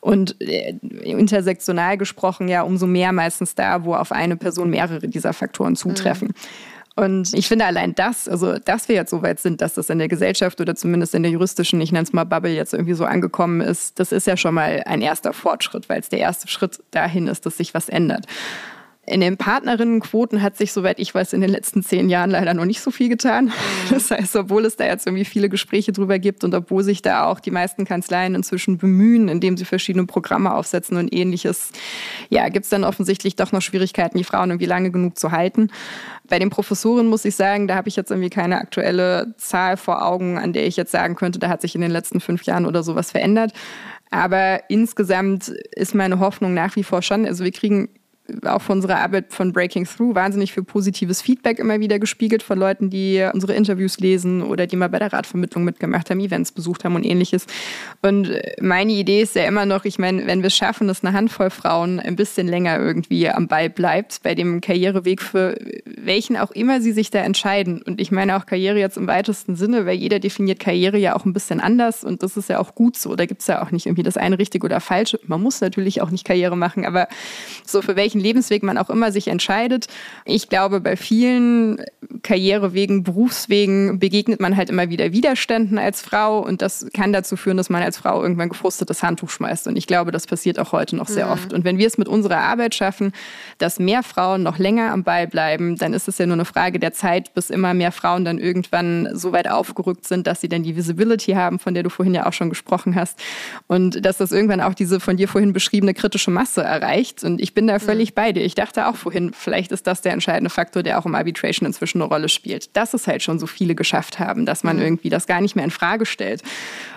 Und 0.00 0.40
äh, 0.42 0.74
intersektional 1.04 1.96
gesprochen 1.96 2.48
ja 2.48 2.62
umso 2.62 2.86
mehr 2.86 3.12
meistens 3.12 3.54
da, 3.54 3.84
wo 3.84 3.94
auf 3.94 4.12
eine 4.12 4.36
Person 4.36 4.68
mehrere 4.68 5.08
dieser 5.08 5.32
Faktoren 5.32 5.74
zutreffen. 5.74 6.28
Mhm. 6.28 6.65
Und 6.96 7.34
ich 7.34 7.46
finde 7.46 7.66
allein 7.66 7.94
das, 7.94 8.26
also 8.26 8.58
dass 8.58 8.88
wir 8.88 8.96
jetzt 8.96 9.10
so 9.10 9.20
weit 9.20 9.38
sind, 9.38 9.60
dass 9.60 9.74
das 9.74 9.90
in 9.90 9.98
der 9.98 10.08
Gesellschaft 10.08 10.60
oder 10.62 10.74
zumindest 10.74 11.14
in 11.14 11.22
der 11.22 11.30
juristischen, 11.30 11.78
ich 11.82 11.92
nenne 11.92 12.04
es 12.04 12.14
mal 12.14 12.24
Bubble, 12.24 12.50
jetzt 12.50 12.72
irgendwie 12.72 12.94
so 12.94 13.04
angekommen 13.04 13.60
ist, 13.60 14.00
das 14.00 14.12
ist 14.12 14.26
ja 14.26 14.38
schon 14.38 14.54
mal 14.54 14.82
ein 14.86 15.02
erster 15.02 15.34
Fortschritt, 15.34 15.90
weil 15.90 16.00
es 16.00 16.08
der 16.08 16.20
erste 16.20 16.48
Schritt 16.48 16.82
dahin 16.92 17.26
ist, 17.26 17.44
dass 17.44 17.58
sich 17.58 17.74
was 17.74 17.90
ändert. 17.90 18.24
In 19.08 19.20
den 19.20 19.36
Partnerinnenquoten 19.36 20.42
hat 20.42 20.56
sich, 20.56 20.72
soweit 20.72 20.98
ich 20.98 21.14
weiß, 21.14 21.32
in 21.32 21.40
den 21.40 21.50
letzten 21.50 21.84
zehn 21.84 22.08
Jahren 22.08 22.30
leider 22.30 22.54
noch 22.54 22.64
nicht 22.64 22.80
so 22.80 22.90
viel 22.90 23.08
getan. 23.08 23.46
Mhm. 23.46 23.52
Das 23.90 24.10
heißt, 24.10 24.34
obwohl 24.34 24.64
es 24.64 24.76
da 24.76 24.84
jetzt 24.84 25.06
irgendwie 25.06 25.24
viele 25.24 25.48
Gespräche 25.48 25.92
drüber 25.92 26.18
gibt 26.18 26.42
und 26.42 26.52
obwohl 26.54 26.82
sich 26.82 27.02
da 27.02 27.26
auch 27.26 27.38
die 27.38 27.52
meisten 27.52 27.84
Kanzleien 27.84 28.34
inzwischen 28.34 28.78
bemühen, 28.78 29.28
indem 29.28 29.56
sie 29.56 29.64
verschiedene 29.64 30.06
Programme 30.06 30.52
aufsetzen 30.52 30.96
und 30.96 31.14
ähnliches, 31.14 31.70
ja, 32.30 32.48
gibt 32.48 32.64
es 32.64 32.70
dann 32.70 32.82
offensichtlich 32.82 33.36
doch 33.36 33.52
noch 33.52 33.62
Schwierigkeiten, 33.62 34.18
die 34.18 34.24
Frauen 34.24 34.50
irgendwie 34.50 34.66
lange 34.66 34.90
genug 34.90 35.16
zu 35.16 35.30
halten. 35.30 35.70
Bei 36.28 36.40
den 36.40 36.50
Professoren 36.50 37.06
muss 37.06 37.24
ich 37.24 37.36
sagen, 37.36 37.68
da 37.68 37.76
habe 37.76 37.88
ich 37.88 37.94
jetzt 37.94 38.10
irgendwie 38.10 38.30
keine 38.30 38.58
aktuelle 38.58 39.34
Zahl 39.36 39.76
vor 39.76 40.04
Augen, 40.04 40.36
an 40.36 40.52
der 40.52 40.66
ich 40.66 40.76
jetzt 40.76 40.90
sagen 40.90 41.14
könnte, 41.14 41.38
da 41.38 41.48
hat 41.48 41.60
sich 41.60 41.76
in 41.76 41.80
den 41.80 41.92
letzten 41.92 42.18
fünf 42.18 42.42
Jahren 42.42 42.66
oder 42.66 42.82
sowas 42.82 43.12
verändert. 43.12 43.52
Aber 44.10 44.60
insgesamt 44.68 45.48
ist 45.48 45.94
meine 45.94 46.18
Hoffnung 46.18 46.54
nach 46.54 46.74
wie 46.76 46.84
vor 46.84 47.02
schon, 47.02 47.24
also 47.26 47.44
wir 47.44 47.52
kriegen 47.52 47.88
auch 48.44 48.62
von 48.62 48.78
unserer 48.78 48.98
Arbeit 48.98 49.32
von 49.32 49.52
Breaking 49.52 49.86
Through 49.86 50.14
wahnsinnig 50.14 50.52
viel 50.52 50.62
positives 50.62 51.22
Feedback 51.22 51.58
immer 51.58 51.80
wieder 51.80 51.98
gespiegelt 51.98 52.42
von 52.42 52.58
Leuten, 52.58 52.90
die 52.90 53.26
unsere 53.32 53.54
Interviews 53.54 53.98
lesen 53.98 54.42
oder 54.42 54.66
die 54.66 54.76
mal 54.76 54.88
bei 54.88 54.98
der 54.98 55.12
Radvermittlung 55.12 55.64
mitgemacht 55.64 56.10
haben, 56.10 56.20
Events 56.20 56.52
besucht 56.52 56.84
haben 56.84 56.94
und 56.94 57.04
ähnliches. 57.04 57.46
Und 58.02 58.30
meine 58.60 58.92
Idee 58.92 59.22
ist 59.22 59.34
ja 59.34 59.44
immer 59.44 59.66
noch, 59.66 59.84
ich 59.84 59.98
meine, 59.98 60.26
wenn 60.26 60.42
wir 60.42 60.48
es 60.48 60.56
schaffen, 60.56 60.88
dass 60.88 61.04
eine 61.04 61.16
Handvoll 61.16 61.50
Frauen 61.50 62.00
ein 62.00 62.16
bisschen 62.16 62.48
länger 62.48 62.78
irgendwie 62.78 63.28
am 63.28 63.48
Ball 63.48 63.70
bleibt 63.70 64.22
bei 64.22 64.34
dem 64.34 64.60
Karriereweg, 64.60 65.22
für 65.22 65.56
welchen 65.84 66.36
auch 66.36 66.50
immer 66.50 66.80
sie 66.80 66.92
sich 66.92 67.10
da 67.10 67.20
entscheiden. 67.20 67.82
Und 67.82 68.00
ich 68.00 68.10
meine 68.10 68.36
auch 68.36 68.46
Karriere 68.46 68.78
jetzt 68.78 68.96
im 68.96 69.06
weitesten 69.06 69.56
Sinne, 69.56 69.86
weil 69.86 69.96
jeder 69.96 70.18
definiert 70.18 70.60
Karriere 70.60 70.98
ja 70.98 71.16
auch 71.16 71.24
ein 71.24 71.32
bisschen 71.32 71.60
anders 71.60 72.04
und 72.04 72.22
das 72.22 72.36
ist 72.36 72.48
ja 72.48 72.58
auch 72.58 72.74
gut 72.74 72.96
so. 72.96 73.16
Da 73.16 73.26
gibt 73.26 73.40
es 73.40 73.46
ja 73.46 73.62
auch 73.62 73.70
nicht 73.70 73.86
irgendwie 73.86 74.02
das 74.02 74.16
eine 74.16 74.38
richtig 74.38 74.64
oder 74.64 74.80
falsche. 74.80 75.20
Man 75.26 75.42
muss 75.42 75.60
natürlich 75.60 76.02
auch 76.02 76.10
nicht 76.10 76.24
Karriere 76.24 76.56
machen, 76.56 76.84
aber 76.84 77.08
so 77.64 77.82
für 77.82 77.96
welchen 77.96 78.15
welchen 78.16 78.20
Lebensweg 78.20 78.62
man 78.62 78.78
auch 78.78 78.90
immer 78.90 79.12
sich 79.12 79.28
entscheidet. 79.28 79.86
Ich 80.24 80.48
glaube, 80.48 80.80
bei 80.80 80.96
vielen 80.96 81.82
Karrierewegen, 82.22 83.02
Berufswegen 83.02 83.98
begegnet 83.98 84.40
man 84.40 84.56
halt 84.56 84.70
immer 84.70 84.88
wieder 84.88 85.12
Widerständen 85.12 85.78
als 85.78 86.00
Frau 86.00 86.40
und 86.40 86.62
das 86.62 86.86
kann 86.94 87.12
dazu 87.12 87.36
führen, 87.36 87.56
dass 87.56 87.70
man 87.70 87.82
als 87.82 87.98
Frau 87.98 88.22
irgendwann 88.22 88.48
gefrustetes 88.48 89.02
Handtuch 89.02 89.30
schmeißt. 89.30 89.66
Und 89.66 89.76
ich 89.76 89.86
glaube, 89.86 90.10
das 90.10 90.26
passiert 90.26 90.58
auch 90.58 90.72
heute 90.72 90.96
noch 90.96 91.08
sehr 91.08 91.26
mhm. 91.26 91.32
oft. 91.32 91.52
Und 91.52 91.64
wenn 91.64 91.78
wir 91.78 91.86
es 91.86 91.98
mit 91.98 92.08
unserer 92.08 92.38
Arbeit 92.38 92.74
schaffen, 92.74 93.12
dass 93.58 93.78
mehr 93.78 94.02
Frauen 94.02 94.42
noch 94.42 94.58
länger 94.58 94.92
am 94.92 95.04
Ball 95.04 95.26
bleiben, 95.26 95.76
dann 95.76 95.92
ist 95.92 96.08
es 96.08 96.18
ja 96.18 96.26
nur 96.26 96.34
eine 96.34 96.44
Frage 96.44 96.78
der 96.78 96.92
Zeit, 96.92 97.34
bis 97.34 97.50
immer 97.50 97.74
mehr 97.74 97.92
Frauen 97.92 98.24
dann 98.24 98.38
irgendwann 98.38 99.08
so 99.12 99.32
weit 99.32 99.48
aufgerückt 99.48 100.06
sind, 100.06 100.26
dass 100.26 100.40
sie 100.40 100.48
dann 100.48 100.62
die 100.62 100.76
Visibility 100.76 101.32
haben, 101.32 101.58
von 101.58 101.74
der 101.74 101.82
du 101.82 101.90
vorhin 101.90 102.14
ja 102.14 102.26
auch 102.26 102.32
schon 102.32 102.48
gesprochen 102.48 102.94
hast. 102.94 103.18
Und 103.66 104.04
dass 104.04 104.18
das 104.18 104.32
irgendwann 104.32 104.60
auch 104.60 104.74
diese 104.74 105.00
von 105.00 105.16
dir 105.16 105.28
vorhin 105.28 105.52
beschriebene 105.52 105.94
kritische 105.94 106.30
Masse 106.30 106.62
erreicht. 106.62 107.24
Und 107.24 107.40
ich 107.40 107.54
bin 107.54 107.66
da 107.66 107.78
völlig 107.78 108.05
völlig 108.06 108.14
bei 108.14 108.32
dir. 108.32 108.44
Ich 108.44 108.54
dachte 108.54 108.86
auch 108.86 108.96
vorhin, 108.96 109.32
vielleicht 109.32 109.72
ist 109.72 109.86
das 109.86 110.02
der 110.02 110.12
entscheidende 110.12 110.50
Faktor, 110.50 110.82
der 110.82 110.98
auch 110.98 111.06
im 111.06 111.14
Arbitration 111.14 111.66
inzwischen 111.66 112.00
eine 112.00 112.08
Rolle 112.08 112.28
spielt. 112.28 112.76
Dass 112.76 112.94
es 112.94 113.06
halt 113.06 113.22
schon 113.22 113.38
so 113.38 113.46
viele 113.46 113.74
geschafft 113.74 114.18
haben, 114.18 114.46
dass 114.46 114.64
man 114.64 114.76
mhm. 114.76 114.82
irgendwie 114.82 115.10
das 115.10 115.26
gar 115.26 115.40
nicht 115.40 115.56
mehr 115.56 115.64
in 115.64 115.70
Frage 115.70 116.06
stellt. 116.06 116.42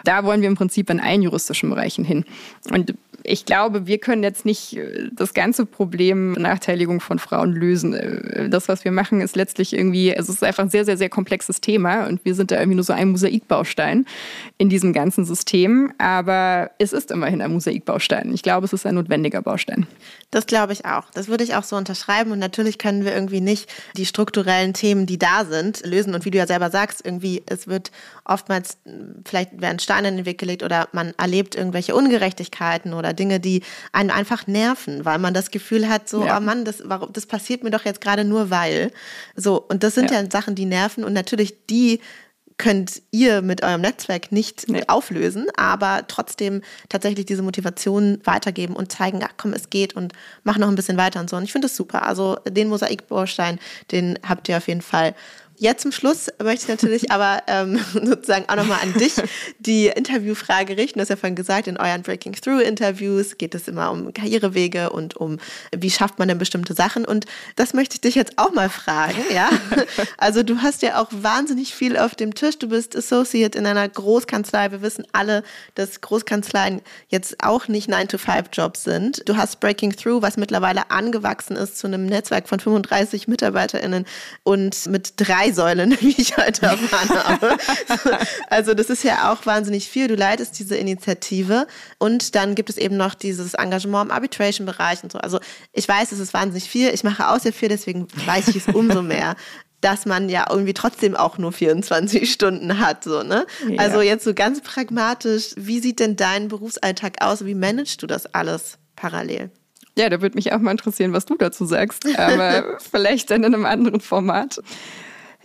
Da 0.03 0.23
wollen 0.23 0.41
wir 0.41 0.47
im 0.47 0.55
Prinzip 0.55 0.89
in 0.89 0.99
allen 0.99 1.21
juristischen 1.21 1.69
Bereichen 1.69 2.05
hin. 2.05 2.25
Und 2.71 2.93
ich 3.23 3.45
glaube, 3.45 3.87
wir 3.87 3.97
können 3.97 4.23
jetzt 4.23 4.45
nicht 4.45 4.77
äh, 4.77 5.09
das 5.11 5.33
ganze 5.33 5.65
Problem 5.65 6.33
Benachteiligung 6.33 6.99
von 6.99 7.19
Frauen 7.19 7.53
lösen. 7.53 7.93
Äh, 7.93 8.49
das, 8.49 8.67
was 8.67 8.83
wir 8.85 8.91
machen, 8.91 9.21
ist 9.21 9.35
letztlich 9.35 9.73
irgendwie, 9.73 10.11
es 10.11 10.29
ist 10.29 10.43
einfach 10.43 10.63
ein 10.63 10.69
sehr, 10.69 10.85
sehr, 10.85 10.97
sehr 10.97 11.09
komplexes 11.09 11.61
Thema 11.61 12.07
und 12.07 12.23
wir 12.25 12.35
sind 12.35 12.51
da 12.51 12.57
irgendwie 12.57 12.75
nur 12.75 12.83
so 12.83 12.93
ein 12.93 13.09
Mosaikbaustein 13.09 14.05
in 14.57 14.69
diesem 14.69 14.93
ganzen 14.93 15.25
System. 15.25 15.91
Aber 15.97 16.71
es 16.79 16.93
ist 16.93 17.11
immerhin 17.11 17.41
ein 17.41 17.51
Mosaikbaustein. 17.51 18.33
Ich 18.33 18.43
glaube, 18.43 18.65
es 18.65 18.73
ist 18.73 18.85
ein 18.85 18.95
notwendiger 18.95 19.41
Baustein. 19.41 19.87
Das 20.31 20.45
glaube 20.45 20.73
ich 20.73 20.85
auch. 20.85 21.09
Das 21.13 21.27
würde 21.27 21.43
ich 21.43 21.55
auch 21.55 21.63
so 21.63 21.75
unterschreiben. 21.75 22.31
Und 22.31 22.39
natürlich 22.39 22.77
können 22.77 23.03
wir 23.05 23.13
irgendwie 23.13 23.41
nicht 23.41 23.69
die 23.97 24.05
strukturellen 24.05 24.73
Themen, 24.73 25.05
die 25.05 25.17
da 25.17 25.45
sind, 25.45 25.85
lösen. 25.85 26.13
Und 26.13 26.25
wie 26.25 26.31
du 26.31 26.37
ja 26.37 26.47
selber 26.47 26.69
sagst, 26.69 27.05
irgendwie, 27.05 27.43
es 27.47 27.67
wird 27.67 27.91
oftmals, 28.25 28.77
vielleicht 29.25 29.59
werden 29.59 29.79
Steine 29.79 30.09
in 30.09 30.17
den 30.17 30.25
Weg 30.25 30.37
gelegt 30.37 30.63
oder 30.63 30.87
man 30.91 31.13
erlebt 31.17 31.55
irgendwelche 31.55 31.95
Ungerechtigkeiten 31.95 32.93
oder 32.93 33.08
Dinge, 33.13 33.39
die 33.39 33.63
einen 33.91 34.11
einfach 34.11 34.47
nerven, 34.47 35.05
weil 35.05 35.19
man 35.19 35.33
das 35.33 35.51
Gefühl 35.51 35.89
hat, 35.89 36.09
so, 36.09 36.25
ja. 36.25 36.37
oh 36.37 36.41
Mann, 36.41 36.65
das, 36.65 36.83
warum, 36.85 37.11
das 37.13 37.25
passiert 37.25 37.63
mir 37.63 37.71
doch 37.71 37.85
jetzt 37.85 38.01
gerade 38.01 38.23
nur 38.23 38.49
weil. 38.49 38.91
So, 39.35 39.61
und 39.61 39.83
das 39.83 39.95
sind 39.95 40.11
ja. 40.11 40.21
ja 40.21 40.31
Sachen, 40.31 40.55
die 40.55 40.65
nerven 40.65 41.03
und 41.03 41.13
natürlich 41.13 41.65
die 41.67 41.99
könnt 42.59 43.01
ihr 43.09 43.41
mit 43.41 43.63
eurem 43.63 43.81
Netzwerk 43.81 44.31
nicht 44.31 44.67
nee. 44.67 44.83
auflösen, 44.87 45.47
aber 45.55 46.03
trotzdem 46.07 46.61
tatsächlich 46.89 47.25
diese 47.25 47.41
Motivation 47.41 48.19
weitergeben 48.25 48.75
und 48.75 48.91
zeigen, 48.91 49.21
ach 49.23 49.33
komm, 49.37 49.53
es 49.53 49.71
geht 49.71 49.95
und 49.95 50.13
mach 50.43 50.57
noch 50.57 50.67
ein 50.67 50.75
bisschen 50.75 50.97
weiter 50.97 51.21
und 51.21 51.29
so. 51.29 51.37
Und 51.37 51.45
ich 51.45 51.53
finde 51.53 51.67
das 51.67 51.77
super. 51.77 52.05
Also 52.05 52.37
den 52.47 52.67
Mosaikbaustein, 52.67 53.59
den 53.91 54.19
habt 54.27 54.49
ihr 54.49 54.57
auf 54.57 54.67
jeden 54.67 54.81
Fall 54.81 55.15
Jetzt 55.61 55.81
zum 55.81 55.91
Schluss 55.91 56.29
möchte 56.41 56.63
ich 56.63 56.67
natürlich 56.69 57.11
aber 57.11 57.43
ähm, 57.47 57.79
sozusagen 57.93 58.47
auch 58.47 58.55
nochmal 58.55 58.79
an 58.81 58.93
dich 58.93 59.13
die 59.59 59.87
Interviewfrage 59.87 60.77
richten. 60.77 60.99
Du 60.99 61.01
hast 61.01 61.09
ja 61.09 61.17
vorhin 61.17 61.35
gesagt, 61.35 61.67
in 61.67 61.77
euren 61.77 62.01
Breaking 62.01 62.33
Through 62.33 62.61
Interviews 62.61 63.37
geht 63.37 63.53
es 63.53 63.67
immer 63.67 63.91
um 63.91 64.13
Karrierewege 64.13 64.89
und 64.89 65.17
um, 65.17 65.37
wie 65.75 65.91
schafft 65.91 66.17
man 66.17 66.29
denn 66.29 66.37
bestimmte 66.37 66.73
Sachen. 66.73 67.03
Und 67.03 67.25
das 67.57 67.73
möchte 67.73 67.95
ich 67.95 68.01
dich 68.01 68.15
jetzt 68.15 68.37
auch 68.37 68.53
mal 68.53 68.69
fragen, 68.69 69.21
ja. 69.33 69.49
Also 70.17 70.43
du 70.43 70.61
hast 70.61 70.81
ja 70.81 71.01
auch 71.01 71.09
wahnsinnig 71.11 71.75
viel 71.75 71.97
auf 71.97 72.15
dem 72.15 72.33
Tisch. 72.33 72.57
Du 72.57 72.69
bist 72.69 72.95
Associate 72.95 73.57
in 73.57 73.65
einer 73.65 73.87
Großkanzlei. 73.87 74.71
Wir 74.71 74.81
wissen 74.81 75.05
alle, 75.11 75.43
dass 75.75 75.99
Großkanzleien 75.99 76.81
jetzt 77.09 77.43
auch 77.43 77.67
nicht 77.67 77.89
9-to-5-Jobs 77.89 78.83
sind. 78.83 79.27
Du 79.27 79.35
hast 79.35 79.59
Breaking 79.59 79.91
Through, 79.91 80.21
was 80.21 80.37
mittlerweile 80.37 80.89
angewachsen 80.89 81.57
ist 81.57 81.77
zu 81.77 81.87
einem 81.87 82.05
Netzwerk 82.05 82.47
von 82.47 82.59
35 82.59 83.27
MitarbeiterInnen 83.27 84.05
und 84.43 84.87
mit 84.87 85.13
drei 85.17 85.48
Säulen, 85.51 85.97
wie 85.99 86.15
ich 86.17 86.37
heute 86.37 86.65
erfahren 86.65 87.09
habe. 87.09 87.57
Also 88.49 88.73
das 88.73 88.89
ist 88.89 89.03
ja 89.03 89.31
auch 89.31 89.45
wahnsinnig 89.45 89.89
viel. 89.89 90.07
Du 90.07 90.15
leitest 90.15 90.59
diese 90.59 90.75
Initiative 90.75 91.67
und 91.97 92.35
dann 92.35 92.55
gibt 92.55 92.69
es 92.69 92.77
eben 92.77 92.97
noch 92.97 93.15
dieses 93.15 93.53
Engagement 93.53 94.09
im 94.09 94.11
Arbitration-Bereich 94.11 95.03
und 95.03 95.11
so. 95.11 95.19
Also 95.19 95.39
ich 95.73 95.87
weiß, 95.87 96.11
es 96.11 96.19
ist 96.19 96.33
wahnsinnig 96.33 96.69
viel. 96.69 96.89
Ich 96.93 97.03
mache 97.03 97.29
auch 97.29 97.39
sehr 97.39 97.53
viel, 97.53 97.69
deswegen 97.69 98.07
weiß 98.25 98.49
ich 98.49 98.55
es 98.55 98.67
umso 98.67 99.01
mehr 99.01 99.35
dass 99.81 100.05
man 100.05 100.29
ja 100.29 100.45
irgendwie 100.49 100.73
trotzdem 100.73 101.15
auch 101.15 101.37
nur 101.37 101.51
24 101.51 102.31
Stunden 102.31 102.79
hat, 102.79 103.03
so, 103.03 103.23
ne? 103.23 103.45
Ja. 103.67 103.79
Also 103.79 104.01
jetzt 104.01 104.23
so 104.23 104.33
ganz 104.33 104.61
pragmatisch, 104.61 105.51
wie 105.55 105.79
sieht 105.79 105.99
denn 105.99 106.15
dein 106.15 106.49
Berufsalltag 106.49 107.21
aus? 107.21 107.45
Wie 107.45 107.55
managst 107.55 108.01
du 108.01 108.07
das 108.07 108.33
alles 108.33 108.77
parallel? 108.95 109.51
Ja, 109.97 110.09
da 110.09 110.21
würde 110.21 110.35
mich 110.35 110.53
auch 110.53 110.59
mal 110.59 110.71
interessieren, 110.71 111.13
was 111.13 111.25
du 111.25 111.35
dazu 111.35 111.65
sagst, 111.65 112.05
aber 112.17 112.77
vielleicht 112.91 113.31
dann 113.31 113.43
in 113.43 113.53
einem 113.53 113.65
anderen 113.65 114.01
Format. 114.01 114.61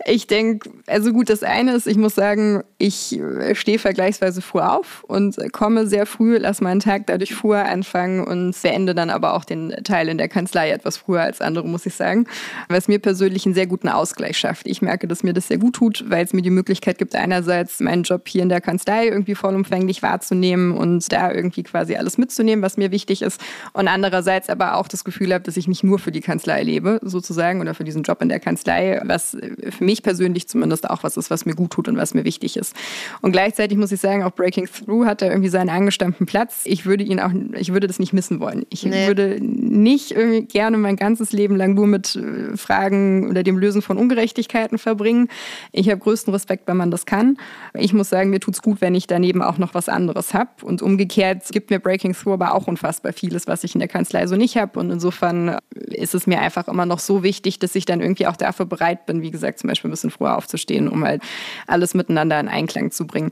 Ich 0.03 0.27
denke, 0.27 0.69
also 0.87 1.13
gut, 1.13 1.29
das 1.29 1.41
eine 1.41 1.73
ist, 1.73 1.87
ich 1.87 1.95
muss 1.95 2.15
sagen, 2.15 2.63
ich 2.77 3.17
äh, 3.17 3.55
stehe 3.55 3.79
vergleichsweise 3.79 4.41
früh 4.41 4.59
auf 4.59 5.05
und 5.05 5.37
komme 5.53 5.87
sehr 5.87 6.05
früh, 6.05 6.37
lasse 6.37 6.63
meinen 6.65 6.81
Tag 6.81 7.07
dadurch 7.07 7.33
früher 7.33 7.65
anfangen 7.65 8.25
und 8.25 8.53
beende 8.61 8.93
dann 8.93 9.09
aber 9.09 9.35
auch 9.35 9.45
den 9.45 9.71
Teil 9.85 10.09
in 10.09 10.17
der 10.17 10.27
Kanzlei 10.27 10.71
etwas 10.71 10.97
früher 10.97 11.21
als 11.21 11.39
andere, 11.39 11.65
muss 11.65 11.85
ich 11.85 11.95
sagen. 11.95 12.27
Was 12.67 12.89
mir 12.89 12.99
persönlich 12.99 13.45
einen 13.45 13.55
sehr 13.55 13.67
guten 13.67 13.87
Ausgleich 13.87 14.37
schafft. 14.37 14.67
Ich 14.67 14.81
merke, 14.81 15.07
dass 15.07 15.23
mir 15.23 15.33
das 15.33 15.47
sehr 15.47 15.57
gut 15.57 15.75
tut, 15.75 16.03
weil 16.09 16.25
es 16.25 16.33
mir 16.33 16.41
die 16.41 16.49
Möglichkeit 16.49 16.97
gibt, 16.97 17.15
einerseits 17.15 17.79
meinen 17.79 18.03
Job 18.03 18.27
hier 18.27 18.43
in 18.43 18.49
der 18.49 18.61
Kanzlei 18.61 19.07
irgendwie 19.07 19.35
vollumfänglich 19.35 20.03
wahrzunehmen 20.03 20.73
und 20.73 21.09
da 21.13 21.31
irgendwie 21.31 21.63
quasi 21.63 21.95
alles 21.95 22.17
mitzunehmen, 22.17 22.61
was 22.61 22.75
mir 22.75 22.91
wichtig 22.91 23.21
ist. 23.21 23.39
Und 23.71 23.87
andererseits 23.87 24.49
aber 24.49 24.75
auch 24.75 24.89
das 24.89 25.05
Gefühl 25.05 25.33
habe, 25.33 25.45
dass 25.45 25.55
ich 25.55 25.69
nicht 25.69 25.85
nur 25.85 25.99
für 25.99 26.11
die 26.11 26.21
Kanzlei 26.21 26.63
lebe, 26.63 26.99
sozusagen, 27.01 27.61
oder 27.61 27.73
für 27.73 27.85
diesen 27.85 28.03
Job 28.03 28.21
in 28.21 28.27
der 28.27 28.41
Kanzlei, 28.41 29.01
was 29.05 29.37
für 29.69 29.84
mich 29.85 30.03
persönlich 30.03 30.47
zumindest 30.47 30.89
auch 30.89 31.03
was 31.03 31.17
ist, 31.17 31.29
was 31.29 31.45
mir 31.45 31.55
gut 31.55 31.71
tut 31.71 31.87
und 31.87 31.97
was 31.97 32.13
mir 32.13 32.23
wichtig 32.23 32.57
ist. 32.57 32.75
Und 33.21 33.31
gleichzeitig 33.31 33.77
muss 33.77 33.91
ich 33.91 34.01
sagen, 34.01 34.23
auch 34.23 34.31
Breaking 34.31 34.67
Through 34.67 35.05
hat 35.05 35.21
da 35.21 35.27
irgendwie 35.27 35.49
seinen 35.49 35.69
angestammten 35.69 36.25
Platz. 36.25 36.61
Ich 36.65 36.85
würde 36.85 37.03
ihn 37.03 37.19
auch, 37.19 37.31
ich 37.57 37.73
würde 37.73 37.87
das 37.87 37.99
nicht 37.99 38.13
missen 38.13 38.39
wollen. 38.39 38.65
Ich 38.69 38.83
nee. 38.83 39.07
würde 39.07 39.37
nicht 39.41 40.11
irgendwie 40.11 40.41
gerne 40.45 40.77
mein 40.77 40.95
ganzes 40.95 41.31
Leben 41.31 41.55
lang 41.55 41.73
nur 41.73 41.87
mit 41.87 42.15
äh, 42.15 42.57
Fragen 42.57 43.29
oder 43.29 43.43
dem 43.43 43.57
Lösen 43.57 43.81
von 43.81 43.97
Ungerechtigkeiten 43.97 44.77
verbringen. 44.77 45.29
Ich 45.71 45.89
habe 45.89 45.99
größten 45.99 46.33
Respekt, 46.33 46.67
wenn 46.67 46.77
man 46.77 46.91
das 46.91 47.05
kann. 47.05 47.37
Ich 47.73 47.93
muss 47.93 48.09
sagen, 48.09 48.29
mir 48.29 48.39
tut 48.39 48.55
es 48.55 48.61
gut, 48.61 48.81
wenn 48.81 48.95
ich 48.95 49.07
daneben 49.07 49.41
auch 49.41 49.57
noch 49.57 49.73
was 49.73 49.89
anderes 49.89 50.33
habe. 50.33 50.49
Und 50.63 50.81
umgekehrt 50.81 51.43
gibt 51.51 51.69
mir 51.69 51.79
Breaking 51.79 52.13
Through 52.13 52.33
aber 52.33 52.53
auch 52.53 52.67
unfassbar 52.67 53.13
vieles, 53.13 53.47
was 53.47 53.63
ich 53.63 53.75
in 53.75 53.79
der 53.79 53.87
Kanzlei 53.87 54.27
so 54.27 54.35
nicht 54.35 54.57
habe. 54.57 54.79
Und 54.79 54.89
insofern 54.89 55.57
ist 55.95 56.15
es 56.15 56.27
mir 56.27 56.39
einfach 56.39 56.67
immer 56.67 56.85
noch 56.85 56.99
so 56.99 57.23
wichtig, 57.23 57.59
dass 57.59 57.75
ich 57.75 57.85
dann 57.85 58.01
irgendwie 58.01 58.27
auch 58.27 58.35
dafür 58.35 58.65
bereit 58.65 59.05
bin, 59.05 59.21
wie 59.21 59.31
gesagt, 59.31 59.59
zum 59.59 59.69
Beispiel 59.69 59.89
ein 59.89 59.91
bisschen 59.91 60.11
früher 60.11 60.37
aufzustehen, 60.37 60.87
um 60.87 61.03
halt 61.03 61.21
alles 61.67 61.93
miteinander 61.93 62.39
in 62.39 62.47
Einklang 62.47 62.91
zu 62.91 63.07
bringen. 63.07 63.31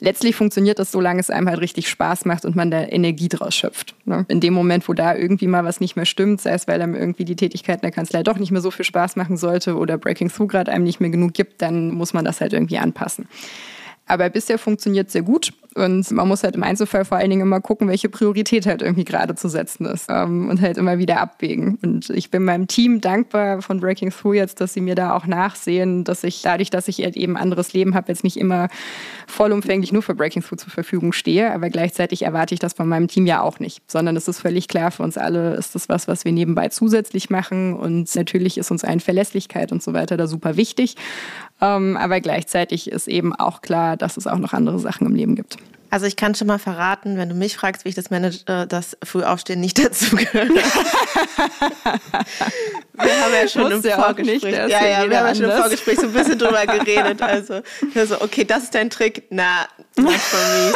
Letztlich 0.00 0.34
funktioniert 0.34 0.78
das, 0.78 0.90
solange 0.90 1.20
es 1.20 1.30
einem 1.30 1.48
halt 1.48 1.60
richtig 1.60 1.88
Spaß 1.88 2.24
macht 2.24 2.44
und 2.44 2.56
man 2.56 2.70
da 2.70 2.82
Energie 2.82 3.28
draus 3.28 3.54
schöpft. 3.54 3.94
Ne? 4.04 4.24
In 4.28 4.40
dem 4.40 4.52
Moment, 4.52 4.88
wo 4.88 4.92
da 4.92 5.14
irgendwie 5.14 5.46
mal 5.46 5.64
was 5.64 5.80
nicht 5.80 5.96
mehr 5.96 6.04
stimmt, 6.04 6.40
sei 6.40 6.52
es, 6.52 6.66
weil 6.66 6.82
einem 6.82 6.94
irgendwie 6.94 7.24
die 7.24 7.36
Tätigkeit 7.36 7.76
in 7.76 7.82
der 7.82 7.92
Kanzlei 7.92 8.22
doch 8.22 8.38
nicht 8.38 8.50
mehr 8.50 8.60
so 8.60 8.70
viel 8.70 8.84
Spaß 8.84 9.16
machen 9.16 9.36
sollte 9.36 9.76
oder 9.76 9.96
Breaking 9.96 10.30
Through 10.30 10.48
gerade 10.48 10.72
einem 10.72 10.84
nicht 10.84 11.00
mehr 11.00 11.10
genug 11.10 11.34
gibt, 11.34 11.62
dann 11.62 11.90
muss 11.92 12.12
man 12.12 12.24
das 12.24 12.40
halt 12.40 12.52
irgendwie 12.52 12.78
anpassen. 12.78 13.28
Aber 14.06 14.28
bisher 14.28 14.58
funktioniert 14.58 15.10
sehr 15.10 15.22
gut. 15.22 15.52
Und 15.74 16.08
man 16.12 16.28
muss 16.28 16.44
halt 16.44 16.54
im 16.54 16.62
Einzelfall 16.62 17.04
vor 17.04 17.18
allen 17.18 17.30
Dingen 17.30 17.42
immer 17.42 17.60
gucken, 17.60 17.88
welche 17.88 18.08
Priorität 18.08 18.64
halt 18.64 18.80
irgendwie 18.80 19.04
gerade 19.04 19.34
zu 19.34 19.48
setzen 19.48 19.86
ist 19.86 20.06
ähm, 20.08 20.48
und 20.48 20.60
halt 20.60 20.78
immer 20.78 20.98
wieder 20.98 21.20
abwägen. 21.20 21.78
Und 21.82 22.10
ich 22.10 22.30
bin 22.30 22.44
meinem 22.44 22.68
Team 22.68 23.00
dankbar 23.00 23.60
von 23.60 23.80
Breaking 23.80 24.10
Through 24.10 24.34
jetzt, 24.34 24.60
dass 24.60 24.72
sie 24.72 24.80
mir 24.80 24.94
da 24.94 25.16
auch 25.16 25.26
nachsehen, 25.26 26.04
dass 26.04 26.22
ich 26.22 26.42
dadurch, 26.42 26.70
dass 26.70 26.86
ich 26.86 26.98
halt 26.98 27.16
eben 27.16 27.36
anderes 27.36 27.72
Leben 27.72 27.96
habe, 27.96 28.12
jetzt 28.12 28.22
nicht 28.22 28.36
immer 28.36 28.68
vollumfänglich 29.26 29.92
nur 29.92 30.02
für 30.02 30.14
Breaking 30.14 30.42
Through 30.42 30.58
zur 30.58 30.70
Verfügung 30.70 31.12
stehe. 31.12 31.52
Aber 31.52 31.70
gleichzeitig 31.70 32.22
erwarte 32.22 32.54
ich 32.54 32.60
das 32.60 32.74
von 32.74 32.88
meinem 32.88 33.08
Team 33.08 33.26
ja 33.26 33.42
auch 33.42 33.58
nicht, 33.58 33.82
sondern 33.90 34.14
es 34.16 34.28
ist 34.28 34.40
völlig 34.40 34.68
klar 34.68 34.92
für 34.92 35.02
uns 35.02 35.18
alle, 35.18 35.54
ist 35.54 35.74
das 35.74 35.88
was, 35.88 36.06
was 36.06 36.24
wir 36.24 36.30
nebenbei 36.30 36.68
zusätzlich 36.68 37.30
machen. 37.30 37.74
Und 37.74 38.14
natürlich 38.14 38.58
ist 38.58 38.70
uns 38.70 38.84
ein 38.84 39.00
Verlässlichkeit 39.00 39.72
und 39.72 39.82
so 39.82 39.92
weiter 39.92 40.16
da 40.16 40.28
super 40.28 40.56
wichtig. 40.56 40.94
Ähm, 41.60 41.96
aber 41.96 42.20
gleichzeitig 42.20 42.90
ist 42.90 43.08
eben 43.08 43.34
auch 43.34 43.62
klar, 43.62 43.96
dass 43.96 44.16
es 44.16 44.26
auch 44.26 44.38
noch 44.38 44.52
andere 44.52 44.78
Sachen 44.78 45.06
im 45.06 45.14
Leben 45.14 45.34
gibt. 45.36 45.56
Also 45.94 46.06
ich 46.06 46.16
kann 46.16 46.34
schon 46.34 46.48
mal 46.48 46.58
verraten, 46.58 47.16
wenn 47.18 47.28
du 47.28 47.36
mich 47.36 47.56
fragst, 47.56 47.84
wie 47.84 47.90
ich 47.90 47.94
das 47.94 48.10
manage, 48.10 48.40
äh, 48.46 48.66
dass 48.66 48.96
Frühaufstehen 49.04 49.60
nicht 49.60 49.78
dazu 49.84 50.16
gehört. 50.16 50.48
wir 50.48 50.64
haben 53.22 53.32
ja 53.32 53.46
schon 53.46 53.70
im 53.70 53.80
Vorgespräch, 53.80 54.42
nicht, 54.42 54.56
ja, 54.56 54.66
ja, 54.66 55.08
wir 55.08 55.18
haben 55.20 55.28
ja 55.28 55.34
schon 55.36 55.44
im 55.44 55.52
Vorgespräch 55.52 56.00
so 56.00 56.06
ein 56.06 56.12
bisschen 56.12 56.36
drüber 56.36 56.66
geredet. 56.84 57.22
Also, 57.22 57.60
also 57.94 58.20
okay, 58.22 58.42
das 58.44 58.64
ist 58.64 58.74
dein 58.74 58.90
Trick. 58.90 59.22
Na, 59.30 59.68
not 59.96 60.14
for 60.14 60.40
me. 60.40 60.72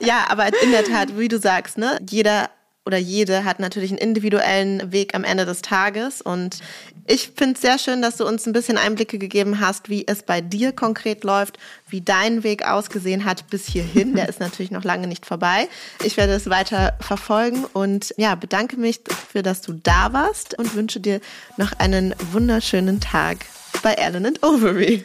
ja, 0.00 0.24
aber 0.30 0.46
in 0.62 0.70
der 0.70 0.84
Tat, 0.84 1.18
wie 1.18 1.28
du 1.28 1.38
sagst, 1.38 1.76
ne, 1.76 1.98
jeder 2.08 2.48
oder 2.90 2.98
jede 2.98 3.44
hat 3.44 3.60
natürlich 3.60 3.92
einen 3.92 3.98
individuellen 3.98 4.90
Weg 4.90 5.14
am 5.14 5.22
Ende 5.22 5.46
des 5.46 5.62
Tages. 5.62 6.20
Und 6.20 6.58
ich 7.06 7.30
finde 7.36 7.54
es 7.54 7.60
sehr 7.60 7.78
schön, 7.78 8.02
dass 8.02 8.16
du 8.16 8.26
uns 8.26 8.46
ein 8.46 8.52
bisschen 8.52 8.78
Einblicke 8.78 9.16
gegeben 9.16 9.60
hast, 9.60 9.88
wie 9.88 10.08
es 10.08 10.24
bei 10.24 10.40
dir 10.40 10.72
konkret 10.72 11.22
läuft, 11.22 11.56
wie 11.88 12.00
dein 12.00 12.42
Weg 12.42 12.66
ausgesehen 12.66 13.24
hat 13.24 13.48
bis 13.48 13.68
hierhin. 13.68 14.16
Der 14.16 14.28
ist 14.28 14.40
natürlich 14.40 14.72
noch 14.72 14.82
lange 14.82 15.06
nicht 15.06 15.24
vorbei. 15.24 15.68
Ich 16.02 16.16
werde 16.16 16.32
es 16.32 16.50
weiter 16.50 16.98
verfolgen 17.00 17.64
und 17.74 18.12
ja, 18.16 18.34
bedanke 18.34 18.76
mich 18.76 19.04
dafür, 19.04 19.44
dass 19.44 19.60
du 19.60 19.72
da 19.72 20.12
warst 20.12 20.58
und 20.58 20.74
wünsche 20.74 20.98
dir 20.98 21.20
noch 21.58 21.70
einen 21.78 22.12
wunderschönen 22.32 22.98
Tag 22.98 23.36
bei 23.84 23.92
Ellen 23.92 24.26
and 24.26 24.42
Overy. 24.42 25.04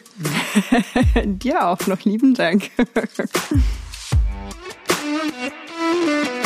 dir 1.24 1.68
auch 1.68 1.86
noch 1.86 2.04
lieben 2.04 2.34
Dank. 2.34 2.68